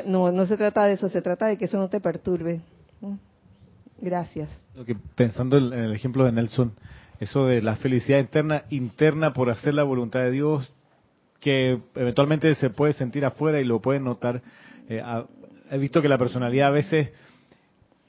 No, 0.05 0.31
no 0.31 0.45
se 0.45 0.59
trata 0.59 0.85
de 0.85 0.95
eso, 0.95 1.09
se 1.09 1.23
trata 1.23 1.47
de 1.47 1.57
que 1.57 1.65
eso 1.65 1.79
no 1.79 1.89
te 1.89 2.01
perturbe. 2.01 2.61
Gracias. 4.01 4.49
Lo 4.75 4.85
que 4.85 4.95
pensando 5.15 5.59
en 5.59 5.73
el 5.73 5.93
ejemplo 5.93 6.25
de 6.25 6.33
Nelson, 6.33 6.73
eso 7.19 7.47
de 7.47 7.61
la 7.63 7.77
felicidad 7.77 8.19
interna, 8.19 8.65
interna 8.71 9.33
por 9.33 9.51
hacer 9.51 9.75
la 9.75 9.83
voluntad 9.83 10.21
de 10.21 10.31
Dios, 10.31 10.73
que 11.41 11.79
eventualmente 11.95 12.55
se 12.55 12.71
puede 12.71 12.93
sentir 12.95 13.25
afuera 13.25 13.61
y 13.61 13.65
lo 13.65 13.81
pueden 13.81 14.05
notar. 14.05 14.43
Eh, 14.89 15.03
he 15.71 15.79
visto 15.79 16.03
que 16.03 16.09
la 16.09 16.19
personalidad 16.19 16.69
a 16.69 16.73
veces 16.73 17.13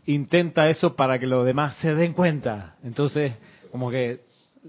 intenta 0.05 0.69
eso 0.69 0.95
para 0.95 1.19
que 1.19 1.27
los 1.27 1.45
demás 1.45 1.75
se 1.77 1.93
den 1.93 2.13
cuenta. 2.13 2.75
Entonces, 2.83 3.33
como 3.71 3.89
que 3.91 4.21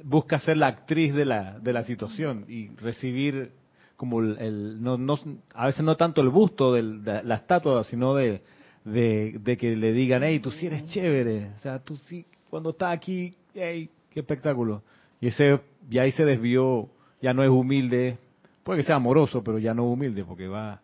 busca 0.04 0.38
ser 0.38 0.56
la 0.56 0.68
actriz 0.68 1.14
de 1.14 1.24
la, 1.24 1.58
de 1.58 1.72
la 1.72 1.82
situación 1.84 2.44
y 2.48 2.68
recibir 2.76 3.52
como 3.96 4.20
el- 4.20 4.82
no, 4.82 4.98
no, 4.98 5.18
a 5.54 5.66
veces 5.66 5.84
no 5.84 5.96
tanto 5.96 6.20
el 6.20 6.28
busto 6.28 6.72
de 6.72 6.82
la 7.22 7.34
estatua, 7.36 7.84
sino 7.84 8.14
de, 8.14 8.42
de, 8.85 9.39
de 9.41 9.57
que 9.57 9.76
le 9.76 9.93
digan, 9.93 10.22
hey, 10.22 10.41
tú 10.41 10.51
sí 10.51 10.66
eres 10.66 10.85
chévere, 10.87 11.51
o 11.55 11.59
sea, 11.59 11.78
tú 11.78 11.97
sí, 11.97 12.24
cuando 12.51 12.70
estás 12.70 12.95
aquí, 12.97 13.30
hey, 13.55 13.89
qué 14.11 14.20
espectáculo. 14.20 14.83
Y 15.20 15.28
ese, 15.28 15.61
y 15.89 15.99
ahí 15.99 16.11
se 16.12 16.24
desvió, 16.24 16.89
ya 17.20 17.33
no 17.33 17.43
es 17.43 17.51
humilde, 17.51 18.18
puede 18.62 18.80
que 18.80 18.87
sea 18.87 18.97
amoroso, 18.97 19.43
pero 19.43 19.59
ya 19.59 19.74
no 19.74 19.85
humilde, 19.85 20.24
porque 20.24 20.49
va, 20.49 20.80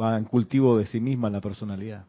va 0.00 0.16
en 0.16 0.24
cultivo 0.24 0.78
de 0.78 0.86
sí 0.86 1.00
misma 1.00 1.30
la 1.30 1.40
personalidad. 1.40 2.04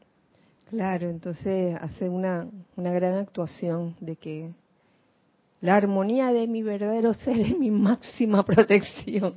Claro, 0.70 1.10
entonces 1.10 1.76
hace 1.76 2.08
una, 2.08 2.48
una 2.78 2.92
gran 2.94 3.16
actuación 3.16 3.96
de 4.00 4.16
que 4.16 4.52
la 5.60 5.76
armonía 5.76 6.32
de 6.32 6.48
mi 6.48 6.64
verdadero 6.64 7.14
ser 7.14 7.40
es 7.40 7.58
mi 7.58 7.72
máxima 7.72 8.44
protección. 8.46 9.34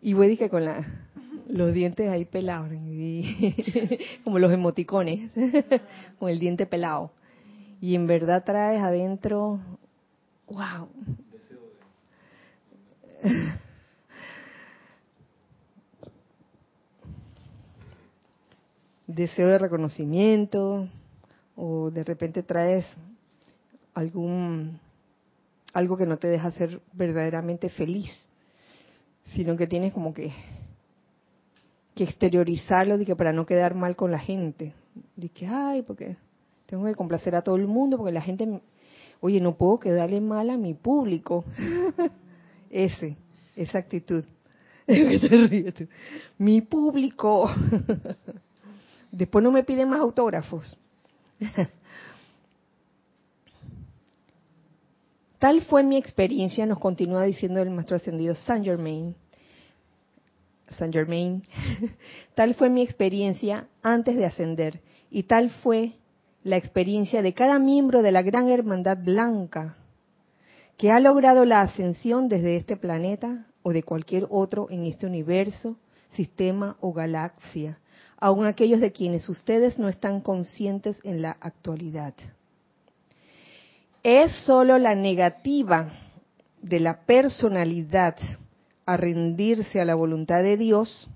Y 0.00 0.12
voy 0.12 0.28
dije 0.28 0.48
con 0.48 0.64
la, 0.64 1.03
los 1.48 1.72
dientes 1.72 2.08
ahí 2.10 2.24
pelados, 2.24 2.70
como 4.24 4.38
los 4.38 4.52
emoticones, 4.52 5.30
con 6.18 6.30
el 6.30 6.38
diente 6.38 6.66
pelado. 6.66 7.10
Y 7.80 7.94
en 7.94 8.06
verdad 8.06 8.44
traes 8.44 8.80
adentro, 8.82 9.60
wow. 10.46 10.88
Deseo 19.06 19.48
de 19.48 19.58
reconocimiento, 19.58 20.88
o 21.56 21.90
de 21.90 22.02
repente 22.04 22.42
traes 22.42 22.86
algún 23.92 24.80
algo 25.72 25.96
que 25.96 26.06
no 26.06 26.16
te 26.18 26.28
deja 26.28 26.50
ser 26.52 26.80
verdaderamente 26.92 27.68
feliz, 27.68 28.10
sino 29.34 29.56
que 29.56 29.66
tienes 29.66 29.92
como 29.92 30.14
que 30.14 30.32
que 31.94 32.04
exteriorizarlo 32.04 32.98
de 32.98 33.06
que 33.06 33.16
para 33.16 33.32
no 33.32 33.46
quedar 33.46 33.74
mal 33.74 33.96
con 33.96 34.10
la 34.10 34.18
gente, 34.18 34.74
de 35.16 35.28
que 35.28 35.46
ay, 35.46 35.82
porque 35.82 36.16
tengo 36.66 36.84
que 36.84 36.94
complacer 36.94 37.34
a 37.36 37.42
todo 37.42 37.56
el 37.56 37.66
mundo 37.66 37.96
porque 37.96 38.12
la 38.12 38.20
gente 38.20 38.60
oye, 39.20 39.40
no 39.40 39.56
puedo 39.56 39.78
quedarle 39.78 40.20
mal 40.20 40.50
a 40.50 40.58
mi 40.58 40.74
público. 40.74 41.44
Ese, 42.70 43.16
esa 43.56 43.78
actitud. 43.78 44.24
Mi 46.38 46.60
público. 46.60 47.48
Después 49.10 49.42
no 49.42 49.50
me 49.50 49.64
piden 49.64 49.88
más 49.88 50.00
autógrafos. 50.00 50.76
Tal 55.38 55.62
fue 55.62 55.84
mi 55.84 55.96
experiencia, 55.96 56.66
nos 56.66 56.80
continúa 56.80 57.24
diciendo 57.24 57.62
el 57.62 57.70
maestro 57.70 57.96
ascendido 57.96 58.34
Saint 58.34 58.64
Germain, 58.64 59.14
Saint 60.74 60.92
Germain, 60.92 61.42
tal 62.34 62.54
fue 62.54 62.70
mi 62.70 62.82
experiencia 62.82 63.66
antes 63.82 64.16
de 64.16 64.26
ascender 64.26 64.80
y 65.10 65.24
tal 65.24 65.50
fue 65.50 65.92
la 66.42 66.56
experiencia 66.56 67.22
de 67.22 67.32
cada 67.32 67.58
miembro 67.58 68.02
de 68.02 68.12
la 68.12 68.22
gran 68.22 68.48
hermandad 68.48 68.98
blanca 68.98 69.76
que 70.76 70.90
ha 70.90 71.00
logrado 71.00 71.44
la 71.44 71.60
ascensión 71.60 72.28
desde 72.28 72.56
este 72.56 72.76
planeta 72.76 73.46
o 73.62 73.72
de 73.72 73.82
cualquier 73.82 74.26
otro 74.30 74.68
en 74.70 74.84
este 74.84 75.06
universo, 75.06 75.76
sistema 76.12 76.76
o 76.80 76.92
galaxia, 76.92 77.78
aun 78.18 78.46
aquellos 78.46 78.80
de 78.80 78.92
quienes 78.92 79.28
ustedes 79.28 79.78
no 79.78 79.88
están 79.88 80.20
conscientes 80.20 80.98
en 81.04 81.22
la 81.22 81.36
actualidad. 81.40 82.14
Es 84.02 84.32
solo 84.44 84.78
la 84.78 84.94
negativa 84.94 85.92
de 86.60 86.80
la 86.80 87.00
personalidad 87.06 88.16
a 88.86 88.96
rendirse 88.96 89.80
a 89.80 89.84
la 89.84 89.94
voluntad 89.94 90.42
de 90.42 90.56
Dios 90.56 91.10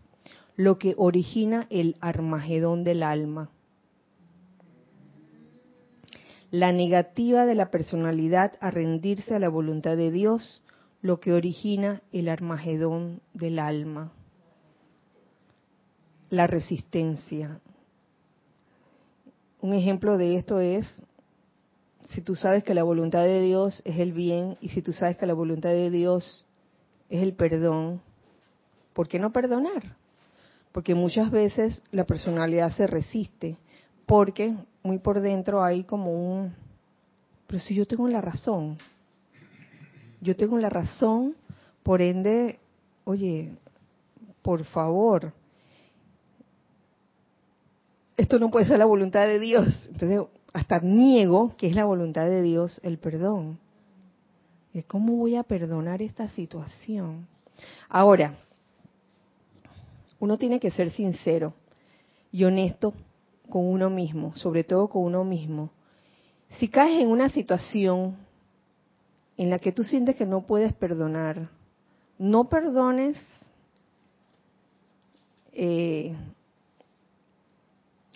lo 0.57 0.79
que 0.79 0.95
origina 0.97 1.67
el 1.71 1.97
armagedón 2.01 2.83
del 2.85 3.03
alma. 3.03 3.51
La 6.51 6.73
negativa 6.73 7.47
de 7.47 7.55
la 7.55 7.71
personalidad 7.71 8.53
a 8.61 8.71
rendirse 8.71 9.35
a 9.35 9.39
la 9.39 9.49
voluntad 9.49 9.97
de 9.97 10.11
Dios 10.11 10.63
lo 11.03 11.21
que 11.21 11.33
origina 11.33 12.03
el 12.11 12.29
armagedón 12.29 13.21
del 13.35 13.59
alma. 13.59 14.13
La 16.31 16.47
resistencia. 16.47 17.61
Un 19.61 19.75
ejemplo 19.75 20.19
de 20.19 20.37
esto 20.37 20.61
es 20.61 21.03
si 22.07 22.23
tú 22.23 22.35
sabes 22.35 22.65
que 22.65 22.75
la 22.75 22.83
voluntad 22.83 23.25
de 23.25 23.43
Dios 23.43 23.83
es 23.85 23.99
el 23.99 24.13
bien 24.13 24.57
y 24.61 24.71
si 24.71 24.83
tú 24.83 24.93
sabes 24.93 25.19
que 25.19 25.27
la 25.27 25.35
voluntad 25.35 25.71
de 25.71 25.91
Dios 25.91 26.47
es 27.09 27.23
el 27.23 27.35
perdón, 27.35 28.01
¿por 28.93 29.09
qué 29.09 29.19
no 29.19 29.33
perdonar? 29.33 29.97
Porque 30.73 30.95
muchas 30.95 31.31
veces 31.31 31.83
la 31.91 32.05
personalidad 32.05 32.75
se 32.77 32.87
resiste, 32.87 33.57
porque 34.07 34.55
muy 34.83 34.99
por 34.99 35.21
dentro 35.21 35.63
hay 35.63 35.85
como 35.85 36.13
un, 36.13 36.55
pero 37.47 37.61
si 37.61 37.75
yo 37.75 37.87
tengo 37.87 38.09
la 38.09 38.21
razón, 38.21 38.79
yo 40.21 40.37
tengo 40.37 40.59
la 40.59 40.69
razón, 40.69 41.35
por 41.83 42.03
ende, 42.03 42.59
oye, 43.05 43.53
por 44.43 44.65
favor, 44.65 45.33
esto 48.17 48.39
no 48.39 48.51
puede 48.51 48.67
ser 48.67 48.79
la 48.79 48.85
voluntad 48.85 49.27
de 49.27 49.39
Dios. 49.39 49.89
Entonces, 49.93 50.21
hasta 50.53 50.81
niego 50.81 51.55
que 51.57 51.69
es 51.69 51.77
la 51.77 51.85
voluntad 51.85 52.27
de 52.27 52.43
Dios 52.43 52.81
el 52.83 52.99
perdón. 52.99 53.59
¿Cómo 54.87 55.17
voy 55.17 55.37
a 55.37 55.43
perdonar 55.43 56.03
esta 56.03 56.29
situación? 56.29 57.27
Ahora, 57.89 58.39
uno 60.21 60.37
tiene 60.37 60.61
que 60.61 60.71
ser 60.71 60.91
sincero 60.93 61.55
y 62.31 62.45
honesto 62.45 62.95
con 63.49 63.67
uno 63.67 63.91
mismo, 63.91 64.35
sobre 64.37 64.65
todo 64.65 64.89
con 64.89 65.05
uno 65.05 65.25
mismo. 65.25 65.71
Si 66.59 66.69
caes 66.69 67.01
en 67.01 67.09
una 67.09 67.29
situación 67.31 68.17
en 69.37 69.51
la 69.51 69.59
que 69.59 69.73
tú 69.73 69.85
sientes 69.85 70.17
que 70.17 70.27
no 70.27 70.47
puedes 70.47 70.73
perdonar, 70.73 71.49
no 72.19 72.49
perdones 72.49 73.17
eh, 75.53 76.15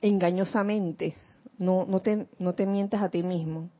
engañosamente, 0.01 1.15
no, 1.59 1.87
no, 1.87 2.01
te, 2.01 2.27
no 2.39 2.55
te 2.55 2.67
mientas 2.67 3.03
a 3.03 3.09
ti 3.09 3.23
mismo. 3.23 3.71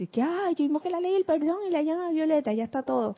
De 0.00 0.06
que, 0.06 0.22
ay, 0.22 0.54
yo 0.54 0.64
invoqué 0.64 0.88
la 0.88 0.98
ley 0.98 1.12
del 1.12 1.26
perdón 1.26 1.58
y 1.68 1.70
la 1.70 1.82
llama 1.82 2.08
violeta, 2.10 2.54
ya 2.54 2.64
está 2.64 2.82
todo. 2.82 3.16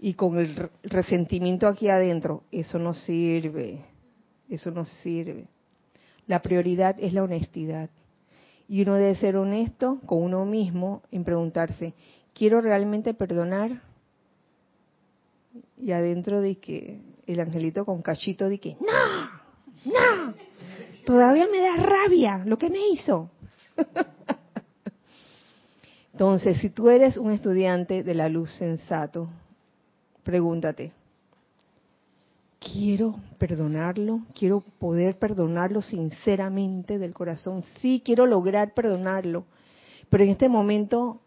Y 0.00 0.14
con 0.14 0.36
el 0.36 0.68
resentimiento 0.82 1.68
aquí 1.68 1.88
adentro, 1.90 2.42
eso 2.50 2.80
no 2.80 2.92
sirve, 2.92 3.84
eso 4.48 4.72
no 4.72 4.84
sirve. 4.84 5.46
La 6.26 6.42
prioridad 6.42 6.96
es 6.98 7.12
la 7.12 7.22
honestidad. 7.22 7.88
Y 8.66 8.82
uno 8.82 8.96
debe 8.96 9.14
ser 9.14 9.36
honesto 9.36 10.00
con 10.04 10.24
uno 10.24 10.44
mismo 10.44 11.02
en 11.12 11.22
preguntarse, 11.22 11.94
¿quiero 12.34 12.60
realmente 12.60 13.14
perdonar? 13.14 13.80
Y 15.76 15.92
adentro 15.92 16.40
de 16.40 16.56
que 16.56 17.00
el 17.28 17.38
angelito 17.38 17.84
con 17.84 18.02
cachito 18.02 18.48
de 18.48 18.58
que, 18.58 18.76
no, 18.80 19.30
no, 19.84 20.34
todavía 21.06 21.46
me 21.46 21.60
da 21.60 21.76
rabia 21.76 22.42
lo 22.44 22.58
que 22.58 22.70
me 22.70 22.88
hizo. 22.88 23.30
Entonces, 26.12 26.58
si 26.58 26.70
tú 26.70 26.90
eres 26.90 27.16
un 27.16 27.30
estudiante 27.30 28.02
de 28.02 28.14
la 28.14 28.28
luz 28.28 28.52
sensato, 28.52 29.28
pregúntate, 30.22 30.92
¿quiero 32.60 33.16
perdonarlo? 33.38 34.20
¿Quiero 34.34 34.62
poder 34.78 35.18
perdonarlo 35.18 35.80
sinceramente 35.80 36.98
del 36.98 37.14
corazón? 37.14 37.62
Sí, 37.80 38.02
quiero 38.04 38.26
lograr 38.26 38.74
perdonarlo, 38.74 39.44
pero 40.10 40.24
en 40.24 40.30
este 40.30 40.48
momento, 40.48 41.20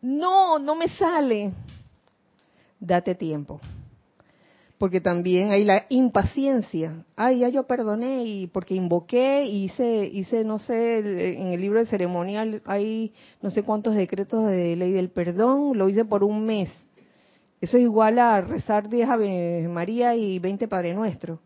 no, 0.00 0.58
no 0.58 0.74
me 0.74 0.88
sale. 0.88 1.52
Date 2.80 3.14
tiempo 3.14 3.60
porque 4.82 5.00
también 5.00 5.52
hay 5.52 5.64
la 5.64 5.86
impaciencia. 5.90 7.04
Ay, 7.14 7.38
ya 7.38 7.48
yo 7.50 7.68
perdoné 7.68 8.24
y 8.24 8.48
porque 8.48 8.74
invoqué 8.74 9.44
y 9.44 9.66
hice, 9.66 10.10
hice, 10.12 10.42
no 10.42 10.58
sé, 10.58 10.98
en 11.38 11.52
el 11.52 11.60
libro 11.60 11.78
de 11.78 11.86
ceremonial 11.86 12.62
hay 12.64 13.12
no 13.42 13.50
sé 13.50 13.62
cuántos 13.62 13.94
decretos 13.94 14.44
de 14.48 14.74
ley 14.74 14.90
del 14.90 15.10
perdón, 15.10 15.78
lo 15.78 15.88
hice 15.88 16.04
por 16.04 16.24
un 16.24 16.44
mes. 16.44 16.68
Eso 17.60 17.76
es 17.76 17.84
igual 17.84 18.18
a 18.18 18.40
rezar 18.40 18.88
10 18.88 19.08
Ave 19.08 19.68
María 19.68 20.16
y 20.16 20.40
20 20.40 20.66
Padre 20.66 20.94
Nuestro. 20.94 21.38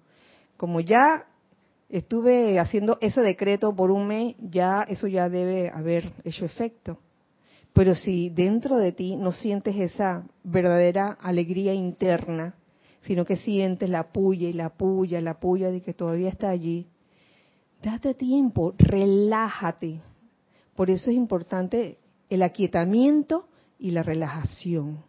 Como 0.57 0.81
ya 0.81 1.27
estuve 1.91 2.59
haciendo 2.59 2.97
ese 3.03 3.21
decreto 3.21 3.77
por 3.77 3.91
un 3.91 4.07
mes, 4.07 4.35
ya 4.39 4.83
eso 4.89 5.09
ya 5.09 5.29
debe 5.29 5.69
haber 5.69 6.11
hecho 6.25 6.47
efecto. 6.47 7.01
Pero 7.75 7.95
si 7.95 8.31
dentro 8.31 8.79
de 8.79 8.93
ti 8.93 9.15
no 9.15 9.31
sientes 9.31 9.77
esa 9.77 10.25
verdadera 10.43 11.19
alegría 11.21 11.75
interna, 11.75 12.55
sino 13.07 13.25
que 13.25 13.37
sientes 13.37 13.89
la 13.89 14.13
puya 14.13 14.49
y 14.49 14.53
la 14.53 14.71
puya, 14.71 15.21
la 15.21 15.39
puya 15.39 15.71
de 15.71 15.81
que 15.81 15.95
todavía 15.95 16.29
está 16.29 16.51
allí. 16.51 16.87
Date 17.83 18.15
tiempo, 18.15 18.75
relájate. 18.79 20.01
Por 20.75 20.91
eso 20.91 21.11
es 21.11 21.17
importante 21.17 21.99
el 22.29 22.43
aquietamiento 22.43 23.49
y 23.79 23.93
la 23.93 24.03
relajación. 24.03 25.05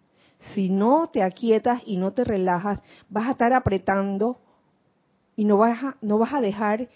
Si 0.54 0.70
no 0.70 1.10
te 1.12 1.24
aquietas 1.24 1.82
y 1.86 1.98
no 1.98 2.12
te 2.12 2.24
relajas, 2.24 2.82
vas 3.10 3.28
a 3.28 3.32
estar 3.32 3.54
apretando 3.54 4.38
y 5.36 5.46
no 5.46 5.58
vas 5.58 5.84
a, 5.84 5.98
no 6.02 6.20
vas 6.20 6.34
a 6.34 6.42
dejar 6.42 6.88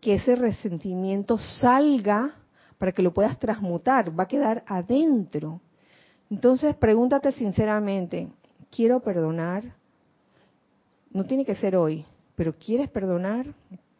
que 0.00 0.14
ese 0.14 0.36
resentimiento 0.36 1.38
salga 1.38 2.34
para 2.78 2.92
que 2.92 3.02
lo 3.02 3.12
puedas 3.12 3.38
transmutar, 3.38 4.18
va 4.18 4.24
a 4.24 4.28
quedar 4.28 4.64
adentro. 4.66 5.60
Entonces 6.30 6.74
pregúntate 6.76 7.32
sinceramente, 7.32 8.28
¿quiero 8.70 9.00
perdonar? 9.00 9.79
No 11.12 11.24
tiene 11.24 11.44
que 11.44 11.56
ser 11.56 11.76
hoy, 11.76 12.04
pero 12.36 12.54
¿quieres 12.54 12.88
perdonar? 12.88 13.46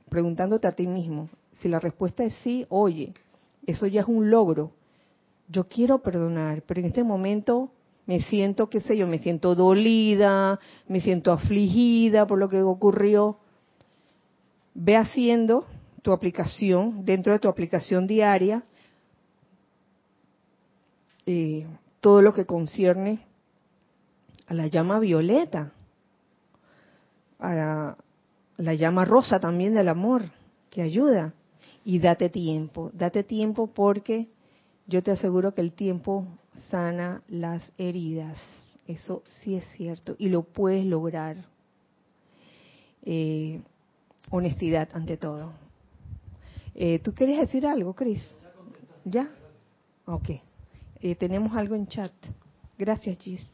Preguntándote 0.08 0.66
a 0.66 0.72
ti 0.72 0.86
mismo. 0.86 1.28
Si 1.60 1.68
la 1.68 1.80
respuesta 1.80 2.24
es 2.24 2.34
sí, 2.42 2.66
oye, 2.68 3.12
eso 3.66 3.86
ya 3.86 4.02
es 4.02 4.06
un 4.06 4.30
logro. 4.30 4.72
Yo 5.48 5.64
quiero 5.64 5.98
perdonar, 5.98 6.62
pero 6.62 6.80
en 6.80 6.86
este 6.86 7.02
momento 7.02 7.70
me 8.06 8.22
siento, 8.22 8.70
qué 8.70 8.80
sé 8.80 8.96
yo, 8.96 9.06
me 9.06 9.18
siento 9.18 9.54
dolida, 9.54 10.60
me 10.86 11.00
siento 11.00 11.32
afligida 11.32 12.26
por 12.26 12.38
lo 12.38 12.48
que 12.48 12.62
ocurrió. 12.62 13.38
Ve 14.74 14.96
haciendo 14.96 15.66
tu 16.02 16.12
aplicación, 16.12 17.04
dentro 17.04 17.32
de 17.32 17.40
tu 17.40 17.48
aplicación 17.48 18.06
diaria, 18.06 18.62
eh, 21.26 21.66
todo 22.00 22.22
lo 22.22 22.32
que 22.32 22.46
concierne 22.46 23.20
a 24.46 24.54
la 24.54 24.68
llama 24.68 25.00
violeta 25.00 25.72
a 27.40 27.96
la 28.56 28.74
llama 28.74 29.04
rosa 29.04 29.40
también 29.40 29.74
del 29.74 29.88
amor, 29.88 30.22
que 30.70 30.82
ayuda. 30.82 31.34
Y 31.84 31.98
date 31.98 32.28
tiempo, 32.28 32.90
date 32.92 33.24
tiempo 33.24 33.68
porque 33.68 34.28
yo 34.86 35.02
te 35.02 35.12
aseguro 35.12 35.54
que 35.54 35.62
el 35.62 35.72
tiempo 35.72 36.26
sana 36.68 37.22
las 37.28 37.62
heridas. 37.78 38.38
Eso 38.86 39.22
sí 39.26 39.54
es 39.54 39.64
cierto 39.76 40.14
y 40.18 40.28
lo 40.28 40.42
puedes 40.42 40.84
lograr. 40.84 41.36
Eh, 43.02 43.62
honestidad 44.30 44.88
ante 44.92 45.16
todo. 45.16 45.52
Eh, 46.74 46.98
¿Tú 46.98 47.14
querías 47.14 47.40
decir 47.40 47.66
algo, 47.66 47.94
Cris? 47.94 48.22
¿Ya? 49.04 49.30
Ok. 50.06 50.30
Eh, 51.00 51.14
tenemos 51.14 51.56
algo 51.56 51.74
en 51.74 51.86
chat. 51.86 52.12
Gracias, 52.76 53.18
Gis. 53.18 53.48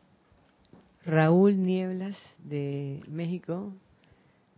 Raúl 1.07 1.63
Nieblas 1.63 2.17
de 2.43 3.01
México 3.09 3.73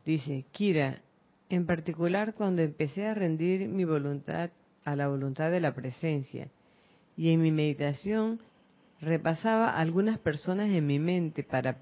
dice, 0.06 0.46
Kira, 0.50 1.02
en 1.50 1.66
particular 1.66 2.32
cuando 2.32 2.62
empecé 2.62 3.06
a 3.06 3.12
rendir 3.12 3.68
mi 3.68 3.84
voluntad 3.84 4.48
a 4.86 4.96
la 4.96 5.08
voluntad 5.08 5.50
de 5.50 5.60
la 5.60 5.74
presencia 5.74 6.48
y 7.18 7.34
en 7.34 7.42
mi 7.42 7.52
meditación 7.52 8.40
repasaba 8.98 9.76
algunas 9.76 10.18
personas 10.18 10.70
en 10.70 10.86
mi 10.86 10.98
mente 10.98 11.42
para 11.42 11.76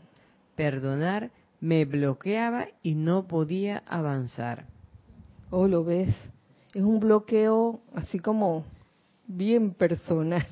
perdonar, 0.56 1.30
me 1.60 1.84
bloqueaba 1.84 2.66
y 2.82 2.96
no 2.96 3.28
podía 3.28 3.84
avanzar. 3.86 4.66
Oh, 5.50 5.68
lo 5.68 5.84
ves. 5.84 6.12
Es 6.74 6.82
un 6.82 6.98
bloqueo 6.98 7.82
así 7.94 8.18
como 8.18 8.64
bien 9.28 9.74
personal. 9.74 10.44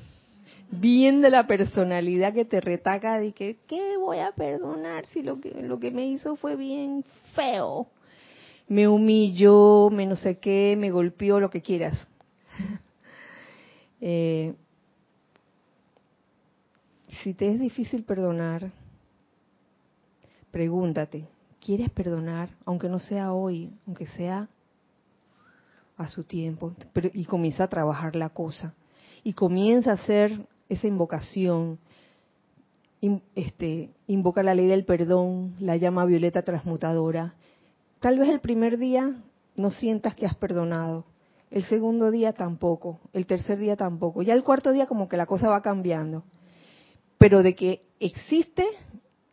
Bien 0.71 1.21
de 1.21 1.29
la 1.29 1.47
personalidad 1.47 2.33
que 2.33 2.45
te 2.45 2.61
retaca 2.61 3.19
de 3.19 3.31
que, 3.31 3.57
¿qué 3.67 3.97
voy 3.97 4.19
a 4.19 4.31
perdonar 4.31 5.05
si 5.07 5.23
lo 5.23 5.39
que, 5.39 5.51
lo 5.51 5.79
que 5.79 5.91
me 5.91 6.05
hizo 6.05 6.35
fue 6.35 6.55
bien 6.55 7.03
feo? 7.33 7.87
Me 8.67 8.87
humilló, 8.87 9.89
me 9.91 10.05
no 10.05 10.15
sé 10.15 10.39
qué, 10.39 10.75
me 10.77 10.91
golpeó, 10.91 11.39
lo 11.39 11.49
que 11.49 11.61
quieras. 11.61 11.97
Eh, 14.01 14.53
si 17.23 17.33
te 17.33 17.49
es 17.49 17.59
difícil 17.59 18.03
perdonar, 18.03 18.71
pregúntate, 20.51 21.25
¿quieres 21.59 21.89
perdonar? 21.89 22.49
Aunque 22.65 22.87
no 22.87 22.99
sea 22.99 23.33
hoy, 23.33 23.71
aunque 23.87 24.05
sea 24.05 24.47
a 25.97 26.09
su 26.09 26.23
tiempo, 26.23 26.75
pero, 26.93 27.09
y 27.13 27.25
comienza 27.25 27.63
a 27.63 27.67
trabajar 27.67 28.15
la 28.15 28.29
cosa. 28.29 28.75
Y 29.25 29.33
comienza 29.33 29.91
a 29.91 29.95
hacer 29.95 30.47
esa 30.69 30.87
invocación. 30.87 31.79
este, 33.35 33.89
invoca 34.07 34.41
la 34.41 34.55
ley 34.55 34.67
del 34.67 34.85
perdón, 34.85 35.55
la 35.59 35.75
llama 35.75 36.05
violeta 36.05 36.43
transmutadora. 36.43 37.33
Tal 37.99 38.19
vez 38.19 38.29
el 38.29 38.39
primer 38.39 38.77
día 38.77 39.15
no 39.55 39.71
sientas 39.71 40.15
que 40.15 40.25
has 40.25 40.35
perdonado, 40.35 41.05
el 41.49 41.63
segundo 41.63 42.11
día 42.11 42.33
tampoco, 42.33 42.99
el 43.13 43.25
tercer 43.25 43.57
día 43.57 43.75
tampoco, 43.75 44.21
ya 44.21 44.33
el 44.33 44.43
cuarto 44.43 44.71
día 44.71 44.85
como 44.85 45.07
que 45.07 45.17
la 45.17 45.25
cosa 45.25 45.49
va 45.49 45.61
cambiando. 45.61 46.23
Pero 47.17 47.43
de 47.43 47.55
que 47.55 47.81
existe 47.99 48.65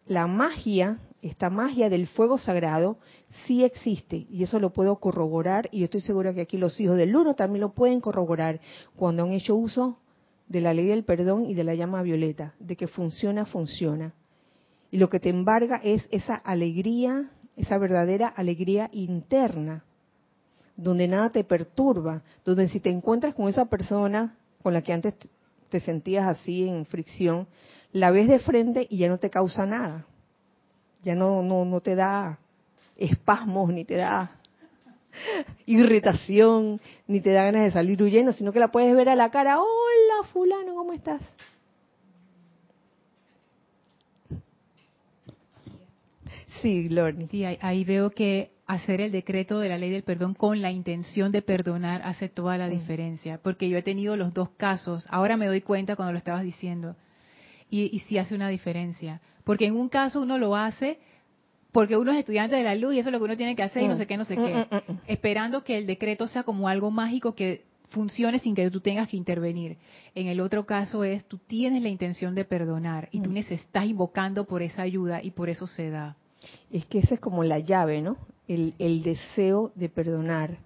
la 0.07 0.27
magia, 0.27 0.99
esta 1.23 1.51
magia 1.51 1.89
del 1.89 2.09
fuego 2.09 2.37
sagrado, 2.37 2.99
sí 3.47 3.65
existe 3.65 4.27
y 4.29 4.43
eso 4.43 4.59
lo 4.59 4.73
puedo 4.73 4.97
corroborar 4.97 5.69
y 5.71 5.85
estoy 5.85 6.01
segura 6.01 6.35
que 6.35 6.41
aquí 6.43 6.59
los 6.59 6.79
hijos 6.81 6.97
del 6.97 7.15
uno 7.15 7.35
también 7.35 7.61
lo 7.61 7.73
pueden 7.73 8.01
corroborar 8.01 8.61
cuando 8.97 9.23
han 9.23 9.33
hecho 9.33 9.55
uso 9.55 9.99
de 10.49 10.61
la 10.61 10.75
ley 10.75 10.87
del 10.87 11.05
perdón 11.05 11.47
y 11.47 11.55
de 11.55 11.65
la 11.65 11.75
llama 11.75 12.03
violeta, 12.03 12.55
de 12.59 12.77
que 12.77 12.89
funciona, 12.89 13.47
funciona. 13.47 14.13
Y 14.91 14.99
lo 14.99 15.09
que 15.09 15.21
te 15.21 15.31
embarga 15.31 15.81
es 15.83 16.07
esa 16.11 16.35
alegría, 16.35 17.31
esa 17.57 17.79
verdadera 17.79 18.27
alegría 18.29 18.91
interna, 18.93 19.85
donde 20.77 21.07
nada 21.07 21.31
te 21.31 21.45
perturba, 21.45 22.23
donde 22.45 22.69
si 22.69 22.81
te 22.81 22.91
encuentras 22.91 23.35
con 23.35 23.49
esa 23.49 23.67
persona 23.67 24.37
con 24.63 24.75
la 24.75 24.83
que 24.83 24.93
antes 24.93 25.15
te 25.71 25.81
sentías 25.81 26.27
así 26.27 26.69
en 26.69 26.85
fricción, 26.85 27.47
la 27.93 28.11
ves 28.11 28.29
de 28.29 28.41
frente 28.41 28.87
y 28.91 28.99
ya 28.99 29.09
no 29.09 29.19
te 29.19 29.31
causa 29.31 29.67
nada. 29.67 30.07
Ya 31.03 31.15
no, 31.15 31.43
no, 31.43 31.65
no 31.65 31.81
te 31.81 31.95
da 31.95 32.39
espasmos, 32.97 33.73
ni 33.73 33.85
te 33.85 33.97
da 33.97 34.31
irritación, 35.67 36.81
ni 37.07 37.21
te 37.21 37.31
da 37.31 37.45
ganas 37.45 37.65
de 37.65 37.71
salir 37.73 38.03
huyendo, 38.03 38.33
sino 38.33 38.53
que 38.53 38.61
la 38.61 38.69
puedes 38.69 38.95
ver 38.95 39.09
a 39.09 39.15
la 39.15 39.31
cara, 39.31 39.61
hola 39.61 40.29
fulano, 40.33 40.75
¿cómo 40.75 40.93
estás? 40.93 41.23
Sí, 46.61 46.89
Gloria. 46.89 47.27
Sí, 47.29 47.45
ahí, 47.45 47.59
ahí 47.61 47.85
veo 47.85 48.11
que 48.11 48.53
hacer 48.67 49.01
el 49.01 49.13
decreto 49.13 49.59
de 49.59 49.69
la 49.69 49.79
ley 49.79 49.91
del 49.91 50.03
perdón 50.03 50.35
con 50.35 50.63
la 50.63 50.71
intención 50.71 51.33
de 51.33 51.43
perdonar 51.43 52.03
hace 52.05 52.29
toda 52.29 52.57
la 52.57 52.69
diferencia, 52.69 53.39
porque 53.43 53.69
yo 53.69 53.77
he 53.77 53.83
tenido 53.83 54.17
los 54.17 54.33
dos 54.33 54.51
casos, 54.57 55.07
ahora 55.11 55.37
me 55.37 55.47
doy 55.47 55.61
cuenta 55.61 55.97
cuando 55.97 56.13
lo 56.13 56.19
estabas 56.19 56.43
diciendo, 56.43 56.97
y, 57.69 57.95
y 57.95 58.01
sí 58.01 58.19
hace 58.19 58.35
una 58.35 58.49
diferencia, 58.49 59.21
porque 59.45 59.67
en 59.67 59.77
un 59.77 59.89
caso 59.89 60.21
uno 60.21 60.39
lo 60.39 60.57
hace 60.57 60.99
porque 61.73 61.97
uno 61.97 62.13
es 62.13 62.19
estudiante 62.19 62.55
de 62.55 62.63
la 62.63 62.75
luz 62.75 62.95
y 62.95 62.99
eso 62.99 63.09
es 63.09 63.13
lo 63.13 63.19
que 63.19 63.25
uno 63.25 63.37
tiene 63.37 63.57
que 63.57 63.63
hacer 63.63 63.83
y 63.83 63.89
no 63.89 63.97
sé 63.97 64.07
qué, 64.07 64.17
no 64.19 64.27
sé 64.27 64.37
qué, 64.37 64.67
esperando 65.07 65.65
que 65.65 65.79
el 65.79 65.87
decreto 65.87 66.27
sea 66.27 66.43
como 66.43 66.69
algo 66.69 66.91
mágico 66.91 67.35
que 67.35 67.65
funcione 67.89 68.39
sin 68.39 68.55
que 68.55 68.71
tú 68.71 68.81
tengas 68.81 69.09
que 69.09 69.17
intervenir. 69.17 69.79
En 70.15 70.27
el 70.27 70.41
otro 70.41 70.67
caso 70.67 71.05
es, 71.05 71.25
tú 71.25 71.39
tienes 71.39 71.83
la 71.83 71.89
intención 71.89 72.35
de 72.35 72.45
perdonar 72.45 73.09
y 73.11 73.21
tú 73.21 73.33
estás 73.37 73.87
invocando 73.87 74.45
por 74.45 74.63
esa 74.63 74.83
ayuda 74.83 75.23
y 75.23 75.31
por 75.31 75.49
eso 75.49 75.67
se 75.67 75.91
da. 75.91 76.17
Es 76.71 76.85
que 76.87 76.99
esa 76.99 77.15
es 77.15 77.21
como 77.21 77.45
la 77.45 77.59
llave, 77.59 78.03
¿no? 78.03 78.17
El, 78.49 78.75
el 78.79 79.03
deseo 79.03 79.73
de 79.75 79.89
perdonar. 79.89 80.59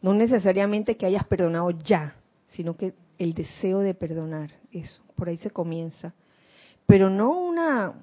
No 0.00 0.14
necesariamente 0.14 0.96
que 0.96 1.06
hayas 1.06 1.26
perdonado 1.26 1.70
ya, 1.70 2.16
sino 2.50 2.76
que 2.76 2.94
el 3.18 3.34
deseo 3.34 3.80
de 3.80 3.94
perdonar. 3.94 4.50
Eso, 4.70 5.02
por 5.16 5.28
ahí 5.28 5.36
se 5.38 5.50
comienza. 5.50 6.14
Pero 6.86 7.10
no 7.10 7.30
una, 7.30 7.94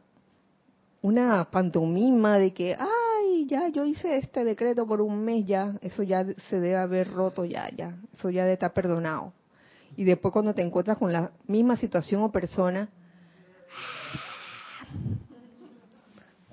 una 1.02 1.50
pantomima 1.50 2.38
de 2.38 2.54
que, 2.54 2.76
ay, 2.78 3.46
ya 3.48 3.70
yo 3.70 3.86
hice 3.86 4.18
este 4.18 4.44
decreto 4.44 4.86
por 4.86 5.02
un 5.02 5.24
mes, 5.24 5.46
ya, 5.46 5.76
eso 5.82 6.04
ya 6.04 6.26
se 6.50 6.60
debe 6.60 6.78
haber 6.78 7.12
roto, 7.12 7.46
ya, 7.46 7.70
ya, 7.70 7.98
eso 8.18 8.30
ya 8.30 8.44
debe 8.44 8.54
estar 8.54 8.74
perdonado. 8.74 9.34
Y 9.98 10.04
después 10.04 10.32
cuando 10.32 10.54
te 10.54 10.62
encuentras 10.62 10.98
con 10.98 11.12
la 11.12 11.32
misma 11.48 11.76
situación 11.76 12.22
o 12.22 12.32
persona, 12.32 12.90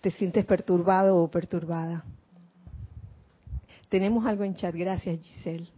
te 0.00 0.10
sientes 0.10 0.44
perturbado 0.44 1.16
o 1.16 1.30
perturbada. 1.30 2.04
Tenemos 3.88 4.26
algo 4.26 4.44
en 4.44 4.54
chat, 4.54 4.74
gracias 4.74 5.20
Giselle. 5.20 5.68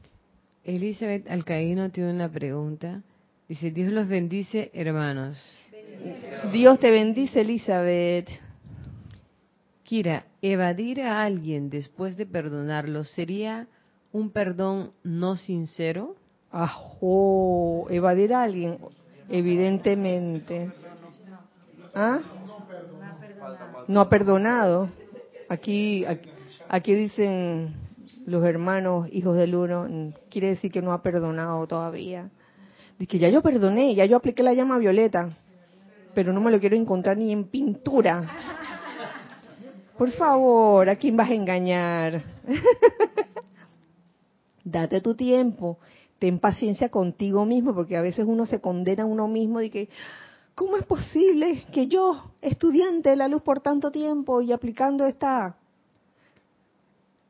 Elizabeth 0.65 1.29
Alcaíno 1.31 1.91
tiene 1.91 2.13
una 2.13 2.29
pregunta. 2.29 3.03
Dice, 3.49 3.71
Dios 3.71 3.93
los 3.93 4.07
bendice, 4.07 4.71
hermanos. 4.75 5.41
Dios 6.53 6.79
te 6.79 6.91
bendice, 6.91 7.41
Elizabeth. 7.41 8.29
Kira, 9.91 10.27
evadir 10.41 11.03
a 11.03 11.25
alguien 11.25 11.69
después 11.69 12.17
de 12.17 12.25
perdonarlo 12.25 13.03
sería 13.03 13.67
un 14.13 14.31
perdón 14.31 14.93
no 15.03 15.37
sincero? 15.37 16.15
Ajo, 16.53 17.89
evadir 17.91 18.33
a 18.33 18.45
alguien, 18.45 18.79
evidentemente. 19.29 20.71
¿Ah? 21.93 22.21
No 23.89 24.01
ha 24.01 24.09
perdonado. 24.09 24.91
Aquí, 25.49 26.05
aquí, 26.69 26.95
dicen 26.95 27.75
los 28.27 28.45
hermanos, 28.45 29.09
hijos 29.11 29.37
del 29.37 29.57
uno, 29.57 30.13
quiere 30.31 30.51
decir 30.51 30.71
que 30.71 30.83
no 30.83 30.93
ha 30.93 31.03
perdonado 31.03 31.67
todavía. 31.67 32.31
Dice 32.97 33.09
que 33.09 33.19
ya 33.19 33.29
yo 33.29 33.43
perdoné, 33.43 33.97
ya 33.97 34.05
yo 34.05 34.19
apliqué 34.19 34.45
la 34.45 34.55
llama 34.55 34.79
violeta, 34.79 35.31
pero 36.15 36.33
no 36.33 36.41
me 36.41 36.53
lo 36.53 36.61
quiero 36.61 36.77
encontrar 36.77 37.17
ni 37.17 37.33
en 37.33 37.43
pintura. 37.43 38.60
Por 40.01 40.13
favor, 40.13 40.89
¿a 40.89 40.97
quién 40.97 41.15
vas 41.15 41.29
a 41.29 41.35
engañar? 41.35 42.23
Date 44.65 45.03
tu 45.03 45.15
tiempo, 45.15 45.77
ten 46.19 46.39
paciencia 46.39 46.89
contigo 46.89 47.45
mismo, 47.45 47.75
porque 47.75 47.99
a 47.99 48.01
veces 48.01 48.25
uno 48.27 48.47
se 48.47 48.63
condena 48.63 49.03
a 49.03 49.07
uno 49.07 49.29
mismo 49.29 49.59
de 49.59 49.69
que, 49.69 49.91
¿cómo 50.55 50.79
es 50.79 50.87
posible 50.87 51.67
que 51.71 51.89
yo, 51.89 52.33
estudiante 52.41 53.11
de 53.11 53.17
la 53.17 53.29
luz 53.29 53.43
por 53.43 53.61
tanto 53.61 53.91
tiempo 53.91 54.41
y 54.41 54.53
aplicando 54.53 55.05
esta 55.05 55.57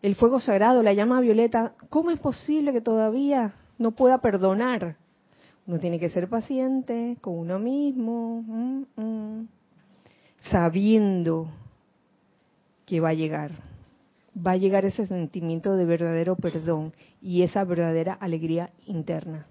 el 0.00 0.14
fuego 0.14 0.38
sagrado, 0.38 0.84
la 0.84 0.92
llama 0.92 1.20
violeta, 1.20 1.74
¿cómo 1.88 2.12
es 2.12 2.20
posible 2.20 2.72
que 2.72 2.80
todavía 2.80 3.52
no 3.78 3.96
pueda 3.96 4.18
perdonar? 4.18 4.94
Uno 5.66 5.80
tiene 5.80 5.98
que 5.98 6.08
ser 6.08 6.28
paciente 6.28 7.16
con 7.20 7.36
uno 7.36 7.58
mismo, 7.58 8.44
mm, 8.46 8.82
mm, 8.94 9.48
sabiendo 10.52 11.48
que 12.90 12.98
va 12.98 13.10
a 13.10 13.14
llegar. 13.14 13.52
Va 14.34 14.52
a 14.52 14.56
llegar 14.56 14.84
ese 14.84 15.06
sentimiento 15.06 15.76
de 15.76 15.84
verdadero 15.84 16.34
perdón 16.34 16.92
y 17.22 17.42
esa 17.42 17.62
verdadera 17.62 18.14
alegría 18.14 18.70
interna. 18.86 19.46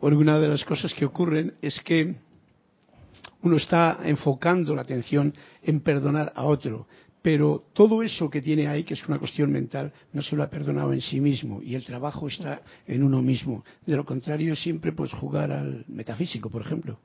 Una 0.00 0.38
de 0.38 0.48
las 0.48 0.64
cosas 0.64 0.94
que 0.94 1.04
ocurren 1.04 1.52
es 1.60 1.78
que 1.82 2.16
uno 3.42 3.56
está 3.56 3.98
enfocando 4.04 4.74
la 4.74 4.80
atención 4.80 5.34
en 5.62 5.80
perdonar 5.80 6.32
a 6.34 6.44
otro, 6.44 6.86
pero 7.20 7.64
todo 7.74 8.02
eso 8.02 8.30
que 8.30 8.40
tiene 8.40 8.68
ahí, 8.68 8.84
que 8.84 8.94
es 8.94 9.06
una 9.06 9.18
cuestión 9.18 9.52
mental, 9.52 9.92
no 10.14 10.22
se 10.22 10.34
lo 10.34 10.44
ha 10.44 10.48
perdonado 10.48 10.94
en 10.94 11.02
sí 11.02 11.20
mismo 11.20 11.60
y 11.62 11.74
el 11.74 11.84
trabajo 11.84 12.26
está 12.26 12.62
en 12.86 13.02
uno 13.02 13.20
mismo. 13.20 13.64
De 13.84 13.96
lo 13.96 14.06
contrario, 14.06 14.56
siempre 14.56 14.92
puedes 14.92 15.12
jugar 15.12 15.52
al 15.52 15.84
metafísico, 15.88 16.48
por 16.48 16.62
ejemplo. 16.62 16.98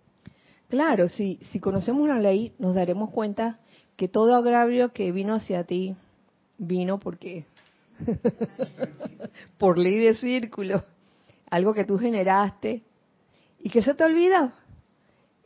Claro, 0.70 1.10
si, 1.10 1.40
si 1.52 1.60
conocemos 1.60 2.08
la 2.08 2.20
ley, 2.20 2.54
nos 2.58 2.74
daremos 2.74 3.10
cuenta 3.12 3.60
que 3.98 4.08
todo 4.08 4.36
agravio 4.36 4.94
que 4.94 5.12
vino 5.12 5.36
hacia 5.36 5.66
ti 5.66 5.96
vino 6.58 7.00
porque 7.00 7.46
por 9.58 9.78
ley 9.78 9.98
de 9.98 10.14
círculo, 10.16 10.84
algo 11.50 11.74
que 11.74 11.84
tú 11.84 11.98
generaste 11.98 12.84
y 13.60 13.70
que 13.70 13.82
se 13.84 13.94
te 13.96 14.04
olvidó. 14.04 14.52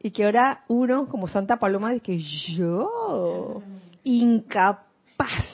Y 0.03 0.11
que 0.11 0.25
ahora 0.25 0.63
uno, 0.67 1.07
como 1.07 1.27
Santa 1.27 1.57
Paloma, 1.57 1.91
dice 1.91 2.03
que 2.03 2.19
yo, 2.19 3.61
incapaz, 4.03 5.45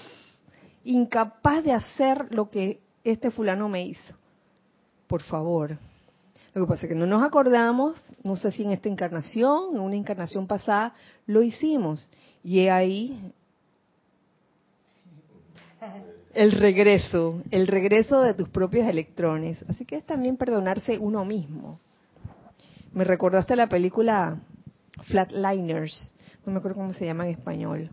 incapaz 0.85 1.63
de 1.63 1.73
hacer 1.73 2.33
lo 2.33 2.49
que 2.49 2.79
este 3.03 3.29
fulano 3.29 3.67
me 3.67 3.85
hizo. 3.85 4.15
Por 5.07 5.21
favor. 5.21 5.77
Lo 6.57 6.65
que 6.65 6.73
pasa 6.73 6.87
es 6.87 6.89
que 6.89 6.95
no 6.95 7.05
nos 7.05 7.23
acordamos, 7.23 8.01
no 8.23 8.35
sé 8.35 8.51
si 8.51 8.63
en 8.63 8.71
esta 8.71 8.89
encarnación, 8.89 9.75
en 9.75 9.79
una 9.79 9.95
encarnación 9.95 10.47
pasada, 10.47 10.95
lo 11.27 11.43
hicimos. 11.43 12.09
Y 12.43 12.67
ahí 12.67 13.31
El 16.33 16.53
regreso, 16.53 17.43
el 17.51 17.67
regreso 17.67 18.21
de 18.21 18.33
tus 18.33 18.49
propios 18.49 18.87
electrones. 18.87 19.63
Así 19.69 19.85
que 19.85 19.97
es 19.97 20.03
también 20.03 20.35
perdonarse 20.35 20.97
uno 20.97 21.23
mismo. 21.25 21.79
Me 22.91 23.03
recordaste 23.03 23.55
la 23.55 23.69
película 23.69 24.39
Flatliners, 25.03 26.11
no 26.43 26.53
me 26.53 26.57
acuerdo 26.57 26.77
cómo 26.77 26.93
se 26.93 27.05
llama 27.05 27.25
en 27.27 27.33
español. 27.33 27.91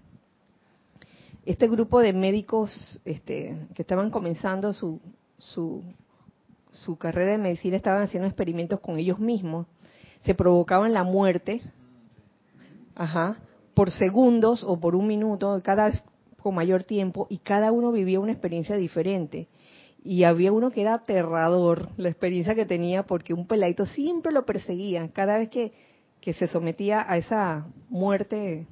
Este 1.44 1.68
grupo 1.68 2.00
de 2.00 2.14
médicos 2.14 3.02
este, 3.04 3.66
que 3.74 3.82
estaban 3.82 4.10
comenzando 4.10 4.72
su, 4.72 5.00
su, 5.36 5.82
su 6.74 6.96
carrera 6.96 7.32
de 7.32 7.38
medicina 7.38 7.76
estaban 7.76 8.02
haciendo 8.02 8.26
experimentos 8.26 8.80
con 8.80 8.98
ellos 8.98 9.18
mismos. 9.18 9.66
Se 10.22 10.34
provocaban 10.34 10.92
la 10.92 11.04
muerte, 11.04 11.62
ajá, 12.94 13.38
por 13.74 13.90
segundos 13.90 14.64
o 14.66 14.78
por 14.80 14.96
un 14.96 15.06
minuto, 15.06 15.60
cada 15.62 15.86
vez 15.86 16.02
con 16.42 16.54
mayor 16.54 16.84
tiempo, 16.84 17.26
y 17.30 17.38
cada 17.38 17.72
uno 17.72 17.92
vivía 17.92 18.20
una 18.20 18.32
experiencia 18.32 18.76
diferente. 18.76 19.48
Y 20.02 20.24
había 20.24 20.52
uno 20.52 20.70
que 20.70 20.82
era 20.82 20.94
aterrador, 20.94 21.88
la 21.96 22.10
experiencia 22.10 22.54
que 22.54 22.66
tenía, 22.66 23.04
porque 23.04 23.32
un 23.32 23.46
peladito 23.46 23.86
siempre 23.86 24.32
lo 24.32 24.44
perseguía. 24.44 25.08
Cada 25.12 25.38
vez 25.38 25.48
que, 25.48 25.72
que 26.20 26.34
se 26.34 26.48
sometía 26.48 27.04
a 27.08 27.16
esa 27.16 27.66
muerte 27.88 28.66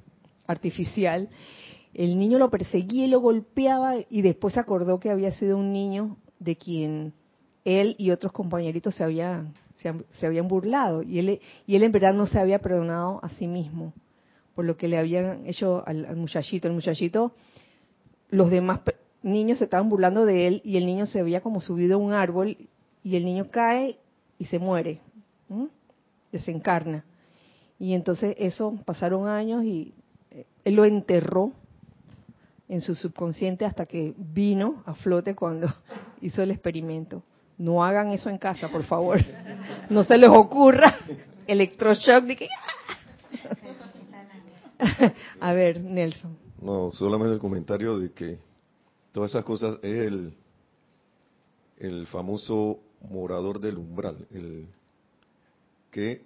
artificial, 0.46 1.30
el 1.94 2.18
niño 2.18 2.38
lo 2.38 2.50
perseguía 2.50 3.06
y 3.06 3.10
lo 3.10 3.20
golpeaba, 3.20 3.94
y 4.10 4.22
después 4.22 4.54
se 4.54 4.60
acordó 4.60 4.98
que 5.00 5.10
había 5.10 5.32
sido 5.32 5.56
un 5.56 5.72
niño 5.72 6.16
de 6.38 6.56
quien 6.56 7.14
él 7.64 7.94
y 7.98 8.10
otros 8.10 8.32
compañeritos 8.32 8.94
se 8.94 9.04
habían, 9.04 9.54
se, 9.76 10.26
habían 10.26 10.48
burlado. 10.48 11.02
Y 11.02 11.18
él, 11.18 11.40
y 11.66 11.76
él 11.76 11.82
en 11.82 11.92
verdad 11.92 12.14
no 12.14 12.26
se 12.26 12.38
había 12.38 12.58
perdonado 12.60 13.20
a 13.22 13.28
sí 13.30 13.46
mismo 13.46 13.92
por 14.54 14.64
lo 14.64 14.76
que 14.76 14.88
le 14.88 14.98
habían 14.98 15.46
hecho 15.46 15.82
al, 15.86 16.16
muchachito. 16.16 16.68
El 16.68 16.74
muchachito, 16.74 17.32
los 18.30 18.50
demás 18.50 18.80
niños 19.22 19.58
se 19.58 19.64
estaban 19.64 19.88
burlando 19.88 20.26
de 20.26 20.46
él 20.46 20.62
y 20.64 20.76
el 20.76 20.86
niño 20.86 21.06
se 21.06 21.20
había 21.20 21.40
como 21.40 21.60
subido 21.60 21.94
a 21.94 21.98
un 21.98 22.12
árbol 22.12 22.56
y 23.02 23.16
el 23.16 23.24
niño 23.24 23.50
cae 23.50 23.98
y 24.38 24.46
se 24.46 24.58
muere, 24.58 25.00
desencarna. 26.30 27.04
Y 27.78 27.94
entonces 27.94 28.34
eso 28.38 28.78
pasaron 28.84 29.26
años 29.26 29.64
y 29.64 29.94
eh, 30.30 30.46
él 30.64 30.74
lo 30.74 30.84
enterró 30.84 31.52
en 32.68 32.80
su 32.80 32.94
subconsciente 32.94 33.64
hasta 33.64 33.86
que 33.86 34.14
vino 34.16 34.82
a 34.86 34.94
flote 34.94 35.34
cuando 35.34 35.68
hizo 36.20 36.42
el 36.42 36.50
experimento. 36.50 37.22
No 37.58 37.84
hagan 37.84 38.10
eso 38.10 38.28
en 38.30 38.38
casa, 38.38 38.68
por 38.68 38.84
favor. 38.84 39.20
No 39.90 40.04
se 40.04 40.16
les 40.16 40.30
ocurra 40.30 40.96
electroshock 41.46 42.24
de 42.24 42.36
que 42.36 42.48
a 45.40 45.52
ver, 45.52 45.80
Nelson. 45.80 46.36
No, 46.60 46.92
solamente 46.92 47.34
el 47.34 47.40
comentario 47.40 47.98
de 47.98 48.12
que 48.12 48.38
todas 49.12 49.30
esas 49.30 49.44
cosas 49.44 49.78
es 49.82 50.06
el, 50.06 50.34
el 51.78 52.06
famoso 52.06 52.80
morador 53.08 53.60
del 53.60 53.78
umbral, 53.78 54.26
el 54.30 54.66
que 55.90 56.22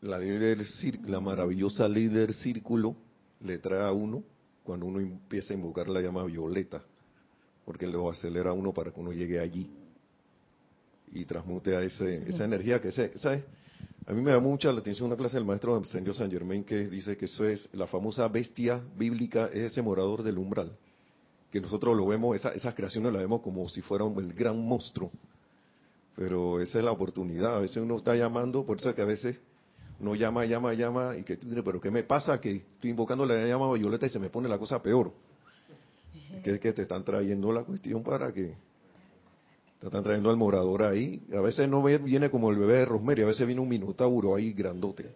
la, 0.00 0.18
líder, 0.18 0.58
la 1.06 1.20
maravillosa 1.20 1.88
líder 1.88 2.32
círculo 2.34 2.96
le 3.40 3.58
trae 3.58 3.86
a 3.86 3.92
uno 3.92 4.22
cuando 4.64 4.86
uno 4.86 5.00
empieza 5.00 5.52
a 5.52 5.56
invocar 5.56 5.88
la 5.88 6.00
llama 6.00 6.24
violeta, 6.24 6.82
porque 7.68 7.86
lo 7.86 8.08
acelera 8.08 8.54
uno 8.54 8.72
para 8.72 8.90
que 8.90 8.98
uno 8.98 9.12
llegue 9.12 9.38
allí 9.38 9.70
y 11.12 11.26
transmute 11.26 11.76
a 11.76 11.82
ese, 11.82 12.26
esa 12.26 12.46
energía 12.46 12.80
que 12.80 12.90
se, 12.90 13.18
¿sabes? 13.18 13.44
A 14.06 14.14
mí 14.14 14.22
me 14.22 14.30
da 14.30 14.40
mucha 14.40 14.72
la 14.72 14.80
atención 14.80 15.08
una 15.08 15.18
clase 15.18 15.36
del 15.36 15.44
maestro 15.44 15.76
Ascendió 15.76 16.14
San 16.14 16.30
Germain 16.30 16.64
que 16.64 16.88
dice 16.88 17.18
que 17.18 17.26
eso 17.26 17.44
es 17.44 17.68
la 17.74 17.86
famosa 17.86 18.26
bestia 18.28 18.82
bíblica, 18.96 19.50
es 19.52 19.72
ese 19.72 19.82
morador 19.82 20.22
del 20.22 20.38
umbral. 20.38 20.78
Que 21.52 21.60
nosotros 21.60 21.94
lo 21.94 22.06
vemos, 22.06 22.36
esas 22.36 22.74
creaciones 22.74 23.12
las 23.12 23.20
vemos 23.20 23.42
como 23.42 23.68
si 23.68 23.82
fuera 23.82 24.06
el 24.06 24.32
gran 24.32 24.58
monstruo. 24.66 25.10
Pero 26.16 26.62
esa 26.62 26.78
es 26.78 26.84
la 26.86 26.92
oportunidad. 26.92 27.54
A 27.54 27.60
veces 27.60 27.76
uno 27.76 27.98
está 27.98 28.16
llamando, 28.16 28.64
por 28.64 28.78
eso 28.78 28.88
es 28.88 28.96
que 28.96 29.02
a 29.02 29.04
veces 29.04 29.36
uno 30.00 30.14
llama, 30.14 30.46
llama, 30.46 30.72
llama, 30.72 31.18
y 31.18 31.22
que 31.22 31.36
tú 31.36 31.48
dices, 31.48 31.62
pero 31.62 31.82
¿qué 31.82 31.90
me 31.90 32.02
pasa? 32.02 32.40
Que 32.40 32.50
estoy 32.56 32.88
invocando 32.88 33.26
la 33.26 33.46
llama 33.46 33.70
violeta 33.74 34.06
y 34.06 34.08
se 34.08 34.18
me 34.18 34.30
pone 34.30 34.48
la 34.48 34.58
cosa 34.58 34.80
peor. 34.80 35.12
Que 36.42 36.52
es 36.52 36.60
que 36.60 36.72
te 36.72 36.82
están 36.82 37.04
trayendo 37.04 37.52
la 37.52 37.64
cuestión 37.64 38.02
para 38.02 38.32
que 38.32 38.54
te 39.78 39.86
están 39.86 40.02
trayendo 40.02 40.30
al 40.30 40.36
morador 40.36 40.82
ahí. 40.82 41.22
A 41.36 41.40
veces 41.40 41.68
no 41.68 41.82
viene 41.82 42.30
como 42.30 42.50
el 42.50 42.58
bebé 42.58 42.78
de 42.78 42.84
Rosemary, 42.84 43.22
a 43.22 43.26
veces 43.26 43.46
viene 43.46 43.60
un 43.60 43.68
minotauro 43.68 44.34
ahí 44.34 44.52
grandote. 44.52 45.10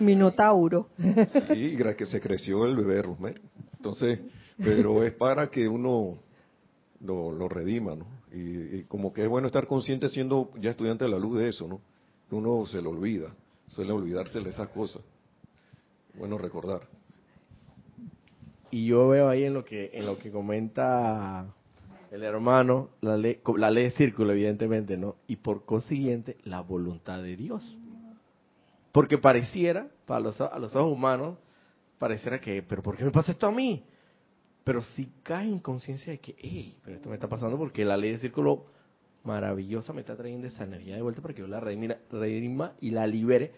minotauro. 0.00 0.88
sí, 0.96 1.76
que 1.96 2.06
se 2.06 2.20
creció 2.20 2.66
el 2.66 2.76
bebé 2.76 2.94
de 2.96 3.02
Rosemary. 3.02 3.40
Entonces, 3.76 4.18
pero 4.56 5.02
es 5.04 5.12
para 5.12 5.48
que 5.48 5.68
uno 5.68 6.18
lo, 7.00 7.48
redima, 7.48 7.94
¿no? 7.94 8.06
Y, 8.32 8.82
como 8.84 9.12
que 9.12 9.22
es 9.22 9.28
bueno 9.28 9.46
estar 9.46 9.66
consciente 9.66 10.08
siendo 10.08 10.50
ya 10.60 10.70
estudiante 10.70 11.04
de 11.04 11.10
la 11.10 11.18
luz 11.18 11.38
de 11.38 11.48
eso, 11.48 11.68
¿no? 11.68 11.80
Que 12.28 12.34
uno 12.34 12.66
se 12.66 12.80
lo 12.80 12.90
olvida, 12.90 13.34
suele 13.68 13.92
olvidarse 13.92 14.40
de 14.40 14.50
esas 14.50 14.68
cosas. 14.68 15.02
Bueno 16.14 16.38
recordar. 16.38 16.88
Y 18.72 18.86
yo 18.86 19.06
veo 19.08 19.28
ahí 19.28 19.44
en 19.44 19.52
lo 19.54 19.64
que 19.64 19.90
en 19.92 20.06
lo 20.06 20.18
que 20.18 20.32
comenta 20.32 21.46
el 22.10 22.22
hermano, 22.24 22.88
la 23.02 23.16
ley, 23.16 23.38
la 23.56 23.70
ley 23.70 23.84
de 23.84 23.90
círculo, 23.90 24.32
evidentemente, 24.32 24.96
¿no? 24.96 25.16
Y 25.26 25.36
por 25.36 25.64
consiguiente, 25.64 26.38
la 26.44 26.60
voluntad 26.60 27.22
de 27.22 27.36
Dios. 27.36 27.78
Porque 28.92 29.18
pareciera, 29.18 29.88
para 30.06 30.20
los, 30.20 30.40
a 30.40 30.58
los 30.58 30.74
ojos 30.74 30.92
humanos, 30.92 31.38
pareciera 31.98 32.40
que, 32.40 32.62
pero 32.62 32.82
¿por 32.82 32.96
qué 32.96 33.04
me 33.04 33.10
pasa 33.10 33.32
esto 33.32 33.46
a 33.46 33.52
mí? 33.52 33.84
Pero 34.64 34.80
si 34.80 35.06
cae 35.22 35.48
en 35.48 35.58
conciencia 35.58 36.12
de 36.12 36.20
que, 36.20 36.34
hey, 36.38 36.78
pero 36.82 36.96
esto 36.96 37.08
me 37.10 37.14
está 37.14 37.28
pasando 37.28 37.58
porque 37.58 37.84
la 37.84 37.96
ley 37.96 38.12
de 38.12 38.18
círculo 38.18 38.66
maravillosa 39.24 39.92
me 39.92 40.00
está 40.00 40.16
trayendo 40.16 40.46
esa 40.46 40.64
energía 40.64 40.96
de 40.96 41.02
vuelta 41.02 41.20
para 41.20 41.34
que 41.34 41.40
yo 41.40 41.46
la 41.46 41.60
redima, 41.60 42.72
y 42.80 42.90
la 42.90 43.06
libere. 43.06 43.52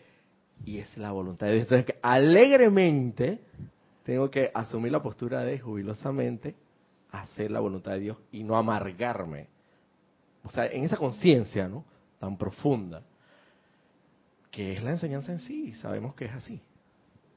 Y 0.65 0.79
es 0.79 0.97
la 0.97 1.13
voluntad 1.13 1.47
de 1.47 1.55
Dios. 1.55 1.67
Entonces, 1.71 1.97
alegremente 2.03 3.41
tengo 4.05 4.31
que 4.31 4.51
asumir 4.55 4.93
la 4.93 5.03
postura 5.03 5.43
de 5.43 5.59
jubilosamente 5.59 6.55
hacer 7.11 7.51
la 7.51 7.61
voluntad 7.61 7.93
de 7.93 8.01
Dios 8.01 8.17
y 8.33 8.43
no 8.43 8.57
amargarme. 8.57 9.49
O 10.45 10.51
sea, 10.51 10.67
en 10.67 10.85
esa 10.85 10.97
conciencia, 10.97 11.69
¿no? 11.69 11.85
Tan 12.19 12.37
profunda, 12.37 13.03
que 14.51 14.75
es 14.75 14.83
la 14.83 14.91
enseñanza 14.91 15.33
en 15.33 15.39
sí, 15.41 15.73
sabemos 15.75 16.15
que 16.15 16.27
es 16.27 16.33
así. 16.33 16.61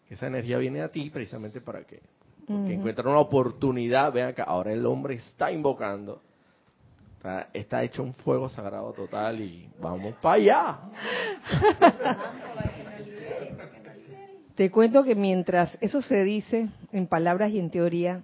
Que 0.08 0.16
esa 0.16 0.28
energía 0.28 0.58
viene 0.58 0.82
a 0.82 0.90
ti 0.90 1.10
precisamente 1.10 1.62
para 1.62 1.84
que, 1.84 2.02
porque 2.46 2.74
encuentran 2.74 3.08
una 3.08 3.20
oportunidad, 3.20 4.12
vean 4.12 4.34
que 4.34 4.42
ahora 4.42 4.74
el 4.74 4.86
hombre 4.86 5.16
está 5.16 5.52
invocando, 5.52 6.22
está, 7.16 7.50
está 7.54 7.84
hecho 7.84 8.04
un 8.04 8.14
fuego 8.14 8.50
sagrado 8.50 8.92
total 8.94 9.40
y 9.42 9.70
vamos 9.80 10.16
para 10.22 10.36
allá. 10.36 10.80
Te 14.58 14.72
cuento 14.72 15.04
que 15.04 15.14
mientras 15.14 15.78
eso 15.82 16.02
se 16.02 16.24
dice 16.24 16.68
en 16.92 17.06
palabras 17.06 17.52
y 17.52 17.60
en 17.60 17.70
teoría, 17.70 18.24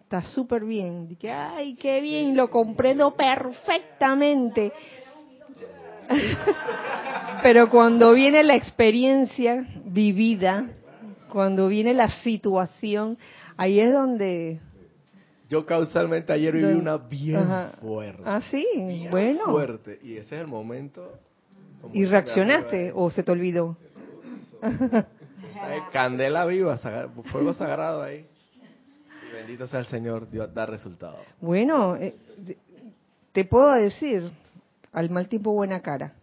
está 0.00 0.22
súper 0.22 0.64
bien. 0.64 1.14
que, 1.16 1.30
ay, 1.30 1.74
qué 1.74 2.00
bien, 2.00 2.34
lo 2.34 2.48
comprendo 2.48 3.14
perfectamente. 3.14 4.72
Pero 7.42 7.68
cuando 7.68 8.14
viene 8.14 8.42
la 8.42 8.56
experiencia 8.56 9.66
vivida, 9.84 10.64
cuando 11.28 11.68
viene 11.68 11.92
la 11.92 12.08
situación, 12.22 13.18
ahí 13.58 13.80
es 13.80 13.92
donde... 13.92 14.60
Yo 15.50 15.66
causalmente 15.66 16.32
ayer 16.32 16.54
viví 16.54 16.72
una 16.72 16.96
bien 16.96 17.46
fuerte. 17.82 18.22
Ah, 18.24 18.40
sí, 18.50 19.06
bueno. 19.10 19.44
fuerte. 19.44 20.00
Y 20.02 20.16
ese 20.16 20.36
es 20.36 20.40
el 20.40 20.48
momento... 20.48 21.18
¿Y 21.92 22.06
reaccionaste 22.06 22.92
o 22.94 23.10
se 23.10 23.22
te 23.22 23.30
olvidó? 23.30 23.76
Candela 25.92 26.46
viva, 26.46 26.78
fuego 27.30 27.52
sagrado 27.54 28.02
ahí. 28.02 28.26
Bendito 29.32 29.66
sea 29.66 29.80
el 29.80 29.86
Señor, 29.86 30.30
Dios 30.30 30.52
da 30.52 30.66
resultado. 30.66 31.18
Bueno, 31.40 31.96
eh, 31.96 32.14
te 33.32 33.44
puedo 33.44 33.72
decir, 33.72 34.30
al 34.92 35.10
mal 35.10 35.28
tiempo 35.28 35.52
buena 35.52 35.80
cara. 35.80 36.14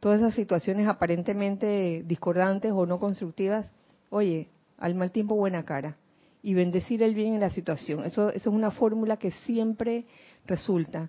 Todas 0.00 0.20
esas 0.20 0.34
situaciones 0.34 0.86
aparentemente 0.86 2.02
discordantes 2.06 2.72
o 2.72 2.86
no 2.86 2.98
constructivas, 2.98 3.70
oye, 4.10 4.48
al 4.78 4.94
mal 4.94 5.10
tiempo 5.10 5.36
buena 5.36 5.64
cara. 5.64 5.96
Y 6.42 6.52
bendecir 6.54 7.02
el 7.02 7.14
bien 7.14 7.34
en 7.34 7.40
la 7.40 7.50
situación. 7.50 8.04
Eso, 8.04 8.28
eso 8.28 8.50
es 8.50 8.54
una 8.54 8.70
fórmula 8.70 9.16
que 9.16 9.30
siempre 9.30 10.04
resulta. 10.46 11.08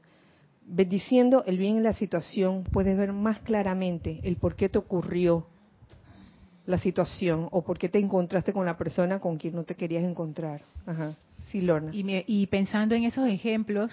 Bendiciendo 0.66 1.44
el 1.46 1.58
bien 1.58 1.78
en 1.78 1.84
la 1.84 1.94
situación, 1.94 2.64
puedes 2.64 2.98
ver 2.98 3.12
más 3.12 3.40
claramente 3.40 4.22
el 4.24 4.38
por 4.38 4.56
qué 4.56 4.70
te 4.70 4.78
ocurrió 4.78 5.48
la 6.66 6.78
situación 6.78 7.48
o 7.52 7.64
por 7.64 7.78
qué 7.78 7.90
te 7.90 8.00
encontraste 8.00 8.54
con 8.54 8.66
la 8.66 8.78
persona 8.78 9.20
con 9.20 9.38
quien 9.38 9.56
no 9.56 9.64
te 9.64 9.76
querías 9.76 10.04
encontrar. 10.04 10.62
Ajá. 10.86 11.14
Sí, 11.48 11.62
Lorna. 11.62 11.92
Y, 11.94 12.24
y 12.28 12.48
pensando 12.48 12.96
en 12.96 13.04
esos 13.04 13.28
ejemplos, 13.28 13.92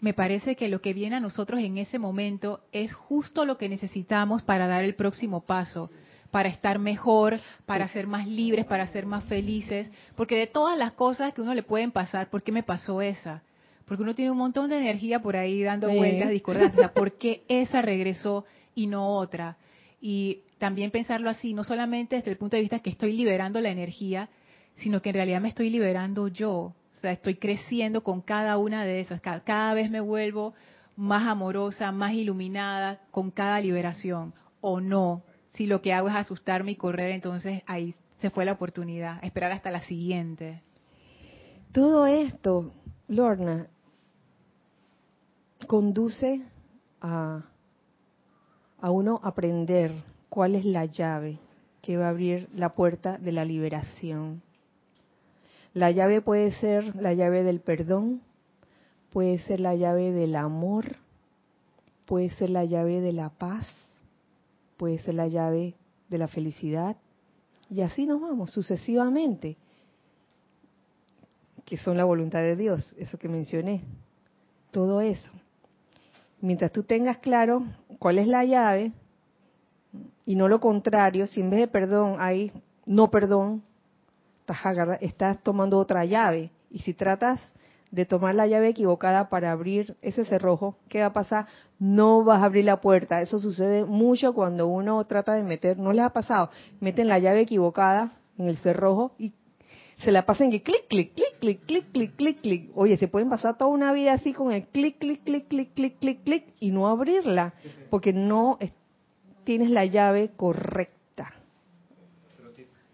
me 0.00 0.12
parece 0.12 0.54
que 0.54 0.68
lo 0.68 0.80
que 0.82 0.92
viene 0.92 1.16
a 1.16 1.20
nosotros 1.20 1.60
en 1.60 1.78
ese 1.78 1.98
momento 1.98 2.60
es 2.72 2.92
justo 2.92 3.46
lo 3.46 3.56
que 3.56 3.70
necesitamos 3.70 4.42
para 4.42 4.66
dar 4.66 4.84
el 4.84 4.94
próximo 4.94 5.40
paso. 5.40 5.90
para 6.30 6.48
estar 6.48 6.80
mejor, 6.80 7.38
para 7.64 7.86
ser 7.86 8.08
más 8.08 8.26
libres, 8.26 8.66
para 8.66 8.88
ser 8.88 9.06
más 9.06 9.22
felices, 9.26 9.88
porque 10.16 10.36
de 10.36 10.48
todas 10.48 10.76
las 10.76 10.90
cosas 10.90 11.32
que 11.32 11.40
uno 11.40 11.54
le 11.54 11.62
pueden 11.62 11.92
pasar, 11.92 12.28
¿por 12.28 12.42
qué 12.42 12.50
me 12.50 12.64
pasó 12.64 13.00
esa? 13.00 13.42
Porque 13.86 14.02
uno 14.02 14.16
tiene 14.16 14.32
un 14.32 14.38
montón 14.38 14.68
de 14.68 14.78
energía 14.78 15.20
por 15.20 15.36
ahí 15.36 15.62
dando 15.62 15.88
vueltas 15.90 16.30
sea, 16.74 16.92
¿por 16.92 17.12
qué 17.12 17.44
esa 17.46 17.82
regresó 17.82 18.44
y 18.74 18.88
no 18.88 19.16
otra? 19.16 19.56
Y 20.06 20.42
también 20.58 20.90
pensarlo 20.90 21.30
así, 21.30 21.54
no 21.54 21.64
solamente 21.64 22.16
desde 22.16 22.30
el 22.30 22.36
punto 22.36 22.56
de 22.56 22.60
vista 22.60 22.80
que 22.80 22.90
estoy 22.90 23.14
liberando 23.14 23.58
la 23.62 23.70
energía, 23.70 24.28
sino 24.74 25.00
que 25.00 25.08
en 25.08 25.14
realidad 25.14 25.40
me 25.40 25.48
estoy 25.48 25.70
liberando 25.70 26.28
yo. 26.28 26.52
O 26.52 27.00
sea, 27.00 27.10
estoy 27.10 27.36
creciendo 27.36 28.04
con 28.04 28.20
cada 28.20 28.58
una 28.58 28.84
de 28.84 29.00
esas. 29.00 29.22
Cada, 29.22 29.40
cada 29.40 29.72
vez 29.72 29.90
me 29.90 30.00
vuelvo 30.00 30.52
más 30.94 31.26
amorosa, 31.26 31.90
más 31.90 32.12
iluminada 32.12 33.00
con 33.10 33.30
cada 33.30 33.58
liberación. 33.60 34.34
O 34.60 34.78
no. 34.78 35.22
Si 35.54 35.66
lo 35.66 35.80
que 35.80 35.94
hago 35.94 36.10
es 36.10 36.14
asustarme 36.14 36.72
y 36.72 36.76
correr, 36.76 37.12
entonces 37.12 37.62
ahí 37.64 37.94
se 38.20 38.28
fue 38.28 38.44
la 38.44 38.52
oportunidad. 38.52 39.24
Esperar 39.24 39.52
hasta 39.52 39.70
la 39.70 39.80
siguiente. 39.80 40.60
Todo 41.72 42.06
esto, 42.06 42.74
Lorna, 43.08 43.68
conduce 45.66 46.42
a, 47.00 47.46
a 48.84 48.90
uno 48.90 49.18
aprender 49.22 49.92
cuál 50.28 50.54
es 50.54 50.66
la 50.66 50.84
llave 50.84 51.38
que 51.80 51.96
va 51.96 52.04
a 52.04 52.10
abrir 52.10 52.50
la 52.54 52.74
puerta 52.74 53.16
de 53.16 53.32
la 53.32 53.46
liberación. 53.46 54.42
La 55.72 55.90
llave 55.90 56.20
puede 56.20 56.52
ser 56.60 56.94
la 56.96 57.14
llave 57.14 57.44
del 57.44 57.60
perdón, 57.60 58.20
puede 59.10 59.38
ser 59.38 59.60
la 59.60 59.74
llave 59.74 60.12
del 60.12 60.36
amor, 60.36 60.96
puede 62.04 62.28
ser 62.32 62.50
la 62.50 62.66
llave 62.66 63.00
de 63.00 63.14
la 63.14 63.30
paz, 63.30 63.66
puede 64.76 64.98
ser 64.98 65.14
la 65.14 65.28
llave 65.28 65.72
de 66.10 66.18
la 66.18 66.28
felicidad, 66.28 66.98
y 67.70 67.80
así 67.80 68.04
nos 68.04 68.20
vamos 68.20 68.50
sucesivamente, 68.50 69.56
que 71.64 71.78
son 71.78 71.96
la 71.96 72.04
voluntad 72.04 72.40
de 72.40 72.54
Dios, 72.54 72.84
eso 72.98 73.16
que 73.16 73.30
mencioné, 73.30 73.80
todo 74.72 75.00
eso. 75.00 75.30
Mientras 76.44 76.72
tú 76.72 76.82
tengas 76.82 77.16
claro 77.16 77.62
cuál 77.98 78.18
es 78.18 78.26
la 78.26 78.44
llave, 78.44 78.92
y 80.26 80.36
no 80.36 80.46
lo 80.46 80.60
contrario, 80.60 81.26
si 81.26 81.40
en 81.40 81.48
vez 81.48 81.58
de 81.60 81.68
perdón 81.68 82.16
hay 82.18 82.52
no 82.84 83.10
perdón, 83.10 83.62
estás, 84.46 84.98
estás 85.00 85.42
tomando 85.42 85.78
otra 85.78 86.04
llave. 86.04 86.50
Y 86.70 86.80
si 86.80 86.92
tratas 86.92 87.40
de 87.90 88.04
tomar 88.04 88.34
la 88.34 88.46
llave 88.46 88.68
equivocada 88.68 89.30
para 89.30 89.52
abrir 89.52 89.96
ese 90.02 90.26
cerrojo, 90.26 90.76
¿qué 90.90 91.00
va 91.00 91.06
a 91.06 91.12
pasar? 91.14 91.46
No 91.78 92.24
vas 92.24 92.42
a 92.42 92.44
abrir 92.44 92.66
la 92.66 92.82
puerta. 92.82 93.22
Eso 93.22 93.38
sucede 93.38 93.86
mucho 93.86 94.34
cuando 94.34 94.66
uno 94.66 95.02
trata 95.06 95.32
de 95.32 95.44
meter, 95.44 95.78
no 95.78 95.94
les 95.94 96.04
ha 96.04 96.10
pasado, 96.10 96.50
meten 96.78 97.08
la 97.08 97.20
llave 97.20 97.40
equivocada 97.40 98.18
en 98.36 98.48
el 98.48 98.58
cerrojo 98.58 99.12
y 99.16 99.32
se 100.04 100.12
la 100.12 100.24
pasan 100.26 100.50
que 100.50 100.62
clic, 100.62 100.86
clic, 100.88 101.14
clic, 101.14 101.38
clic, 101.40 101.60
clic, 101.66 101.86
clic, 101.92 102.16
clic, 102.16 102.40
clic. 102.40 102.70
Oye, 102.74 102.96
se 102.96 103.08
pueden 103.08 103.28
pasar 103.28 103.56
toda 103.58 103.70
una 103.70 103.92
vida 103.92 104.12
así 104.12 104.32
con 104.32 104.52
el 104.52 104.64
clic, 104.66 104.98
clic, 104.98 105.24
clic, 105.24 105.48
clic, 105.48 105.72
clic, 105.74 105.98
clic, 105.98 106.22
clic 106.24 106.44
y 106.60 106.70
no 106.70 106.86
abrirla, 106.88 107.54
porque 107.90 108.12
no 108.12 108.58
es- 108.60 108.72
tienes 109.44 109.70
la 109.70 109.84
llave 109.84 110.30
correcta. 110.36 111.32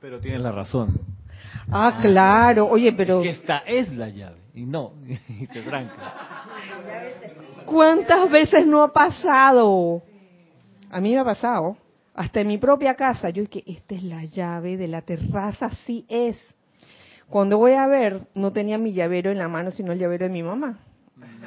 Pero 0.01 0.19
tienes 0.21 0.41
la 0.41 0.53
razón. 0.53 0.99
Ah, 1.71 1.99
claro. 2.01 2.67
Oye, 2.69 2.93
pero 2.93 3.21
Que 3.23 3.31
esta 3.31 3.59
es 3.59 3.93
la 3.93 4.09
llave. 4.09 4.37
Y 4.55 4.65
no, 4.65 4.93
y 5.29 5.47
se 5.47 5.61
tranca. 5.63 6.47
¿cuántas 7.67 8.31
veces 8.31 8.67
no 8.67 8.83
ha 8.83 8.93
pasado? 8.93 10.03
A 10.91 11.01
mí 11.01 11.13
me 11.13 11.19
ha 11.19 11.25
pasado. 11.25 11.77
Hasta 12.15 12.41
en 12.41 12.49
mi 12.49 12.59
propia 12.59 12.95
casa. 12.95 13.31
Yo 13.31 13.49
que 13.49 13.63
esta 13.67 13.95
es 13.95 14.03
la 14.03 14.25
llave 14.25 14.77
de 14.77 14.89
la 14.89 15.03
terraza, 15.03 15.71
sí 15.87 16.05
es. 16.09 16.37
Cuando 17.31 17.59
voy 17.59 17.73
a 17.73 17.87
ver, 17.87 18.21
no 18.35 18.53
tenía 18.53 18.77
mi 18.77 18.93
llavero 18.93 19.31
en 19.31 19.39
la 19.39 19.49
mano, 19.49 19.71
sino 19.71 19.93
el 19.93 19.99
llavero 19.99 20.27
de 20.27 20.33
mi 20.33 20.43
mamá. 20.43 20.81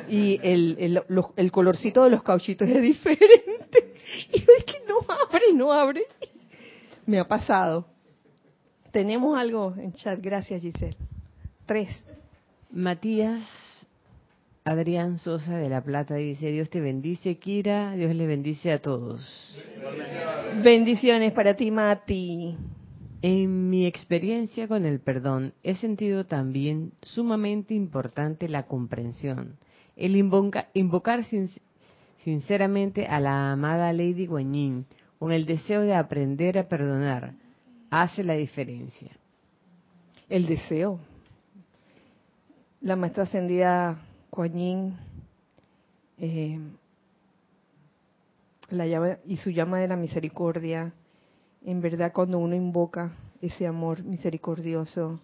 Y 0.09 0.39
el, 0.41 0.77
el, 0.79 1.01
los- 1.09 1.27
el 1.35 1.51
colorcito 1.51 2.03
de 2.03 2.09
los 2.09 2.23
cauchitos 2.23 2.67
es 2.67 2.81
diferente. 2.93 3.93
Y 4.31 4.39
yo 4.39 4.47
es 4.57 4.63
que 4.65 4.81
no 4.87 4.97
abre, 5.13 5.53
no 5.53 5.71
abre. 5.73 6.03
Me 7.05 7.19
ha 7.19 7.27
pasado. 7.27 7.85
Tenemos 8.91 9.37
algo 9.37 9.73
en 9.77 9.91
chat. 9.93 10.19
Gracias, 10.21 10.61
Giselle. 10.61 10.95
Tres. 11.65 11.89
Matías 12.71 13.41
Adrián 14.65 15.19
Sosa 15.19 15.57
de 15.57 15.67
La 15.69 15.81
Plata 15.81 16.15
dice, 16.15 16.47
Dios 16.51 16.69
te 16.69 16.79
bendice, 16.79 17.37
Kira, 17.37 17.91
Dios 17.93 18.15
le 18.15 18.25
bendice 18.25 18.71
a 18.71 18.79
todos. 18.81 19.57
Bendiciones 20.63 21.33
para 21.33 21.55
ti, 21.55 21.69
Mati. 21.71 22.55
En 23.25 23.69
mi 23.69 23.85
experiencia 23.85 24.67
con 24.67 24.85
el 24.85 24.99
perdón, 24.99 25.53
he 25.63 25.75
sentido 25.77 26.25
también 26.25 26.91
sumamente 27.01 27.73
importante 27.73 28.49
la 28.49 28.63
comprensión, 28.63 29.55
el 29.95 30.17
invoca- 30.17 30.67
invocar 30.73 31.23
sin- 31.23 31.49
sinceramente 32.25 33.07
a 33.07 33.21
la 33.21 33.53
amada 33.53 33.93
Lady 33.93 34.25
Guanyin 34.27 34.85
con 35.19 35.31
el 35.31 35.45
deseo 35.45 35.83
de 35.83 35.95
aprender 35.95 36.57
a 36.59 36.67
perdonar, 36.67 37.31
hace 37.89 38.25
la 38.25 38.33
diferencia. 38.33 39.11
El 40.27 40.45
deseo. 40.45 40.99
La 42.81 42.97
maestra 42.97 43.23
ascendida 43.23 44.01
Kuan 44.29 44.53
Yin, 44.53 44.97
eh, 46.17 46.59
la 48.69 48.85
llave 48.85 49.19
y 49.25 49.37
su 49.37 49.49
llama 49.51 49.79
de 49.79 49.87
la 49.87 49.95
misericordia. 49.95 50.91
En 51.65 51.81
verdad, 51.81 52.11
cuando 52.13 52.39
uno 52.39 52.55
invoca 52.55 53.13
ese 53.41 53.65
amor 53.65 54.03
misericordioso, 54.03 55.19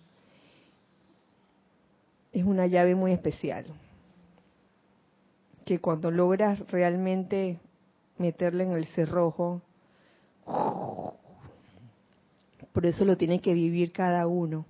es 2.31 2.43
una 2.43 2.67
llave 2.67 2.95
muy 2.95 3.11
especial. 3.11 3.65
Que 5.65 5.79
cuando 5.79 6.11
logras 6.11 6.59
realmente 6.71 7.59
meterle 8.17 8.63
en 8.63 8.71
el 8.71 8.85
cerrojo, 8.87 9.61
por 12.71 12.85
eso 12.85 13.03
lo 13.05 13.17
tiene 13.17 13.41
que 13.41 13.53
vivir 13.53 13.91
cada 13.91 14.25
uno. 14.27 14.65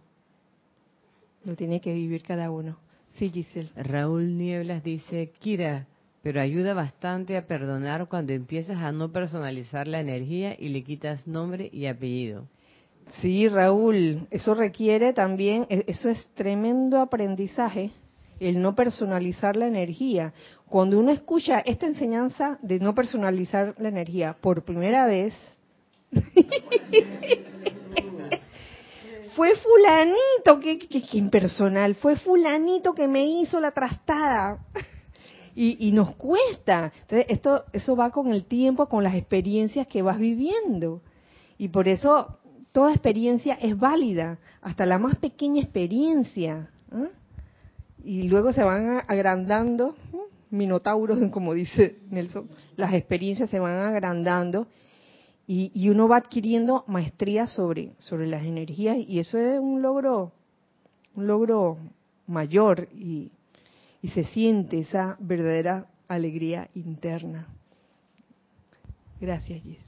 Lo 1.44 1.56
tiene 1.56 1.80
que 1.82 1.94
vivir 1.94 2.24
cada 2.24 2.52
uno. 2.52 2.78
Sí, 3.14 3.30
Giselle. 3.30 3.70
Raúl 3.76 4.38
Nieblas 4.38 4.84
dice, 4.84 5.32
Kira, 5.40 5.88
pero 6.22 6.42
ayuda 6.42 6.74
bastante 6.74 7.38
a 7.38 7.48
perdonar 7.48 8.08
cuando 8.08 8.34
empiezas 8.34 8.78
a 8.78 8.92
no 8.92 9.12
personalizar 9.12 9.88
la 9.88 10.00
energía 10.00 10.56
y 10.58 10.70
le 10.70 10.84
quitas 10.84 11.28
nombre 11.28 11.70
y 11.72 11.86
apellido. 11.86 12.48
Sí, 13.22 13.48
Raúl, 13.48 14.28
eso 14.30 14.54
requiere 14.54 15.14
también, 15.14 15.66
e- 15.70 15.86
eso 15.88 16.10
es 16.10 16.30
tremendo 16.36 17.00
aprendizaje, 17.00 17.92
el 18.40 18.62
no 18.62 18.76
personalizar 18.76 19.56
la 19.56 19.68
energía. 19.68 20.34
Cuando 20.68 21.00
uno 21.00 21.12
escucha 21.12 21.60
esta 21.60 21.88
enseñanza 21.88 22.60
de 22.62 22.80
no 22.80 22.94
personalizar 22.94 23.74
la 23.80 23.90
energía 23.90 24.36
por 24.40 24.64
primera 24.64 25.08
vez, 25.08 25.34
fue 29.36 29.54
fulanito, 29.56 30.60
que, 30.60 30.80
impersonal, 31.14 31.96
fue 31.96 32.16
fulanito 32.16 32.94
que 32.94 33.08
me 33.08 33.26
hizo 33.26 33.60
la 33.60 33.72
trastada. 33.72 34.60
Y, 35.60 35.76
y 35.90 35.92
nos 35.92 36.16
cuesta. 36.16 36.94
Entonces, 37.02 37.26
esto, 37.28 37.66
eso 37.74 37.94
va 37.96 38.12
con 38.12 38.32
el 38.32 38.46
tiempo, 38.46 38.88
con 38.88 39.04
las 39.04 39.16
experiencias 39.16 39.88
que 39.88 40.02
vas 40.02 40.18
viviendo. 40.18 41.02
Y 41.58 41.68
por 41.68 41.90
eso 41.90 42.40
toda 42.72 42.94
experiencia 42.94 43.56
es 43.56 43.78
válida, 43.78 44.40
hasta 44.62 44.86
la 44.86 44.98
más 44.98 45.18
pequeña 45.18 45.62
experiencia. 45.62 46.70
¿eh? 46.94 47.10
Y 48.04 48.30
luego 48.30 48.54
se 48.54 48.64
van 48.64 49.02
agrandando, 49.08 49.96
minotauros, 50.50 51.20
como 51.32 51.54
dice 51.54 51.98
Nelson, 52.10 52.50
las 52.78 52.94
experiencias 52.94 53.50
se 53.50 53.60
van 53.60 53.80
agrandando 53.80 54.68
y, 55.46 55.72
y 55.74 55.90
uno 55.90 56.08
va 56.08 56.18
adquiriendo 56.18 56.84
maestría 56.88 57.48
sobre, 57.48 57.94
sobre 57.98 58.28
las 58.28 58.46
energías 58.46 58.98
y 58.98 59.20
eso 59.20 59.38
es 59.38 59.60
un 59.60 59.82
logro, 59.82 60.32
un 61.16 61.28
logro 61.28 61.78
mayor 62.28 62.88
y, 62.94 63.32
y 64.02 64.10
se 64.10 64.24
siente 64.26 64.80
esa 64.80 65.18
verdadera 65.20 65.88
alegría 66.08 66.70
interna. 66.74 67.48
Gracias, 69.20 69.62
Gis. 69.62 69.80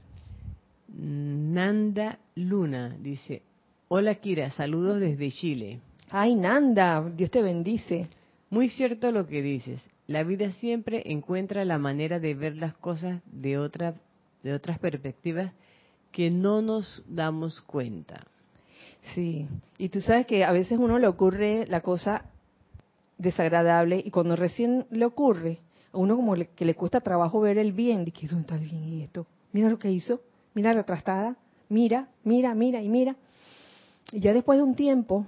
Nanda 0.88 2.18
Luna 2.34 2.96
dice, 3.00 3.42
hola 3.88 4.16
Kira, 4.16 4.50
saludos 4.50 5.00
desde 5.00 5.30
Chile. 5.30 5.80
Ay, 6.10 6.34
Nanda, 6.34 7.02
Dios 7.16 7.30
te 7.30 7.40
bendice. 7.40 8.08
Muy 8.50 8.68
cierto 8.68 9.10
lo 9.10 9.26
que 9.26 9.40
dices. 9.40 9.82
La 10.06 10.22
vida 10.24 10.52
siempre 10.52 11.02
encuentra 11.06 11.64
la 11.64 11.78
manera 11.78 12.20
de 12.20 12.34
ver 12.34 12.56
las 12.56 12.74
cosas 12.74 13.22
de 13.32 13.56
otra 13.56 13.94
de 14.42 14.52
otras 14.52 14.78
perspectivas 14.78 15.52
que 16.10 16.30
no 16.30 16.62
nos 16.62 17.02
damos 17.08 17.60
cuenta. 17.62 18.26
Sí, 19.14 19.48
y 19.78 19.88
tú 19.88 20.00
sabes 20.00 20.26
que 20.26 20.44
a 20.44 20.52
veces 20.52 20.78
uno 20.78 20.98
le 20.98 21.06
ocurre 21.06 21.66
la 21.68 21.80
cosa 21.80 22.26
desagradable 23.22 24.02
y 24.04 24.10
cuando 24.10 24.36
recién 24.36 24.86
le 24.90 25.04
ocurre, 25.06 25.58
a 25.92 25.98
uno 25.98 26.16
como 26.16 26.34
le- 26.36 26.48
que 26.48 26.64
le 26.64 26.74
cuesta 26.74 27.00
trabajo 27.00 27.40
ver 27.40 27.58
el 27.58 27.72
bien, 27.72 28.04
de 28.04 28.10
que 28.12 28.26
¿dónde 28.26 28.42
está 28.42 28.56
el 28.56 28.68
bien 28.68 28.88
y 28.88 29.02
esto? 29.02 29.26
Mira 29.52 29.68
lo 29.68 29.78
que 29.78 29.90
hizo, 29.90 30.20
mira 30.54 30.72
la 30.74 30.82
trastada, 30.84 31.36
mira, 31.68 32.08
mira, 32.24 32.54
mira 32.54 32.82
y 32.82 32.88
mira. 32.88 33.16
Y 34.10 34.20
ya 34.20 34.32
después 34.32 34.58
de 34.58 34.64
un 34.64 34.74
tiempo, 34.74 35.26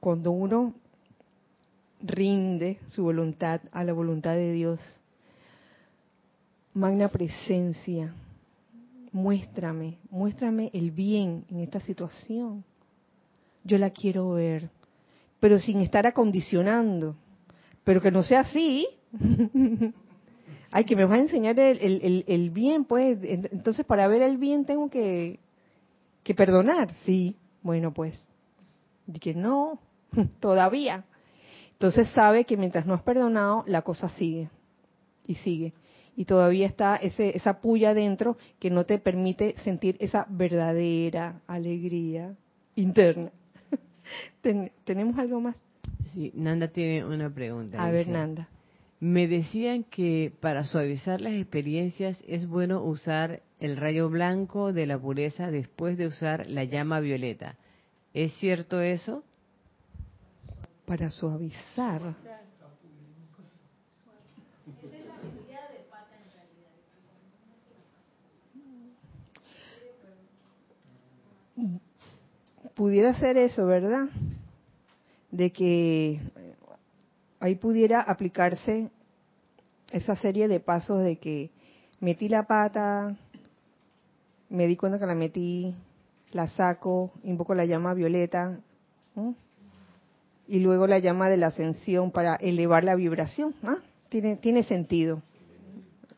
cuando 0.00 0.30
uno 0.30 0.74
rinde 2.02 2.78
su 2.88 3.02
voluntad 3.02 3.60
a 3.72 3.84
la 3.84 3.92
voluntad 3.92 4.34
de 4.34 4.52
Dios, 4.52 4.80
magna 6.74 7.08
presencia, 7.08 8.14
muéstrame, 9.12 9.98
muéstrame 10.10 10.70
el 10.72 10.90
bien 10.90 11.44
en 11.50 11.60
esta 11.60 11.80
situación. 11.80 12.64
Yo 13.64 13.78
la 13.78 13.90
quiero 13.90 14.30
ver, 14.32 14.70
pero 15.40 15.58
sin 15.58 15.80
estar 15.80 16.06
acondicionando, 16.06 17.16
pero 17.86 18.00
que 18.00 18.10
no 18.10 18.24
sea 18.24 18.40
así. 18.40 18.88
Ay, 20.72 20.84
que 20.84 20.96
me 20.96 21.04
vas 21.04 21.20
a 21.20 21.22
enseñar 21.22 21.56
el, 21.60 22.50
bien, 22.50 22.84
pues. 22.84 23.16
Entonces, 23.22 23.86
para 23.86 24.08
ver 24.08 24.22
el 24.22 24.38
bien 24.38 24.64
tengo 24.64 24.90
que, 24.90 25.38
que 26.24 26.34
perdonar. 26.34 26.90
Sí, 27.04 27.36
bueno, 27.62 27.94
pues. 27.94 28.20
Y 29.06 29.20
que 29.20 29.36
no, 29.36 29.78
todavía. 30.40 31.04
Entonces 31.74 32.08
sabe 32.08 32.44
que 32.44 32.56
mientras 32.56 32.86
no 32.86 32.94
has 32.94 33.04
perdonado, 33.04 33.62
la 33.68 33.82
cosa 33.82 34.08
sigue. 34.08 34.50
Y 35.24 35.36
sigue. 35.36 35.72
Y 36.16 36.24
todavía 36.24 36.66
está 36.66 36.96
ese, 36.96 37.36
esa 37.36 37.60
puya 37.60 37.94
dentro 37.94 38.36
que 38.58 38.68
no 38.68 38.82
te 38.82 38.98
permite 38.98 39.54
sentir 39.62 39.96
esa 40.00 40.26
verdadera 40.28 41.40
alegría 41.46 42.34
interna. 42.74 43.30
¿Tenemos 44.84 45.16
algo 45.20 45.40
más? 45.40 45.56
Sí, 46.16 46.32
Nanda 46.34 46.68
tiene 46.68 47.04
una 47.04 47.28
pregunta. 47.28 47.84
A 47.84 47.90
ver, 47.90 48.08
Nanda. 48.08 48.48
Me 49.00 49.28
decían 49.28 49.84
que 49.84 50.32
para 50.40 50.64
suavizar 50.64 51.20
las 51.20 51.34
experiencias 51.34 52.16
es 52.26 52.48
bueno 52.48 52.82
usar 52.82 53.42
el 53.60 53.76
rayo 53.76 54.08
blanco 54.08 54.72
de 54.72 54.86
la 54.86 54.98
pureza 54.98 55.50
después 55.50 55.98
de 55.98 56.06
usar 56.06 56.46
la 56.48 56.64
llama 56.64 57.00
violeta. 57.00 57.56
¿Es 58.14 58.32
cierto 58.36 58.80
eso? 58.80 59.24
Para 60.86 61.10
suavizar. 61.10 62.14
Pudiera 72.74 73.12
ser 73.12 73.36
eso, 73.36 73.66
¿verdad? 73.66 74.08
De 75.36 75.52
que 75.52 76.18
ahí 77.40 77.56
pudiera 77.56 78.00
aplicarse 78.00 78.90
esa 79.92 80.16
serie 80.16 80.48
de 80.48 80.60
pasos 80.60 81.02
de 81.02 81.18
que 81.18 81.50
metí 82.00 82.28
la 82.28 82.44
pata, 82.44 83.14
me 84.48 84.66
di 84.66 84.76
cuenta 84.76 84.98
que 84.98 85.04
la 85.04 85.14
metí, 85.14 85.74
la 86.32 86.48
saco, 86.48 87.12
invoco 87.22 87.54
la 87.54 87.66
llama 87.66 87.92
violeta 87.92 88.60
y 90.48 90.60
luego 90.60 90.86
la 90.86 91.00
llama 91.00 91.28
de 91.28 91.36
la 91.36 91.48
ascensión 91.48 92.10
para 92.12 92.36
elevar 92.36 92.84
la 92.84 92.94
vibración. 92.94 93.54
¿ah? 93.64 93.76
Tiene, 94.08 94.36
tiene 94.36 94.62
sentido. 94.62 95.22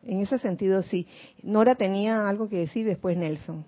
En 0.04 0.20
ese 0.20 0.38
sentido 0.38 0.82
sí. 0.82 1.06
Nora 1.42 1.74
tenía 1.74 2.28
algo 2.28 2.48
que 2.48 2.58
decir 2.58 2.86
después 2.86 3.16
Nelson. 3.16 3.64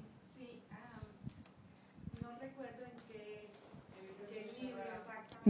no 2.22 2.28
recuerdo 2.40 2.84
en 2.84 2.92
qué, 3.09 3.48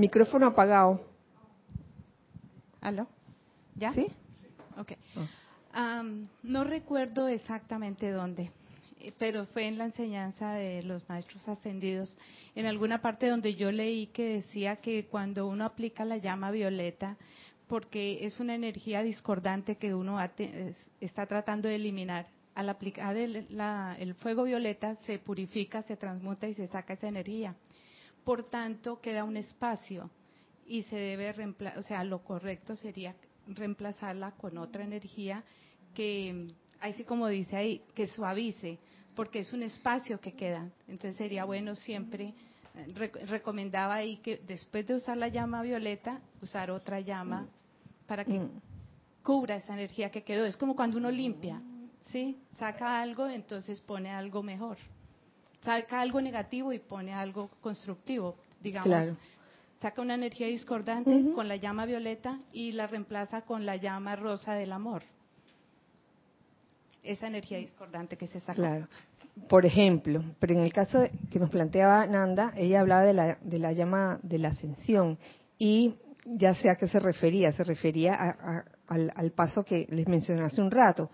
Micrófono 0.00 0.46
apagado. 0.46 1.00
¿Aló? 2.80 3.06
¿Ya? 3.76 3.92
¿Sí? 3.92 4.06
Ok. 4.78 4.92
no 6.42 6.64
recuerdo 6.64 7.28
exactamente 7.28 8.10
dónde, 8.10 8.50
eh, 9.00 9.12
pero 9.18 9.46
fue 9.46 9.66
en 9.68 9.76
la 9.78 9.84
enseñanza 9.84 10.52
de 10.54 10.82
los 10.82 11.06
maestros 11.08 11.46
ascendidos, 11.48 12.16
en 12.54 12.66
alguna 12.66 13.02
parte 13.02 13.28
donde 13.28 13.54
yo 13.54 13.70
leí 13.70 14.06
que 14.08 14.36
decía 14.36 14.76
que 14.76 15.06
cuando 15.06 15.46
uno 15.46 15.64
aplica 15.66 16.04
la 16.04 16.16
llama 16.16 16.50
violeta, 16.50 17.16
porque 17.68 18.24
es 18.26 18.40
una 18.40 18.54
energía 18.54 19.02
discordante 19.02 19.76
que 19.76 19.94
uno 19.94 20.18
está 21.00 21.26
tratando 21.26 21.68
de 21.68 21.76
eliminar, 21.76 22.26
al 22.54 22.68
aplicar 22.68 23.16
el, 23.16 23.46
el 23.98 24.14
fuego 24.14 24.44
violeta 24.44 24.96
se 25.06 25.18
purifica, 25.18 25.82
se 25.82 25.96
transmuta 25.96 26.48
y 26.48 26.54
se 26.54 26.66
saca 26.68 26.94
esa 26.94 27.08
energía. 27.08 27.54
Por 28.24 28.44
tanto, 28.44 29.00
queda 29.00 29.24
un 29.24 29.36
espacio 29.36 30.10
y 30.66 30.82
se 30.84 30.96
debe 30.96 31.32
reemplazar, 31.32 31.78
o 31.78 31.82
sea, 31.82 32.04
lo 32.04 32.22
correcto 32.22 32.76
sería 32.76 33.14
reemplazarla 33.46 34.32
con 34.32 34.58
otra 34.58 34.84
energía 34.84 35.42
que, 35.94 36.48
así 36.80 37.04
como 37.04 37.26
dice 37.26 37.56
ahí, 37.56 37.82
que 37.94 38.06
suavice, 38.06 38.78
porque 39.14 39.40
es 39.40 39.52
un 39.52 39.62
espacio 39.62 40.20
que 40.20 40.32
queda. 40.32 40.70
Entonces 40.86 41.16
sería 41.16 41.44
bueno 41.44 41.74
siempre, 41.74 42.34
eh, 42.76 43.10
recomendaba 43.26 43.94
ahí 43.96 44.18
que 44.18 44.38
después 44.46 44.86
de 44.86 44.94
usar 44.94 45.16
la 45.16 45.28
llama 45.28 45.62
violeta, 45.62 46.20
usar 46.40 46.70
otra 46.70 47.00
llama 47.00 47.48
para 48.06 48.24
que 48.24 48.38
mm. 48.38 48.50
cubra 49.22 49.56
esa 49.56 49.74
energía 49.74 50.10
que 50.10 50.22
quedó. 50.22 50.44
Es 50.44 50.56
como 50.56 50.76
cuando 50.76 50.98
uno 50.98 51.10
limpia, 51.10 51.60
¿sí? 52.12 52.38
Saca 52.58 53.00
algo, 53.00 53.26
entonces 53.28 53.80
pone 53.80 54.10
algo 54.10 54.42
mejor. 54.42 54.78
Saca 55.64 56.00
algo 56.00 56.20
negativo 56.20 56.72
y 56.72 56.78
pone 56.78 57.12
algo 57.12 57.50
constructivo, 57.60 58.36
digamos 58.60 59.16
saca 59.80 60.02
una 60.02 60.14
energía 60.14 60.46
discordante 60.46 61.32
con 61.34 61.48
la 61.48 61.56
llama 61.56 61.86
violeta 61.86 62.38
y 62.52 62.72
la 62.72 62.86
reemplaza 62.86 63.42
con 63.42 63.64
la 63.64 63.76
llama 63.76 64.14
rosa 64.14 64.54
del 64.54 64.72
amor. 64.72 65.02
Esa 67.02 67.28
energía 67.28 67.58
discordante 67.58 68.16
que 68.16 68.26
se 68.26 68.40
saca. 68.40 68.54
Claro. 68.54 68.88
Por 69.48 69.64
ejemplo, 69.64 70.22
pero 70.38 70.52
en 70.52 70.60
el 70.60 70.72
caso 70.72 70.98
que 71.30 71.38
nos 71.38 71.48
planteaba 71.48 72.06
Nanda, 72.06 72.52
ella 72.56 72.80
hablaba 72.80 73.04
de 73.04 73.14
la, 73.14 73.38
de 73.40 73.58
la 73.58 73.72
llama 73.72 74.20
de 74.22 74.38
la 74.38 74.48
ascensión 74.48 75.18
y 75.56 75.94
ya 76.26 76.54
sé 76.54 76.68
a 76.68 76.76
qué 76.76 76.88
se 76.88 77.00
refería, 77.00 77.52
se 77.52 77.64
refería 77.64 78.14
al, 78.86 79.12
al, 79.14 79.30
paso 79.30 79.64
que 79.64 79.86
les 79.88 80.06
mencioné 80.08 80.42
hace 80.42 80.60
un 80.60 80.70
rato. 80.70 81.10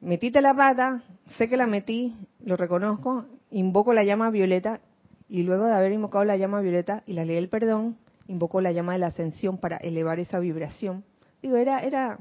Metiste 0.00 0.40
la 0.40 0.54
pata, 0.54 1.02
sé 1.36 1.48
que 1.48 1.56
la 1.56 1.66
metí, 1.66 2.14
lo 2.44 2.56
reconozco, 2.56 3.26
invoco 3.50 3.92
la 3.92 4.04
llama 4.04 4.30
violeta 4.30 4.80
y 5.28 5.42
luego 5.42 5.66
de 5.66 5.74
haber 5.74 5.92
invocado 5.92 6.24
la 6.24 6.36
llama 6.36 6.60
violeta 6.60 7.02
y 7.06 7.14
la 7.14 7.24
ley 7.24 7.34
del 7.34 7.48
perdón, 7.48 7.96
invocó 8.28 8.60
la 8.60 8.70
llama 8.70 8.92
de 8.92 9.00
la 9.00 9.08
ascensión 9.08 9.58
para 9.58 9.76
elevar 9.78 10.20
esa 10.20 10.38
vibración. 10.38 11.04
Digo, 11.42 11.56
era, 11.56 11.80
era, 11.80 12.18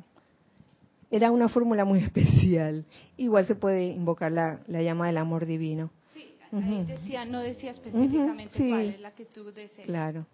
era 1.11 1.31
una 1.31 1.49
fórmula 1.49 1.85
muy 1.85 1.99
especial. 2.03 2.85
Igual 3.15 3.45
se 3.45 3.55
puede 3.55 3.87
invocar 3.89 4.31
la, 4.31 4.59
la 4.67 4.81
llama 4.81 5.07
del 5.07 5.17
amor 5.17 5.45
divino. 5.45 5.91
Sí, 6.13 6.35
ahí 6.51 6.83
decía, 6.83 7.25
no 7.25 7.41
decía 7.41 7.71
específicamente 7.71 8.57
cuál 8.57 8.85
es 8.87 8.99
la 8.99 9.11
que 9.11 9.25
tú 9.25 9.51
deseas. 9.51 9.85
Claro. 9.85 10.25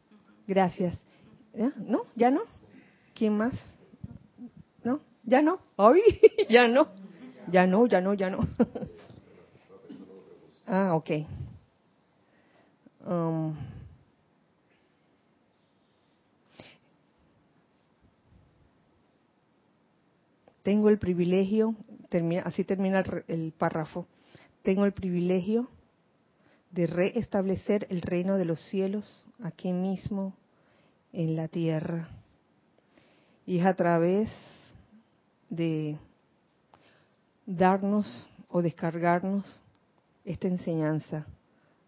Gracias. 0.48 1.04
¿No? 1.86 2.04
¿Ya 2.16 2.32
no? 2.32 2.42
¿Quién 3.14 3.38
más? 3.38 3.54
¿No? 4.84 5.02
¿Ya 5.24 5.42
no? 5.42 5.60
¿Ay? 5.78 6.02
ya 6.50 6.68
no. 6.68 7.03
Ya 7.48 7.68
no, 7.68 7.86
ya 7.88 8.02
no, 8.02 8.14
ya 8.14 8.30
no. 8.30 8.40
ah, 10.68 10.96
ok. 10.96 11.10
Um, 13.06 13.56
tengo 20.64 20.90
el 20.90 20.98
privilegio, 20.98 21.76
termina, 22.10 22.44
así 22.44 22.64
termina 22.64 23.00
el, 23.00 23.24
el 23.28 23.52
párrafo, 23.52 24.08
tengo 24.62 24.86
el 24.86 24.94
privilegio 24.94 25.70
de 26.72 26.88
reestablecer 26.88 27.86
el 27.90 28.02
reino 28.02 28.38
de 28.38 28.46
los 28.46 28.62
cielos 28.70 29.28
aquí 29.44 29.74
mismo 29.74 30.34
en 31.12 31.36
la 31.36 31.48
tierra. 31.48 32.10
Y 33.46 33.60
es 33.60 33.66
a 33.66 33.76
través 33.76 34.32
de 35.50 36.00
darnos 37.46 38.30
o 38.50 38.62
descargarnos 38.62 39.62
esta 40.26 40.48
enseñanza 40.48 41.26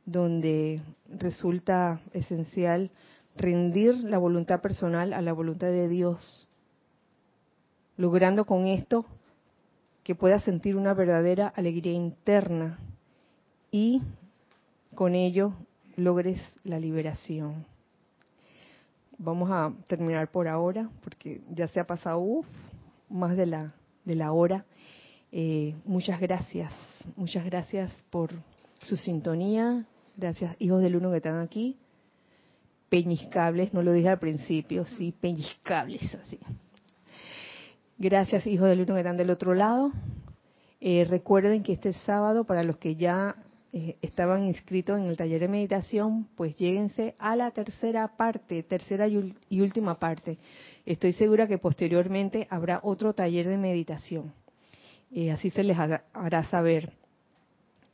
donde 0.06 0.82
resulta 1.10 2.02
esencial 2.14 2.92
rendir 3.36 3.96
la 3.96 4.18
voluntad 4.18 4.62
personal 4.62 5.14
a 5.14 5.22
la 5.22 5.34
voluntad 5.34 5.68
de 5.68 5.88
Dios, 5.88 6.48
logrando 7.98 8.46
con 8.46 8.68
esto 8.68 9.06
que 10.04 10.16
puedas 10.16 10.44
sentir 10.44 10.76
una 10.76 10.94
verdadera 10.94 11.48
alegría 11.48 11.94
interna 11.94 12.78
y 13.72 14.02
con 14.94 15.16
ello 15.16 15.54
logres 15.96 16.42
la 16.64 16.80
liberación. 16.80 17.66
Vamos 19.18 19.50
a 19.52 19.74
terminar 19.88 20.30
por 20.30 20.48
ahora 20.48 20.90
porque 21.04 21.42
ya 21.50 21.68
se 21.68 21.80
ha 21.80 21.88
pasado 21.88 22.44
más 23.10 23.36
de 23.36 23.46
la, 23.46 23.74
de 24.04 24.16
la 24.16 24.32
hora. 24.32 24.66
Eh, 25.38 25.76
muchas 25.84 26.22
gracias, 26.22 26.72
muchas 27.18 27.44
gracias 27.44 27.92
por 28.10 28.32
su 28.84 28.96
sintonía, 28.96 29.86
Gracias, 30.18 30.56
hijos 30.60 30.82
del 30.82 30.96
uno 30.96 31.12
que 31.12 31.18
están 31.18 31.42
aquí. 31.42 31.78
Peñiscables, 32.88 33.74
no 33.74 33.82
lo 33.82 33.92
dije 33.92 34.08
al 34.08 34.20
principio, 34.20 34.86
sí, 34.86 35.14
peñiscables, 35.20 36.16
así. 36.16 36.40
Gracias, 37.98 38.48
hijos 38.48 38.70
del 38.70 38.80
uno 38.82 38.94
que 38.94 39.02
están 39.02 39.18
del 39.18 39.30
otro 39.30 39.54
lado. 39.54 39.92
Eh, 40.80 41.06
recuerden 41.10 41.64
que 41.64 41.74
este 41.74 41.92
sábado, 41.92 42.46
para 42.46 42.64
los 42.64 42.78
que 42.78 42.96
ya 42.96 43.36
eh, 43.74 43.98
estaban 44.02 44.46
inscritos 44.46 44.98
en 44.98 45.08
el 45.08 45.18
taller 45.18 45.42
de 45.42 45.50
meditación, 45.50 46.30
pues 46.38 46.56
lléguense 46.56 47.14
a 47.20 47.36
la 47.36 47.52
tercera 47.52 48.16
parte, 48.16 48.64
tercera 48.64 49.10
y, 49.10 49.62
última 49.62 50.00
parte. 50.00 50.38
Estoy 50.86 51.12
segura 51.12 51.46
que 51.46 51.58
posteriormente 51.58 52.48
habrá 52.50 52.80
otro 52.84 53.12
taller 53.12 53.50
de 53.50 53.58
meditación. 53.58 54.32
Así 55.32 55.50
se 55.50 55.64
les 55.64 55.78
hará 55.78 56.44
saber. 56.50 56.92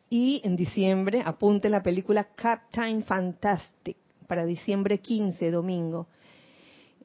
Y 0.10 0.42
en 0.44 0.56
diciembre 0.56 1.22
apunte 1.24 1.70
la 1.70 1.84
película 1.84 2.30
Captain 2.36 3.04
Fantastic 3.04 3.96
para 4.28 4.46
diciembre 4.46 4.98
15, 4.98 5.52
domingo, 5.52 6.08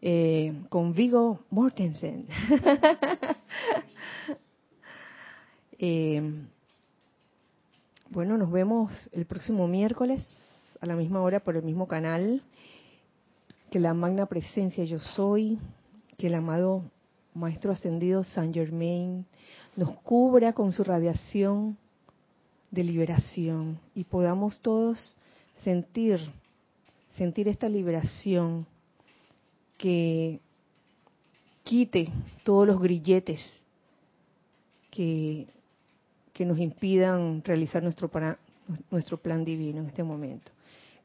eh, 0.00 0.54
con 0.70 0.94
Vigo 0.94 1.40
Mortensen. 1.50 2.26
eh, 5.78 6.32
bueno, 8.08 8.38
nos 8.38 8.50
vemos 8.50 8.90
el 9.12 9.26
próximo 9.26 9.68
miércoles 9.68 10.26
a 10.80 10.86
la 10.86 10.96
misma 10.96 11.20
hora 11.20 11.40
por 11.40 11.56
el 11.56 11.62
mismo 11.62 11.86
canal. 11.86 12.42
Que 13.70 13.80
la 13.80 13.92
magna 13.92 14.26
presencia 14.26 14.84
yo 14.84 14.98
soy, 14.98 15.58
que 16.16 16.28
el 16.28 16.34
amado 16.34 16.84
Maestro 17.34 17.70
Ascendido 17.70 18.24
San 18.24 18.54
Germain 18.54 19.26
nos 19.76 19.96
cubra 19.98 20.52
con 20.52 20.72
su 20.72 20.82
radiación 20.82 21.76
de 22.70 22.84
liberación 22.84 23.78
y 23.94 24.04
podamos 24.04 24.60
todos 24.60 25.16
sentir, 25.62 26.18
sentir 27.16 27.48
esta 27.48 27.68
liberación 27.68 28.66
que 29.78 30.40
quite 31.62 32.10
todos 32.44 32.66
los 32.66 32.80
grilletes 32.80 33.40
que 34.90 35.48
que 36.36 36.44
nos 36.44 36.58
impidan 36.58 37.42
realizar 37.42 37.82
nuestro, 37.82 38.10
nuestro 38.90 39.16
plan 39.16 39.42
divino 39.42 39.80
en 39.80 39.86
este 39.86 40.02
momento. 40.02 40.52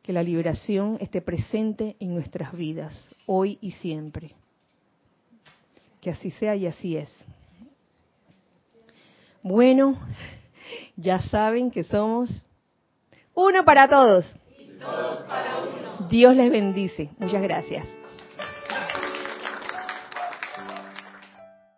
Que 0.04 0.12
la 0.12 0.24
liberación 0.24 0.98
esté 1.00 1.22
presente 1.22 1.96
en 2.02 2.14
nuestras 2.14 2.52
vidas, 2.52 2.92
hoy 3.28 3.58
y 3.62 3.72
siempre. 3.72 4.32
Que 6.02 6.10
así 6.10 6.32
sea 6.32 6.58
y 6.58 6.68
así 6.68 6.98
es. 6.98 7.08
Bueno, 9.44 9.98
ya 10.96 11.20
saben 11.22 11.72
que 11.72 11.84
somos 11.84 12.30
uno 13.34 13.66
para 13.66 13.88
todos. 13.88 14.34
todos 14.80 15.24
para 15.24 15.58
uno. 15.60 16.08
Dios 16.10 16.36
les 16.36 16.52
bendice. 16.52 17.10
Muchas 17.18 17.42
gracias. 17.42 18.01